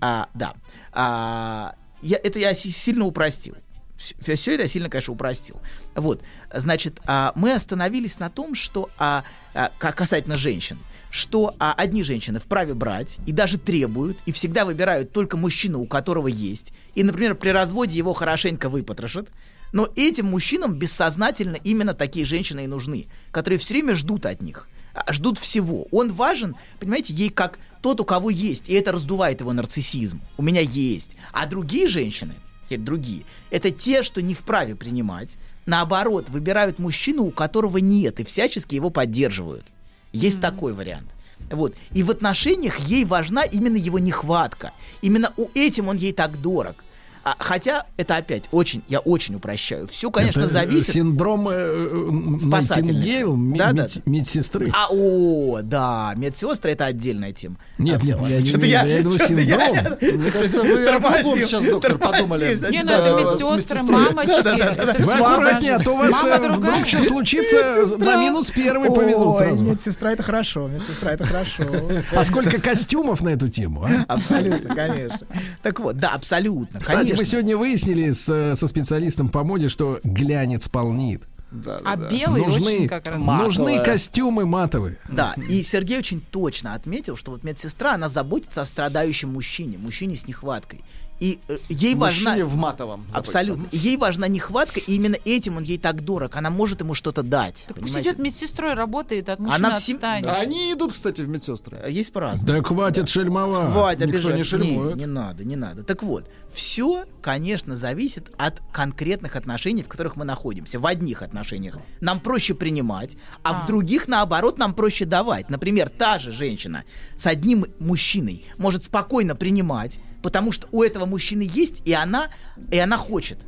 А, 0.00 0.28
да. 0.34 0.54
А, 0.92 1.74
я, 2.02 2.18
это 2.22 2.38
я 2.38 2.54
си- 2.54 2.70
сильно 2.70 3.04
упростил. 3.04 3.54
Все, 3.96 4.54
это 4.54 4.62
я 4.62 4.68
сильно, 4.68 4.88
конечно, 4.88 5.12
упростил. 5.12 5.60
Вот, 5.96 6.22
значит, 6.54 7.00
а, 7.04 7.32
мы 7.34 7.52
остановились 7.52 8.18
на 8.20 8.30
том, 8.30 8.54
что 8.54 8.90
а, 8.96 9.24
а, 9.54 9.70
ка- 9.78 9.90
касательно 9.92 10.36
женщин, 10.36 10.78
что 11.10 11.56
а, 11.58 11.74
одни 11.76 12.04
женщины 12.04 12.38
вправе 12.38 12.74
брать 12.74 13.18
и 13.26 13.32
даже 13.32 13.58
требуют, 13.58 14.18
и 14.24 14.30
всегда 14.32 14.64
выбирают 14.64 15.12
только 15.12 15.36
мужчину, 15.36 15.80
у 15.80 15.86
которого 15.86 16.28
есть. 16.28 16.72
И, 16.94 17.02
например, 17.02 17.34
при 17.34 17.48
разводе 17.50 17.96
его 17.96 18.12
хорошенько 18.12 18.68
выпотрошат. 18.68 19.28
Но 19.72 19.88
этим 19.96 20.26
мужчинам 20.26 20.78
бессознательно 20.78 21.56
именно 21.56 21.92
такие 21.92 22.24
женщины 22.24 22.64
и 22.64 22.68
нужны, 22.68 23.06
которые 23.32 23.58
все 23.58 23.74
время 23.74 23.94
ждут 23.94 24.24
от 24.26 24.40
них 24.40 24.68
ждут 25.10 25.38
всего. 25.38 25.86
Он 25.90 26.12
важен, 26.12 26.56
понимаете, 26.80 27.12
ей 27.14 27.30
как 27.30 27.58
тот, 27.82 28.00
у 28.00 28.04
кого 28.04 28.30
есть, 28.30 28.68
и 28.68 28.74
это 28.74 28.92
раздувает 28.92 29.40
его 29.40 29.52
нарциссизм. 29.52 30.20
У 30.36 30.42
меня 30.42 30.60
есть. 30.60 31.10
А 31.32 31.46
другие 31.46 31.86
женщины, 31.86 32.34
теперь 32.66 32.80
другие, 32.80 33.24
это 33.50 33.70
те, 33.70 34.02
что 34.02 34.20
не 34.22 34.34
вправе 34.34 34.74
принимать, 34.74 35.36
наоборот, 35.66 36.28
выбирают 36.28 36.78
мужчину, 36.78 37.24
у 37.24 37.30
которого 37.30 37.78
нет, 37.78 38.20
и 38.20 38.24
всячески 38.24 38.74
его 38.74 38.90
поддерживают. 38.90 39.66
Есть 40.12 40.40
такой 40.40 40.72
вариант. 40.72 41.08
Вот. 41.50 41.74
И 41.92 42.02
в 42.02 42.10
отношениях 42.10 42.78
ей 42.80 43.04
важна 43.04 43.42
именно 43.42 43.76
его 43.76 43.98
нехватка. 43.98 44.72
Именно 45.02 45.32
у 45.36 45.48
этим 45.54 45.88
он 45.88 45.96
ей 45.96 46.12
так 46.12 46.40
дорог. 46.40 46.84
А, 47.28 47.34
хотя 47.40 47.84
это 47.98 48.16
опять 48.16 48.44
очень, 48.52 48.82
я 48.88 49.00
очень 49.00 49.34
упрощаю. 49.34 49.86
Все, 49.88 50.10
конечно, 50.10 50.40
Это, 50.40 50.48
э, 50.48 50.52
зависит. 50.52 50.94
Синдром 50.94 51.48
э, 51.50 51.52
э. 51.52 52.46
Найтингейл, 52.46 53.36
Да, 53.54 53.72
да, 53.72 53.82
мед- 53.82 54.06
медсестры. 54.06 54.70
А, 54.74 54.86
о, 54.90 55.60
да, 55.62 56.14
медсестры 56.16 56.72
это 56.72 56.86
отдельная 56.86 57.32
тема. 57.32 57.56
Нет, 57.76 58.02
нет, 58.02 58.18
я 58.26 58.38
виду, 58.38 58.64
я 58.64 58.82
в 58.82 58.86
виду 58.86 59.10
чё-то 59.12 59.26
синдром. 59.26 59.76
Мне 60.00 60.30
кажется, 60.30 60.62
вы 60.62 60.86
о 60.86 61.00
другом 61.00 61.38
сейчас, 61.38 61.64
доктор, 61.64 61.98
подумали. 61.98 62.58
Не, 62.70 62.82
ну 62.82 62.92
это 62.92 63.38
медсестры, 63.38 63.82
мамочки. 63.82 65.02
Вы 65.02 65.12
аккуратнее, 65.12 65.74
а 65.74 65.80
то 65.80 65.92
у 65.92 65.96
вас 65.98 66.22
Мама 66.22 66.34
э, 66.34 66.38
другая. 66.48 66.72
вдруг 66.72 66.88
что 66.88 67.04
случится, 67.04 67.96
на 67.98 68.16
минус 68.22 68.50
первый 68.50 68.90
повезут 68.90 69.36
сразу. 69.36 69.64
медсестра 69.64 70.12
это 70.12 70.22
хорошо, 70.22 70.68
медсестра 70.68 71.12
это 71.12 71.24
хорошо. 71.24 71.64
А 72.12 72.24
сколько 72.24 72.58
костюмов 72.58 73.20
на 73.20 73.30
эту 73.30 73.48
тему, 73.48 73.84
а? 73.84 74.04
Абсолютно, 74.08 74.74
конечно. 74.74 75.20
Так 75.62 75.80
вот, 75.80 75.98
да, 75.98 76.08
абсолютно, 76.14 76.80
Кстати, 76.80 76.98
конечно. 76.98 77.17
Мы 77.18 77.24
сегодня 77.24 77.56
выяснили 77.56 78.10
с, 78.10 78.28
э, 78.28 78.56
со 78.56 78.68
специалистом 78.68 79.28
по 79.28 79.44
моде, 79.44 79.68
что 79.68 80.00
глянец 80.04 80.68
полнит. 80.68 81.24
Да, 81.50 81.78
да, 81.80 81.92
А 81.92 81.96
да. 81.96 82.08
белый 82.10 82.42
очень 82.42 82.58
Нужны, 82.58 82.88
как 82.88 83.08
раз. 83.08 83.22
нужны 83.22 83.82
костюмы 83.82 84.44
матовые. 84.44 84.98
Да, 85.08 85.34
и 85.48 85.62
Сергей 85.62 85.98
очень 85.98 86.20
точно 86.20 86.74
отметил, 86.74 87.16
что 87.16 87.30
вот 87.30 87.42
медсестра, 87.42 87.94
она 87.94 88.08
заботится 88.08 88.60
о 88.60 88.66
страдающем 88.66 89.32
мужчине, 89.32 89.78
мужчине 89.78 90.14
с 90.14 90.26
нехваткой. 90.26 90.80
И 91.20 91.40
э, 91.48 91.58
ей 91.68 91.94
важна... 91.94 92.36
В 92.44 92.56
матовом. 92.56 93.06
Абсолютно. 93.12 93.66
Ей 93.72 93.96
важна 93.96 94.28
нехватка, 94.28 94.80
и 94.80 94.94
именно 94.94 95.16
этим 95.24 95.56
он 95.56 95.64
ей 95.64 95.78
так 95.78 96.04
дорог. 96.04 96.36
Она 96.36 96.50
может 96.50 96.80
ему 96.80 96.94
что-то 96.94 97.22
дать. 97.22 97.64
Так 97.66 97.78
пусть 97.80 97.98
идет 97.98 98.18
медсестрой, 98.18 98.74
работает, 98.74 99.28
от 99.28 99.40
Она 99.40 99.74
всем- 99.74 99.96
отстанет. 99.96 100.26
А 100.26 100.36
Они 100.40 100.72
идут, 100.72 100.92
кстати, 100.92 101.22
в 101.22 101.28
медсестры. 101.28 101.78
Э, 101.84 101.90
Есть 101.90 102.12
по-разному. 102.12 102.46
Да 102.46 102.62
хватит 102.62 103.08
шельмовать. 103.08 103.72
Хватит 103.72 104.06
никто 104.06 104.18
обижать. 104.18 104.36
не 104.36 104.42
шельмует. 104.44 104.94
Не, 104.96 105.00
не 105.00 105.06
надо, 105.06 105.44
не 105.44 105.56
надо. 105.56 105.82
Так 105.82 106.02
вот, 106.02 106.28
все, 106.52 107.04
конечно, 107.20 107.76
зависит 107.76 108.30
от 108.38 108.60
конкретных 108.72 109.34
отношений, 109.36 109.82
в 109.82 109.88
которых 109.88 110.16
мы 110.16 110.24
находимся. 110.24 110.78
В 110.78 110.86
одних 110.86 111.22
отношениях 111.22 111.78
нам 112.00 112.20
проще 112.20 112.54
принимать, 112.54 113.16
а, 113.42 113.54
в 113.58 113.64
А. 113.64 113.66
других, 113.66 114.08
наоборот, 114.08 114.58
нам 114.58 114.72
проще 114.74 115.04
давать. 115.04 115.50
Например, 115.50 115.88
та 115.88 116.18
же 116.18 116.30
женщина 116.30 116.84
с 117.16 117.26
одним 117.26 117.66
мужчиной 117.80 118.44
может 118.56 118.84
спокойно 118.84 119.34
принимать, 119.34 119.98
потому 120.22 120.52
что 120.52 120.66
у 120.72 120.82
этого 120.82 121.06
мужчины 121.06 121.48
есть, 121.52 121.82
и 121.84 121.92
она, 121.92 122.28
и 122.70 122.78
она 122.78 122.96
хочет. 122.96 123.38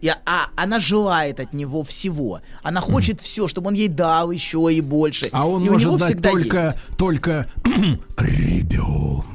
И, 0.00 0.08
а 0.08 0.50
она 0.54 0.80
желает 0.80 1.40
от 1.40 1.54
него 1.54 1.82
всего. 1.82 2.40
Она 2.62 2.80
хочет 2.80 3.20
все, 3.20 3.48
чтобы 3.48 3.68
он 3.68 3.74
ей 3.74 3.88
дал 3.88 4.30
еще 4.30 4.68
и 4.70 4.80
больше. 4.82 5.30
А 5.32 5.48
он 5.48 5.64
и 5.64 5.68
у 5.70 5.78
него 5.78 5.92
может 5.92 5.98
дать 5.98 6.08
всегда 6.08 6.30
только, 6.30 6.64
есть. 6.66 6.96
только 6.98 7.46
ребенка. 8.18 9.33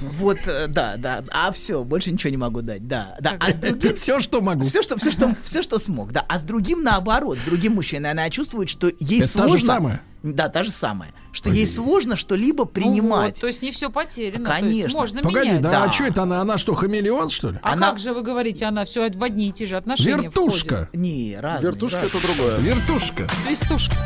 Вот, 0.00 0.38
э, 0.46 0.66
да, 0.68 0.96
да. 0.96 1.24
А 1.30 1.50
все, 1.52 1.82
больше 1.84 2.12
ничего 2.12 2.30
не 2.30 2.36
могу 2.36 2.62
дать. 2.62 2.86
Да, 2.86 3.16
да. 3.20 3.36
А 3.40 3.52
с 3.52 3.56
другим 3.56 3.96
Все, 3.96 4.20
что 4.20 4.40
могу. 4.40 4.64
все, 4.64 4.82
что, 4.82 4.96
все, 4.98 5.10
что, 5.10 5.34
все, 5.44 5.62
что 5.62 5.78
смог, 5.78 6.12
да. 6.12 6.24
А 6.28 6.38
с 6.38 6.42
другим 6.42 6.82
наоборот, 6.82 7.38
с 7.38 7.42
другим 7.42 7.74
мужчиной 7.74 8.10
она 8.10 8.28
чувствует, 8.30 8.68
что 8.68 8.90
ей 9.00 9.20
Это 9.20 9.32
та 9.34 9.42
же 9.44 9.48
сложно. 9.50 9.66
самая? 9.66 10.02
Да, 10.24 10.48
та 10.48 10.64
же 10.64 10.70
самая. 10.72 11.10
Что 11.30 11.48
ей 11.50 11.66
сложно 11.66 12.16
что-либо 12.16 12.58
Ну 12.58 12.64
вот, 12.64 12.72
принимать. 12.72 13.40
то 13.40 13.46
есть 13.46 13.62
не 13.62 13.70
все 13.70 13.88
потеряно. 13.88 14.46
То 14.48 14.54
есть 14.56 14.62
Конечно. 14.64 14.98
можно 15.00 15.22
Погоди, 15.22 15.48
менять. 15.48 15.62
да, 15.62 15.70
Да. 15.70 15.84
а 15.84 15.92
что 15.92 16.04
это 16.04 16.22
она? 16.24 16.40
Она 16.40 16.58
что, 16.58 16.74
хамелеон, 16.74 17.30
что 17.30 17.50
ли? 17.50 17.60
А 17.62 17.74
Она- 17.74 17.90
как 17.90 18.00
же 18.00 18.12
вы 18.12 18.22
говорите, 18.22 18.64
она 18.64 18.84
все 18.84 19.08
в 19.10 19.22
одни 19.22 19.48
и 19.50 19.52
те 19.52 19.66
же 19.66 19.76
отношения 19.76 20.22
Вертушка. 20.24 20.88
Не, 20.92 21.36
разные. 21.38 21.70
Вертушка 21.70 22.00
разные. 22.02 22.20
это 22.20 22.26
другое. 22.34 22.58
Вертушка. 22.58 23.28
входит? 23.28 23.58
Свистушка. 23.58 23.96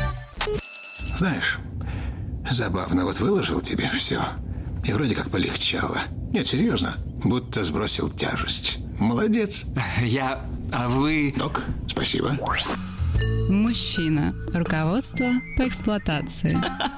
Знаешь, 1.17 1.57
забавно, 2.51 3.05
вот 3.05 3.19
выложил 3.19 3.61
тебе 3.61 3.89
все. 3.89 4.21
И 4.83 4.91
вроде 4.91 5.15
как 5.15 5.29
полегчало. 5.29 5.99
Нет, 6.31 6.47
серьезно, 6.47 6.97
будто 7.23 7.63
сбросил 7.63 8.09
тяжесть. 8.09 8.79
Молодец. 8.99 9.65
Я... 10.01 10.45
А 10.71 10.89
вы... 10.89 11.33
Док, 11.37 11.61
спасибо. 11.87 12.37
Мужчина. 13.49 14.33
Руководство 14.53 15.27
по 15.57 15.67
эксплуатации. 15.67 16.57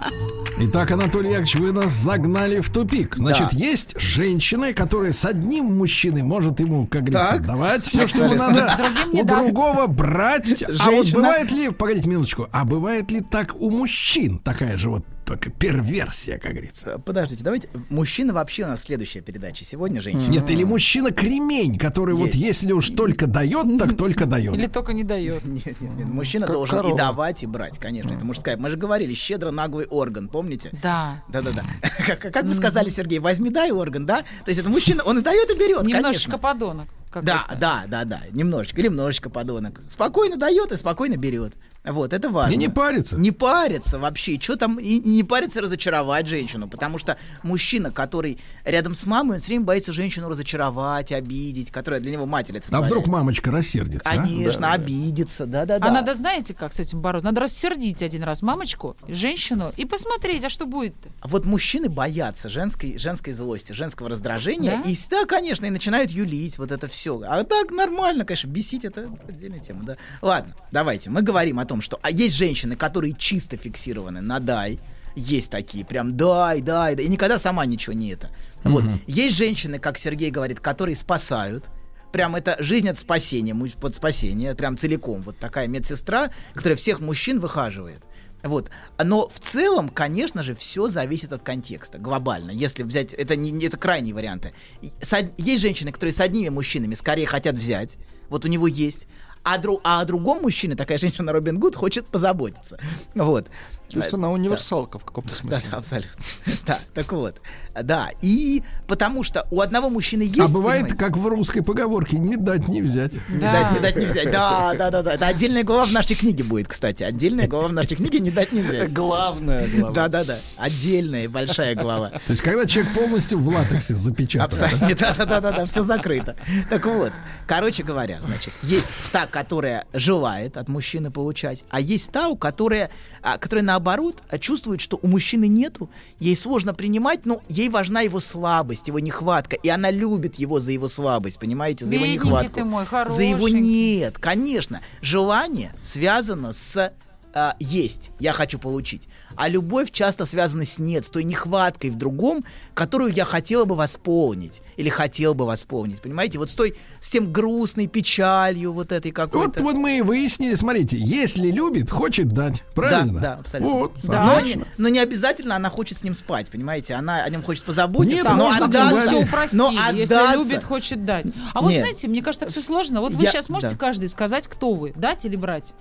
Итак, 0.58 0.92
Анатолий 0.92 1.32
Яковлевич, 1.32 1.56
вы 1.56 1.72
нас 1.74 1.92
загнали 1.92 2.62
в 2.62 2.70
тупик. 2.70 3.18
Значит, 3.18 3.50
Да. 3.52 3.58
есть 3.58 4.00
женщины, 4.00 4.74
которые 4.74 5.12
с 5.12 5.26
одним 5.26 5.66
мужчиной 5.78 6.24
может 6.24 6.62
ему, 6.62 6.88
как 6.88 7.04
говорится, 7.04 7.36
Так. 7.38 7.46
давать 7.46 7.86
все, 7.86 8.08
что 8.08 8.24
ему 8.24 8.36
надо, 8.36 8.80
у 9.12 9.26
другого 9.26 9.88
брать. 9.88 10.64
А 10.80 10.92
вот 10.92 11.12
бывает 11.12 11.52
ли, 11.52 11.72
погодите 11.72 12.08
минуточку, 12.08 12.48
а 12.54 12.64
бывает 12.64 13.12
ли 13.12 13.20
так 13.20 13.54
у 13.56 13.70
мужчин 13.70 14.40
такая 14.40 14.78
же 14.78 14.90
вот 14.90 15.06
пока 15.26 15.50
перверсия, 15.50 16.38
как 16.38 16.52
говорится. 16.52 17.00
Подождите, 17.00 17.44
давайте. 17.44 17.68
Мужчина 17.90 18.34
вообще 18.34 18.64
у 18.64 18.68
нас 18.68 18.84
следующая 18.84 19.22
передача. 19.22 19.66
Сегодня 19.66 20.00
женщина. 20.02 20.30
Нет, 20.32 20.50
или 20.50 20.64
мужчина-кремень, 20.64 21.78
который 21.78 22.16
вот 22.16 22.28
Есть. 22.34 22.38
если 22.38 22.72
уж 22.72 22.90
только 22.90 23.28
дает, 23.28 23.78
так 23.80 23.98
только 23.98 24.26
дает. 24.26 24.56
Или 24.56 24.68
только 24.68 24.94
не 24.94 25.04
дает. 25.04 25.44
Нет, 25.46 25.66
нет, 25.82 25.92
нет. 25.98 26.08
Мужчина 26.08 26.46
Как 26.46 26.56
должен 26.56 26.76
и 26.78 26.82
корова. 26.82 26.98
давать, 26.98 27.44
и 27.44 27.48
брать, 27.48 27.80
конечно. 27.80 28.12
Это 28.12 28.24
мужская. 28.26 28.58
Мы 28.58 28.70
же 28.70 28.78
говорили, 28.78 29.14
щедро 29.14 29.52
наглый 29.52 29.86
орган, 29.86 30.28
помните? 30.28 30.70
Да. 30.84 31.24
Да-да-да. 31.30 31.64
Как, 32.06 32.20
как 32.34 32.44
вы 32.46 32.54
сказали, 32.54 32.90
Сергей, 32.90 33.20
возьми, 33.20 33.50
дай 33.50 33.72
орган, 33.72 34.06
да? 34.06 34.22
То 34.44 34.50
есть 34.50 34.60
это 34.60 34.70
мужчина, 34.70 35.04
он 35.04 35.20
и 35.20 35.22
дает, 35.22 35.50
и 35.52 35.56
берет, 35.56 35.84
Немножечко 35.84 36.32
конечно. 36.32 36.38
подонок. 36.38 36.88
Да, 37.24 37.46
да, 37.60 37.86
да, 37.88 38.04
да, 38.04 38.22
немножечко, 38.32 38.82
или 38.82 38.88
немножечко 38.90 39.30
подонок. 39.30 39.82
Спокойно 39.90 40.36
дает 40.38 40.72
и 40.74 40.78
спокойно 40.78 41.16
берет. 41.16 41.54
Вот, 41.86 42.14
это 42.14 42.30
важно. 42.30 42.54
И 42.54 42.58
не 42.58 42.70
парится. 42.70 43.18
Не 43.18 43.32
парится 43.32 44.00
вообще. 44.00 44.40
Что 44.40 44.56
там, 44.56 44.80
и, 44.80 45.00
не 45.00 45.24
парится 45.24 45.62
разочаровать 45.62 46.28
женщину. 46.28 46.68
Потому 46.68 46.98
что 46.98 47.18
мужчина, 47.44 47.92
который 47.92 48.40
рядом 48.64 48.96
с 48.96 49.06
мамой, 49.06 49.36
он 49.36 49.42
все 49.42 49.50
время 49.50 49.66
боится 49.66 49.94
женщину 49.94 50.30
разочаровать, 50.30 51.12
обидеть, 51.12 51.72
которая 51.72 52.00
для 52.00 52.12
него 52.12 52.26
мать 52.26 52.52
А 52.72 52.82
вдруг 52.82 53.08
мамочка 53.08 53.52
рассердится? 53.52 54.10
а? 54.10 54.18
Конечно, 54.18 54.72
обидится, 54.74 55.46
да-да-да. 55.46 55.88
А 55.88 55.92
надо, 55.92 56.16
знаете, 56.16 56.54
как 56.54 56.74
с 56.74 56.80
этим 56.80 57.02
бороться? 57.02 57.26
Надо 57.26 57.42
рассердить 57.42 58.02
один 58.04 58.24
раз 58.24 58.42
мамочку, 58.42 58.96
женщину 59.08 59.74
и 59.78 59.86
посмотреть, 59.86 60.44
а 60.44 60.50
что 60.50 60.66
будет-то. 60.66 61.10
Вот 61.24 61.46
мужчины 61.46 61.90
боятся 61.90 62.50
женской, 62.50 62.98
женской 62.98 63.34
злости, 63.34 63.72
женского 63.74 64.10
раздражения, 64.10 64.82
Да? 64.84 64.90
и 64.90 64.96
всегда, 64.96 65.26
конечно, 65.26 65.66
и 65.66 65.70
начинают 65.70 66.12
юлить 66.12 66.58
вот 66.58 66.72
это 66.72 66.88
все. 66.88 67.22
А 67.28 67.44
так 67.44 67.72
нормально, 67.72 68.26
конечно, 68.26 68.48
бесить 68.48 68.86
это 68.86 69.10
отдельная 69.28 69.60
тема, 69.60 69.84
да. 69.84 69.98
Ладно, 70.22 70.54
давайте, 70.72 71.10
мы 71.10 71.22
говорим 71.22 71.60
о 71.60 71.66
том, 71.66 71.75
что 71.82 72.00
а 72.02 72.12
есть 72.12 72.36
женщины, 72.36 72.76
которые 72.76 73.14
чисто 73.14 73.58
фиксированы 73.58 74.22
на 74.22 74.40
дай, 74.40 74.80
есть 75.16 75.50
такие, 75.50 75.86
прям 75.86 76.16
дай, 76.18 76.62
дай, 76.62 76.96
дай, 76.96 77.06
и 77.06 77.10
никогда 77.10 77.40
сама 77.40 77.66
ничего 77.66 77.94
не 77.94 78.10
это. 78.10 78.32
Вот. 78.64 78.84
Есть 79.08 79.36
женщины, 79.36 79.80
как 79.80 79.98
Сергей 79.98 80.30
говорит, 80.30 80.60
которые 80.60 80.96
спасают, 80.96 81.66
прям 82.12 82.36
это 82.36 82.56
жизнь 82.60 82.90
от 82.90 82.98
спасения, 82.98 83.56
под 83.56 83.96
спасение, 83.96 84.56
прям 84.56 84.78
целиком. 84.78 85.22
Вот 85.22 85.38
такая 85.38 85.68
медсестра, 85.68 86.32
которая 86.54 86.78
всех 86.78 87.00
мужчин 87.00 87.40
выхаживает. 87.40 88.04
Вот. 88.44 88.70
Но 89.04 89.28
в 89.28 89.40
целом, 89.40 89.90
конечно 89.90 90.44
же, 90.44 90.54
все 90.54 90.88
зависит 90.88 91.34
от 91.34 91.44
контекста, 91.44 91.98
глобально. 91.98 92.52
Если 92.52 92.84
взять, 92.84 93.12
это 93.14 93.36
не 93.36 93.52
не- 93.52 93.66
это 93.66 93.78
крайние 93.78 94.14
варианты. 94.14 94.54
С 95.02 95.16
Есть 95.38 95.62
женщины, 95.62 95.92
которые 95.92 96.14
с 96.14 96.20
одними 96.20 96.50
мужчинами 96.50 96.94
скорее 96.96 97.26
хотят 97.26 97.56
взять, 97.56 97.98
вот 98.30 98.46
у 98.46 98.48
него 98.48 98.68
есть, 98.68 99.08
а, 99.46 99.58
дру, 99.60 99.80
а 99.84 100.02
о 100.02 100.06
другом 100.06 100.42
мужчине 100.42 100.76
такая 100.76 100.98
женщина 100.98 101.32
Робин 101.32 101.60
Гуд 101.60 101.76
хочет 101.76 102.08
позаботиться. 102.08 102.80
Вот. 103.14 103.48
То 103.90 104.00
есть 104.00 104.14
она 104.14 104.32
универсалка 104.32 105.00
в 105.00 105.04
каком-то 105.06 105.30
Да, 105.32 105.36
смысле. 105.36 105.64
да, 105.72 105.78
абсолютно. 105.78 106.10
Да, 106.66 106.80
так 106.94 107.12
вот. 107.12 107.40
Да, 107.80 108.10
и 108.22 108.64
потому 108.88 109.24
что 109.24 109.46
у 109.52 109.62
одного 109.62 109.90
мужчины 109.90 110.24
есть... 110.24 110.40
А 110.40 110.48
бывает, 110.48 110.84
понимаете, 110.84 110.96
как 110.96 111.18
в 111.18 111.28
русской 111.28 111.62
поговорке, 111.62 112.18
не 112.18 112.38
дать, 112.38 112.68
не 112.68 112.82
взять. 112.82 113.14
Не 113.30 113.40
Да. 113.40 113.52
дать, 113.52 113.72
не 113.74 113.80
дать, 113.80 113.96
не 113.98 114.06
взять. 114.06 114.32
Да, 114.32 114.74
да, 114.76 114.90
да, 114.90 115.04
да. 115.04 115.14
Это 115.14 115.28
отдельная 115.28 115.64
глава 115.64 115.86
в 115.86 115.92
нашей 115.92 116.16
книге 116.16 116.44
будет, 116.44 116.68
кстати. 116.70 117.04
Отдельная 117.04 117.48
глава 117.48 117.68
в 117.68 117.74
нашей 117.74 117.96
книге 117.98 118.20
не 118.20 118.32
дать, 118.32 118.52
не 118.52 118.62
Это 118.62 118.70
взять. 118.70 118.94
главное, 118.94 119.68
главное. 119.68 119.92
Да, 119.94 120.08
да, 120.08 120.24
да. 120.24 120.38
Отдельная 120.58 121.28
большая 121.30 121.76
глава. 121.76 122.10
То 122.10 122.20
есть, 122.32 122.42
когда 122.42 122.66
человек 122.66 122.94
полностью 122.94 123.40
в 123.40 123.48
латексе 123.50 123.94
запечатан. 123.94 124.46
Абсолютно. 124.46 124.96
Да, 124.96 125.14
да, 125.14 125.26
да, 125.26 125.42
да, 125.42 125.52
да, 125.52 125.66
все 125.66 125.84
закрыто. 125.84 126.36
Так 126.70 126.86
вот, 126.86 127.12
короче 127.48 127.84
говоря, 127.84 128.22
значит, 128.22 128.54
есть 128.64 128.92
та, 129.12 129.28
которая 129.28 129.86
желает 129.94 130.58
от 130.58 130.70
мужчины 130.70 131.12
получать, 131.12 131.64
а 131.70 131.80
есть 131.82 132.10
та, 132.12 132.30
у 132.30 132.38
которая, 132.38 132.90
а, 133.22 133.38
которая 133.38 133.64
наоборот 133.76 134.24
а, 134.30 134.38
чувствует, 134.38 134.80
что 134.80 134.98
у 135.02 135.08
мужчины 135.08 135.48
нету, 135.48 135.90
ей 136.20 136.36
сложно 136.36 136.74
принимать, 136.74 137.26
но 137.26 137.42
ей 137.50 137.68
важна 137.68 138.02
его 138.02 138.22
слабость, 138.22 138.88
его 138.88 139.00
нехватка, 139.00 139.58
и 139.58 139.68
она 139.68 139.92
любит 139.92 140.36
его 140.36 140.62
за 140.62 140.72
его 140.72 140.88
слабость, 140.88 141.40
понимаете, 141.40 141.86
за 141.86 141.94
его 141.94 142.06
Бедненький 142.06 142.26
нехватку. 142.26 142.54
ты 142.54 142.64
мой, 142.64 142.86
за 143.10 143.22
его 143.22 143.50
нет, 143.50 144.18
конечно. 144.18 144.82
Желание 145.02 145.74
связано 145.82 146.54
с 146.54 146.94
а, 147.38 147.56
есть, 147.60 148.12
я 148.18 148.32
хочу 148.32 148.58
получить. 148.58 149.10
А 149.36 149.50
любовь 149.50 149.92
часто 149.92 150.26
связана 150.26 150.64
с 150.64 150.80
нет, 150.80 151.06
с 151.06 151.10
той 151.10 151.26
нехваткой 151.26 151.90
в 151.90 151.96
другом, 151.96 152.46
которую 152.74 153.12
я 153.12 153.26
хотела 153.26 153.66
бы 153.66 153.76
восполнить. 153.76 154.62
Или 154.78 154.88
хотел 154.90 155.34
бы 155.36 155.46
восполнить, 155.46 156.02
понимаете? 156.02 156.40
Вот 156.40 156.50
с 156.50 156.54
той, 156.54 156.76
с 157.02 157.10
тем 157.10 157.34
грустной 157.34 157.88
печалью 157.88 158.72
вот 158.72 158.94
этой 158.94 159.12
Вот, 159.12 159.16
какой-то. 159.16 159.64
вот 159.64 159.76
мы 159.76 159.98
и 159.98 160.02
выяснили, 160.02 160.56
смотрите, 160.56 160.98
если 160.98 161.52
любит, 161.52 161.92
хочет 161.92 162.30
дать. 162.30 162.64
Правильно? 162.74 163.20
Да, 163.20 163.20
да, 163.20 163.34
абсолютно. 163.42 163.74
Вот, 163.80 163.94
Да. 164.04 164.24
Но, 164.24 164.40
не, 164.40 164.58
но 164.78 164.88
не 164.90 165.00
обязательно 165.00 165.58
она 165.58 165.70
хочет 165.70 165.98
с 165.98 166.04
ним 166.04 166.14
спать, 166.14 166.50
понимаете? 166.50 166.94
Она 166.94 167.24
о 167.24 167.30
нем 167.30 167.44
хочет 167.44 167.66
позаботиться, 167.66 168.16
Нет, 168.16 168.26
но 168.26 168.36
можно 168.48 168.66
отдаться, 168.66 169.08
все 169.08 169.20
упростили. 169.24 169.60
но 169.60 169.72
Если 169.72 170.14
отдаться. 170.14 170.38
любит, 170.38 170.64
хочет 170.64 171.06
дать. 171.06 171.26
А 171.54 171.62
вот 171.62 171.72
Нет. 171.72 171.82
знаете, 171.82 172.08
мне 172.08 172.22
кажется, 172.22 172.46
так 172.46 172.54
все 172.54 172.62
сложно. 172.62 173.02
Вот 173.02 173.12
вы 173.14 173.24
Я- 173.26 173.32
сейчас 173.32 173.50
можете 173.50 173.74
да. 173.76 173.78
каждый 173.80 174.08
сказать, 174.08 174.48
кто 174.48 174.74
вы, 174.74 174.94
дать 174.96 175.26
или 175.26 175.36
брать? 175.36 175.74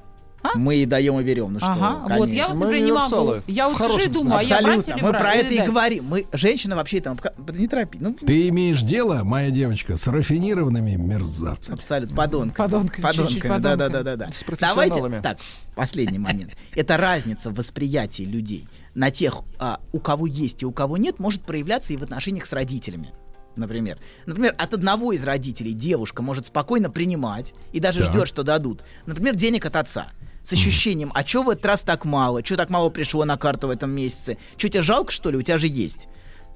Мы 0.55 0.77
и 0.77 0.87
даем, 0.87 1.19
и 1.19 1.25
берем. 1.25 1.53
Ну 1.55 1.59
что, 1.59 1.69
ага, 1.69 2.15
вы, 2.15 2.19
вот 2.19 2.29
я 2.29 2.47
конечно. 2.49 2.55
вот, 2.55 2.65
например, 2.67 2.85
не 2.85 2.93
могу. 2.93 3.43
Я 3.47 3.69
вот 3.69 3.79
сижу 3.79 3.99
и 3.99 4.09
думаю, 4.09 4.39
а 4.39 4.43
я 4.43 4.63
брать 4.63 4.89
или 4.89 5.01
Мы 5.01 5.11
брать? 5.11 5.21
про 5.23 5.33
это 5.35 5.55
и 5.55 5.67
говорим. 5.67 6.05
Мы, 6.05 6.27
женщина 6.33 6.77
вообще 6.77 7.01
там, 7.01 7.19
не 7.53 7.67
торопи. 7.69 7.99
Ну, 8.01 8.15
Ты 8.15 8.49
имеешь 8.49 8.83
дело, 8.83 9.23
моя 9.25 9.51
девочка, 9.51 9.97
с 9.97 10.07
рафинированными 10.07 10.97
мерзавцами. 10.97 11.79
Абсолютно, 11.79 12.15
подонка. 12.17 12.63
Подонками, 12.63 13.13
чуть-чуть 13.13 13.43
да, 13.43 13.59
да, 13.59 13.71
подонками. 13.71 13.93
да, 13.93 14.03
да, 14.03 14.17
да. 14.17 14.29
С 14.35 14.45
профессионалами. 14.45 14.91
Давайте, 14.91 15.23
так, 15.23 15.39
последний 15.75 16.19
момент. 16.19 16.57
Это 16.75 16.97
разница 16.97 17.51
в 17.51 17.55
восприятии 17.55 18.23
людей 18.25 18.67
на 18.95 19.11
тех, 19.11 19.39
а, 19.59 19.81
у 19.93 19.99
кого 19.99 20.27
есть 20.27 20.63
и 20.63 20.67
у 20.67 20.73
кого 20.73 20.97
нет, 20.97 21.19
может 21.19 21.43
проявляться 21.43 21.93
и 21.93 21.97
в 21.97 22.03
отношениях 22.03 22.47
с 22.47 22.53
родителями. 22.53 23.11
Например. 23.57 23.99
Например, 24.27 24.55
от 24.59 24.75
одного 24.75 25.13
из 25.13 25.23
родителей 25.25 25.73
девушка 25.75 26.23
может 26.23 26.47
спокойно 26.47 26.91
принимать 26.91 27.55
и 27.73 27.79
даже 27.81 28.01
Так. 28.01 28.11
ждет, 28.11 28.29
что 28.29 28.43
дадут. 28.43 28.83
Например, 29.07 29.37
денег 29.37 29.65
от 29.65 29.77
отца. 29.77 30.09
С 30.45 30.53
ощущением, 30.53 31.11
а 31.15 31.25
чё 31.25 31.43
в 31.43 31.49
этот 31.49 31.65
раз 31.65 31.83
так 31.83 32.05
мало? 32.05 32.43
Чё 32.43 32.57
так 32.57 32.69
мало 32.69 32.91
пришло 32.91 33.25
на 33.25 33.39
карту 33.39 33.69
в 33.69 33.71
этом 33.71 33.91
месяце? 33.91 34.37
Чё 34.57 34.69
тебе 34.69 34.83
жалко, 34.83 35.11
что 35.11 35.31
ли? 35.31 35.39
У 35.39 35.43
тебя 35.43 35.57
же 35.57 35.67
есть. 35.67 36.07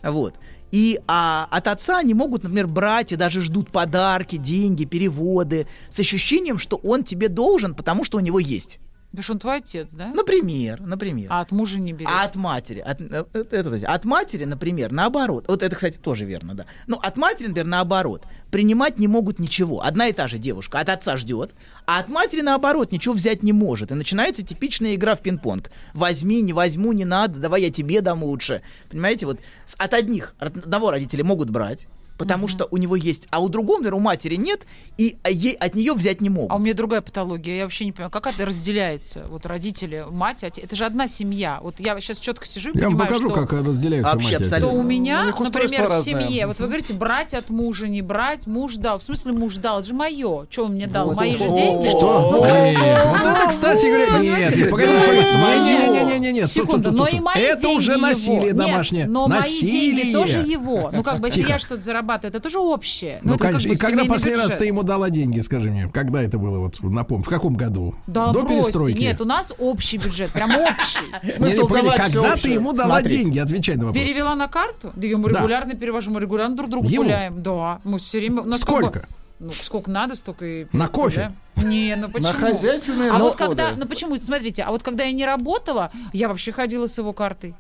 Вот. 0.02 0.34
И 0.70 1.00
а, 1.06 1.48
от 1.50 1.66
отца 1.66 1.98
они 1.98 2.12
могут, 2.12 2.42
например, 2.42 2.66
брать 2.66 3.12
и 3.12 3.16
даже 3.16 3.40
ждут 3.40 3.72
подарки, 3.72 4.36
деньги, 4.36 4.84
переводы 4.84 5.66
с 5.88 5.98
ощущением, 5.98 6.58
что 6.58 6.76
он 6.76 7.02
тебе 7.02 7.28
должен, 7.28 7.74
потому 7.74 8.04
что 8.04 8.18
у 8.18 8.20
него 8.20 8.38
есть. 8.38 8.78
Потому 9.10 9.22
что 9.22 9.32
он 9.32 9.38
твой 9.38 9.56
отец, 9.56 9.88
да? 9.92 10.08
Например, 10.08 10.82
например. 10.82 11.28
А 11.30 11.40
от 11.40 11.50
мужа 11.50 11.78
не 11.78 11.94
берет. 11.94 12.10
А 12.12 12.24
от 12.24 12.36
матери, 12.36 12.80
от, 12.80 13.00
э, 13.00 13.24
это, 13.32 13.64
подожди, 13.64 13.86
от 13.86 14.04
матери, 14.04 14.44
например, 14.44 14.92
наоборот. 14.92 15.46
Вот 15.48 15.62
это, 15.62 15.74
кстати, 15.74 15.96
тоже 15.98 16.26
верно, 16.26 16.54
да. 16.54 16.66
Но 16.86 16.98
от 16.98 17.16
матери, 17.16 17.46
например, 17.46 17.66
наоборот. 17.66 18.26
Принимать 18.50 18.98
не 18.98 19.08
могут 19.08 19.38
ничего. 19.38 19.82
Одна 19.82 20.08
и 20.08 20.12
та 20.12 20.28
же 20.28 20.36
девушка 20.36 20.80
от 20.80 20.90
отца 20.90 21.16
ждет, 21.16 21.54
а 21.86 22.00
от 22.00 22.10
матери, 22.10 22.42
наоборот, 22.42 22.92
ничего 22.92 23.14
взять 23.14 23.42
не 23.42 23.52
может. 23.52 23.90
И 23.90 23.94
начинается 23.94 24.42
типичная 24.42 24.94
игра 24.94 25.16
в 25.16 25.22
пинг-понг. 25.22 25.70
Возьми, 25.94 26.42
не 26.42 26.52
возьму, 26.52 26.92
не 26.92 27.06
надо, 27.06 27.40
давай 27.40 27.62
я 27.62 27.70
тебе 27.70 28.02
дам 28.02 28.22
лучше. 28.22 28.60
Понимаете, 28.90 29.24
вот 29.24 29.40
от 29.78 29.94
одних, 29.94 30.34
от 30.38 30.58
одного 30.58 30.90
родителя 30.90 31.24
могут 31.24 31.48
брать, 31.48 31.86
потому 32.18 32.48
что 32.48 32.66
у 32.70 32.76
него 32.76 32.96
есть, 32.96 33.26
а 33.30 33.40
у 33.40 33.48
другого, 33.48 33.78
например, 33.78 33.94
у 33.94 34.00
матери 34.00 34.36
нет, 34.36 34.66
и 34.98 35.16
а, 35.22 35.30
ей, 35.30 35.54
от 35.54 35.74
нее 35.74 35.94
взять 35.94 36.20
не 36.20 36.28
могут. 36.28 36.50
А 36.50 36.56
у 36.56 36.58
меня 36.58 36.74
другая 36.74 37.00
патология. 37.00 37.56
Я 37.56 37.62
вообще 37.62 37.84
не 37.84 37.92
понимаю, 37.92 38.10
как 38.10 38.26
это 38.26 38.44
разделяется? 38.44 39.24
Вот 39.28 39.46
родители, 39.46 40.04
мать, 40.10 40.42
отец. 40.42 40.64
Это 40.64 40.76
же 40.76 40.84
одна 40.84 41.06
семья. 41.06 41.60
Вот 41.62 41.78
я 41.78 41.98
сейчас 42.00 42.18
четко 42.18 42.46
сижу 42.46 42.72
и 42.72 42.78
Я 42.78 42.84
вам 42.84 42.98
понимаю, 42.98 43.08
покажу, 43.08 43.30
что... 43.30 43.46
как 43.46 43.52
разделяются 43.66 44.12
Вообще 44.12 44.24
мать 44.24 44.32
и 44.32 44.36
отец. 44.36 44.46
абсолютно. 44.46 44.68
что 44.68 44.78
у 44.78 44.82
меня, 44.82 45.22
У 45.22 45.26
них 45.26 45.40
устройство 45.40 45.62
например, 45.62 45.86
в 45.86 45.90
разное. 45.90 46.22
семье, 46.22 46.46
вот 46.48 46.58
вы 46.58 46.66
говорите, 46.66 46.92
брать 46.94 47.34
от 47.34 47.48
мужа, 47.50 47.88
не 47.88 48.02
брать, 48.02 48.46
муж 48.46 48.74
дал. 48.76 48.98
В 48.98 49.02
смысле 49.04 49.32
муж 49.32 49.56
дал? 49.56 49.78
Это 49.78 49.88
же 49.88 49.94
мое. 49.94 50.46
Что 50.50 50.64
он 50.64 50.72
мне 50.72 50.86
дал? 50.88 51.12
Мои 51.12 51.32
же 51.32 51.38
деньги? 51.38 51.88
Что? 51.88 52.44
Нет, 52.44 53.06
вот 53.06 53.20
это, 53.20 53.48
кстати 53.48 53.86
говоря, 53.86 54.18
нет, 54.18 54.56
нет, 54.56 54.70
погодите, 54.70 54.98
не-не-не-не-не, 55.08 56.48
Секунду, 56.48 56.90
но 56.90 57.06
и 57.06 57.20
мои 57.20 57.40
это 57.40 57.68
уже 57.68 57.96
насилие 57.96 58.52
Нет, 58.52 58.56
домашнее, 58.56 59.06
но 59.06 59.28
мои 59.28 59.60
деньги 59.60 60.12
тоже 60.12 60.38
его. 60.40 60.90
Ну, 60.92 61.02
как 61.02 61.20
бы, 61.20 61.28
если 61.28 61.42
я 61.42 61.58
что-то 61.58 61.82
зарабатываю, 62.08 62.30
это 62.30 62.40
тоже 62.40 62.58
общее. 62.58 63.20
Ну, 63.22 63.32
это 63.34 63.38
как 63.40 63.48
конечно. 63.52 63.68
бы 63.68 63.74
И 63.74 63.78
когда 63.78 64.04
последний 64.04 64.36
раз 64.38 64.46
бюджет. 64.46 64.58
ты 64.60 64.66
ему 64.66 64.82
дала 64.82 65.10
деньги, 65.10 65.40
скажи 65.40 65.70
мне, 65.70 65.88
когда 65.92 66.22
это 66.22 66.38
было, 66.38 66.58
вот 66.58 66.80
напомню, 66.82 67.24
в 67.24 67.28
каком 67.28 67.54
году? 67.54 67.94
Да 68.06 68.28
До 68.32 68.42
бросьте. 68.42 68.62
перестройки? 68.62 68.98
Нет, 68.98 69.20
у 69.20 69.24
нас 69.24 69.52
общий 69.58 69.98
бюджет, 69.98 70.30
прям 70.30 70.50
общий. 70.50 71.04
Не, 71.22 71.28
не, 71.28 71.32
Смысл 71.32 71.66
погоди, 71.66 71.84
давать 71.86 72.12
когда 72.12 72.36
ты 72.36 72.48
ему 72.48 72.72
дала 72.72 73.02
деньги? 73.02 73.38
Отвечай 73.38 73.76
на 73.76 73.86
вопрос. 73.86 74.02
Перевела 74.02 74.34
на 74.34 74.48
карту? 74.48 74.92
Да 74.94 75.06
я 75.06 75.12
ему 75.12 75.28
Да. 75.28 75.38
регулярно 75.40 75.74
перевожу, 75.74 76.10
мы 76.10 76.20
регулярно 76.20 76.56
друг 76.56 76.70
другу 76.70 76.88
Ему? 76.88 77.04
гуляем. 77.04 77.42
Да, 77.42 77.80
мы 77.84 77.98
все 77.98 78.18
время... 78.18 78.42
как 78.42 78.58
Сколько? 78.60 79.08
ну, 79.38 79.50
сколько 79.52 79.90
надо, 79.90 80.14
столько 80.14 80.44
и... 80.44 80.66
На 80.72 80.88
кофе? 80.88 81.32
Не, 81.56 81.96
ну 81.96 82.08
почему? 82.08 82.32
На 82.32 82.34
хозяйственные 82.34 83.10
А 83.10 83.18
вот 83.18 83.36
когда, 83.36 83.70
ну 83.76 83.86
почему, 83.86 84.16
смотрите, 84.16 84.62
а 84.62 84.70
вот 84.70 84.82
когда 84.82 85.04
я 85.04 85.12
не 85.12 85.24
работала, 85.26 85.90
я 86.12 86.28
вообще 86.28 86.52
ходила 86.52 86.86
с 86.86 86.96
его 86.98 87.12
картой. 87.12 87.54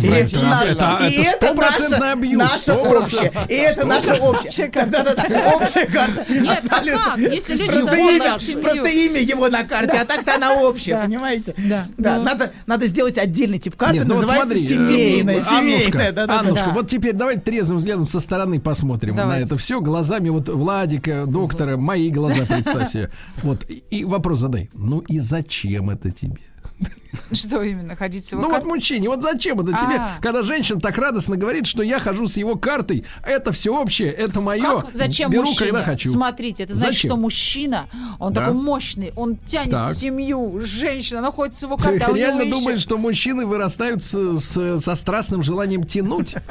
И 0.00 0.06
это, 0.06 0.38
это- 0.64 1.06
и 1.08 1.14
это 1.20 1.30
стопроцентный 1.30 2.12
абьюз, 2.12 2.38
Наша 2.38 2.58
стопроцентный. 2.58 3.28
общая. 3.28 3.46
И 3.48 3.54
это 3.54 3.84
наша 3.86 4.14
общая. 4.14 4.68
Да-да-да, 4.86 5.52
общая 5.56 5.86
карта. 5.86 6.24
Нет, 6.32 6.62
а? 6.70 7.18
Если 7.18 7.66
Просто 7.66 7.96
имя, 7.96 8.62
просто 8.62 8.88
имя 8.88 9.20
его 9.20 9.48
на 9.48 9.64
карте, 9.64 9.92
а 9.98 10.04
так-то 10.06 10.36
она 10.36 10.54
общая, 10.54 10.94
Да. 10.96 11.02
понимаете? 11.02 11.54
Да. 11.58 11.86
Да, 11.98 12.16
Ну. 12.16 12.22
надо, 12.22 12.52
надо 12.66 12.86
сделать 12.86 13.18
отдельный 13.18 13.58
тип 13.58 13.76
карты, 13.76 13.98
Нет, 13.98 14.06
ну 14.06 14.14
вот 14.14 14.22
называется 14.22 14.54
смотри, 14.54 14.68
семейная, 14.68 15.34
э, 15.36 15.38
Аннушка, 15.40 15.80
семейная. 15.90 16.12
да-да-да. 16.12 16.40
Аннушка, 16.40 16.64
Да. 16.66 16.72
вот 16.74 16.88
теперь 16.88 17.12
давайте 17.12 17.40
трезвым 17.42 17.78
взглядом 17.78 18.06
со 18.08 18.20
стороны 18.20 18.60
посмотрим 18.60 19.16
Давайте. 19.16 19.42
на 19.42 19.46
это 19.46 19.58
все 19.58 19.80
глазами 19.80 20.30
вот 20.30 20.48
Владика, 20.48 21.26
доктора, 21.26 21.76
мои 21.76 22.08
глаза 22.10 22.46
представь 22.46 22.90
себе. 22.90 23.10
Вот 23.42 23.66
и 23.68 24.04
вопрос 24.04 24.38
задай. 24.38 24.70
Ну 24.72 25.00
и 25.00 25.18
зачем 25.18 25.90
это 25.90 26.10
тебе? 26.10 26.36
Что 27.32 27.62
именно? 27.62 27.96
Ходить 27.96 28.26
с 28.26 28.32
его 28.32 28.42
Ну 28.42 28.50
вот 28.50 28.64
мужчине, 28.64 29.08
вот 29.08 29.22
зачем 29.22 29.60
это 29.60 29.72
тебе, 29.72 29.96
А. 29.98 30.18
когда 30.20 30.42
женщина 30.42 30.80
так 30.80 30.96
радостно 30.98 31.36
говорит, 31.36 31.66
что 31.66 31.82
я 31.82 31.98
хожу 32.00 32.26
с 32.26 32.36
его 32.36 32.56
картой, 32.56 33.04
это 33.24 33.52
все 33.52 33.74
общее, 33.76 34.10
это 34.10 34.40
мое, 34.40 34.84
зачем 34.92 35.30
беру, 35.30 35.54
когда 35.54 35.82
хочу. 35.82 36.10
Смотрите, 36.10 36.64
это 36.64 36.74
значит, 36.74 36.98
что 37.06 37.16
мужчина, 37.16 37.88
он 38.18 38.32
такой 38.34 38.54
мощный, 38.54 39.12
он 39.16 39.36
тянет 39.36 39.96
семью, 39.96 40.60
женщина, 40.62 41.20
она 41.20 41.30
ходит 41.32 41.54
с 41.54 41.62
его 41.62 41.76
Ты 41.76 41.82
картой, 41.98 42.00
а 42.06 42.10
у 42.10 42.14
него 42.14 42.26
реально 42.26 42.50
думаешь, 42.50 42.80
что 42.80 42.98
мужчины 42.98 43.46
вырастают 43.46 44.02
со 44.02 44.96
страстным 44.96 45.42
желанием 45.42 45.84
тянуть? 45.84 46.34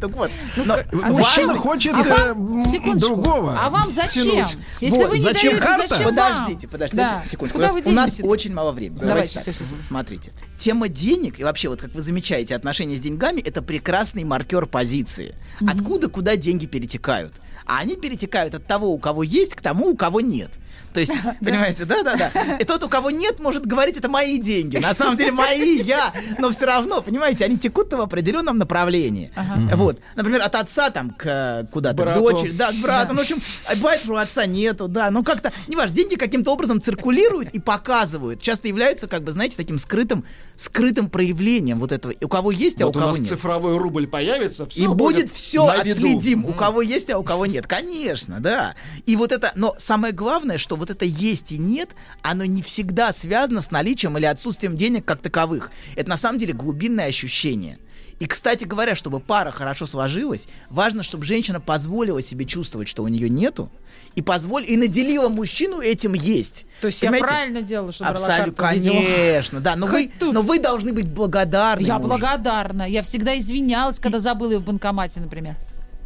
Так 0.00 0.10
вот, 0.10 0.30
но 0.56 0.76
Мужчина 0.92 1.56
хочет 1.56 1.92
А 1.94 2.34
э, 2.34 2.94
другого. 2.96 3.58
а 3.60 3.70
вам 3.70 3.90
зачем? 3.92 4.46
Если 4.80 5.04
вы 5.04 5.16
не 5.16 5.22
зачем 5.22 5.52
даете, 5.52 5.66
карта? 5.66 5.88
зачем 5.88 6.04
вам? 6.06 6.14
Подождите, 6.14 6.68
подождите, 6.68 7.08
секундочку. 7.24 7.58
У 7.88 7.92
нас, 7.92 8.20
очень 8.22 8.52
мало 8.54 8.72
времени. 8.72 9.00
Давайте, 9.08 9.34
так. 9.34 9.42
всё, 9.42 9.52
всё, 9.52 9.64
всё. 9.64 9.74
Смотрите, 9.82 10.32
тема 10.58 10.88
денег 10.88 11.40
и 11.40 11.44
вообще 11.44 11.68
вот 11.68 11.80
как 11.80 11.94
вы 11.94 12.02
замечаете 12.02 12.54
отношения 12.54 12.96
с 12.96 13.00
деньгами, 13.00 13.40
это 13.40 13.62
прекрасный 13.62 14.24
маркер 14.24 14.66
позиции. 14.66 15.34
Откуда 15.66 16.08
куда 16.08 16.36
деньги 16.36 16.66
перетекают? 16.66 17.34
А 17.66 17.80
они 17.80 17.96
перетекают 17.96 18.54
от 18.54 18.66
того, 18.66 18.88
у 18.92 18.98
кого 18.98 19.22
есть, 19.22 19.54
к 19.54 19.60
тому, 19.60 19.90
у 19.90 19.96
кого 19.96 20.20
нет. 20.22 20.50
То 20.94 21.00
есть, 21.00 21.12
понимаете, 21.40 21.84
да-да-да. 21.84 22.56
И 22.58 22.64
тот, 22.64 22.82
у 22.82 22.88
кого 22.88 23.10
нет, 23.10 23.40
может 23.40 23.66
говорить, 23.66 23.96
это 23.96 24.08
мои 24.08 24.38
деньги. 24.38 24.78
На 24.78 24.94
самом 24.94 25.16
деле 25.16 25.32
мои, 25.32 25.80
я. 25.82 26.12
Но 26.38 26.50
все 26.50 26.64
равно, 26.66 27.02
понимаете, 27.02 27.44
они 27.44 27.58
текут 27.58 27.92
в 27.92 28.00
определенном 28.00 28.58
направлении. 28.58 29.30
Вот. 29.74 30.00
Например, 30.16 30.42
от 30.42 30.54
отца 30.54 30.90
там 30.90 31.10
к 31.10 31.68
куда-то, 31.72 32.04
к 32.04 32.14
дочери, 32.14 32.50
да, 32.52 32.72
к 32.72 32.76
брату. 32.76 33.12
Ну, 33.14 33.18
в 33.18 33.22
общем, 33.22 33.40
а 33.66 33.76
бывает, 33.76 34.00
что 34.02 34.12
у 34.12 34.16
отца 34.16 34.46
нету, 34.46 34.88
да. 34.88 35.10
Ну, 35.10 35.22
как-то, 35.22 35.52
не 35.68 35.76
важно, 35.76 35.94
деньги 35.94 36.16
каким-то 36.16 36.52
образом 36.52 36.80
циркулируют 36.82 37.50
и 37.50 37.60
показывают. 37.60 38.40
Часто 38.42 38.68
являются, 38.68 39.06
как 39.08 39.22
бы, 39.22 39.32
знаете, 39.32 39.56
таким 39.56 39.78
скрытым, 39.78 40.24
скрытым 40.56 41.08
проявлением 41.10 41.78
вот 41.80 41.92
этого. 41.92 42.12
У 42.22 42.28
кого 42.28 42.50
есть, 42.50 42.80
а 42.80 42.86
Вот 42.86 42.96
у 42.96 42.98
у 42.98 43.02
кого 43.02 43.12
нас 43.12 43.20
нет. 43.20 43.28
цифровой 43.28 43.76
рубль 43.78 44.06
появится, 44.06 44.66
все 44.66 44.82
И 44.84 44.86
будет 44.88 45.30
все 45.30 45.64
виду. 45.84 45.92
отследим, 45.92 46.44
у 46.44 46.52
кого 46.52 46.82
есть, 46.82 47.10
а 47.10 47.18
у 47.18 47.22
кого 47.22 47.46
нет. 47.46 47.66
Конечно, 47.66 48.40
да. 48.40 48.74
И 49.06 49.16
вот 49.16 49.32
это, 49.32 49.52
но 49.54 49.74
самое 49.78 50.12
главное, 50.12 50.57
что 50.58 50.76
вот 50.76 50.90
это 50.90 51.04
есть 51.04 51.52
и 51.52 51.58
нет, 51.58 51.90
оно 52.22 52.44
не 52.44 52.62
всегда 52.62 53.12
связано 53.12 53.60
с 53.60 53.70
наличием 53.70 54.18
или 54.18 54.26
отсутствием 54.26 54.76
денег 54.76 55.04
как 55.04 55.20
таковых. 55.20 55.70
Это 55.96 56.10
на 56.10 56.16
самом 56.16 56.38
деле 56.38 56.52
глубинное 56.52 57.06
ощущение. 57.06 57.78
И, 58.20 58.26
кстати 58.26 58.64
говоря, 58.64 58.96
чтобы 58.96 59.20
пара 59.20 59.52
хорошо 59.52 59.86
сложилась, 59.86 60.48
важно, 60.70 61.02
чтобы 61.04 61.24
женщина 61.24 61.60
позволила 61.60 62.20
себе 62.20 62.46
чувствовать, 62.46 62.88
что 62.88 63.04
у 63.04 63.08
нее 63.08 63.28
нету, 63.28 63.70
и 64.16 64.22
позволь 64.22 64.64
и 64.68 64.76
наделила 64.76 65.28
мужчину 65.28 65.80
этим 65.80 66.14
есть. 66.14 66.66
То 66.80 66.88
есть 66.88 67.00
Понимаете? 67.00 67.24
я 67.24 67.28
правильно 67.32 67.62
делала, 67.62 67.92
что 67.92 68.04
брала 68.04 68.26
Абсолютно, 68.26 68.64
карту 68.64 68.80
видео? 68.80 68.92
конечно, 68.92 69.60
да. 69.60 69.76
Но 69.76 69.86
вы, 69.86 70.10
тут. 70.18 70.34
но 70.34 70.42
вы 70.42 70.58
должны 70.58 70.92
быть 70.92 71.08
благодарны. 71.08 71.86
Я 71.86 71.98
мужу. 71.98 72.08
благодарна. 72.08 72.88
Я 72.88 73.04
всегда 73.04 73.38
извинялась, 73.38 74.00
когда 74.00 74.18
забыла 74.18 74.52
ее 74.52 74.58
в 74.58 74.64
банкомате, 74.64 75.20
например. 75.20 75.56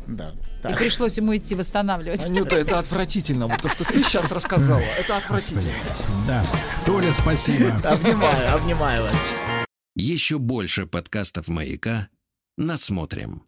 Да. 0.07 0.34
И 0.70 0.72
так. 0.72 0.78
пришлось 0.78 1.16
ему 1.16 1.36
идти 1.36 1.54
восстанавливать. 1.54 2.24
Анюта, 2.24 2.56
это 2.56 2.78
отвратительно. 2.78 3.48
Вот 3.48 3.60
то, 3.60 3.68
что 3.68 3.84
ты 3.84 4.02
сейчас 4.02 4.30
рассказала, 4.30 4.80
это 4.98 5.16
отвратительно. 5.16 5.72
Да. 6.26 6.44
Толя, 6.86 7.12
спасибо. 7.12 7.74
Обнимаю, 7.84 8.54
обнимаю 8.54 9.02
вас. 9.02 9.16
Еще 9.94 10.38
больше 10.38 10.86
подкастов 10.86 11.48
«Маяка» 11.48 12.08
насмотрим. 12.56 13.42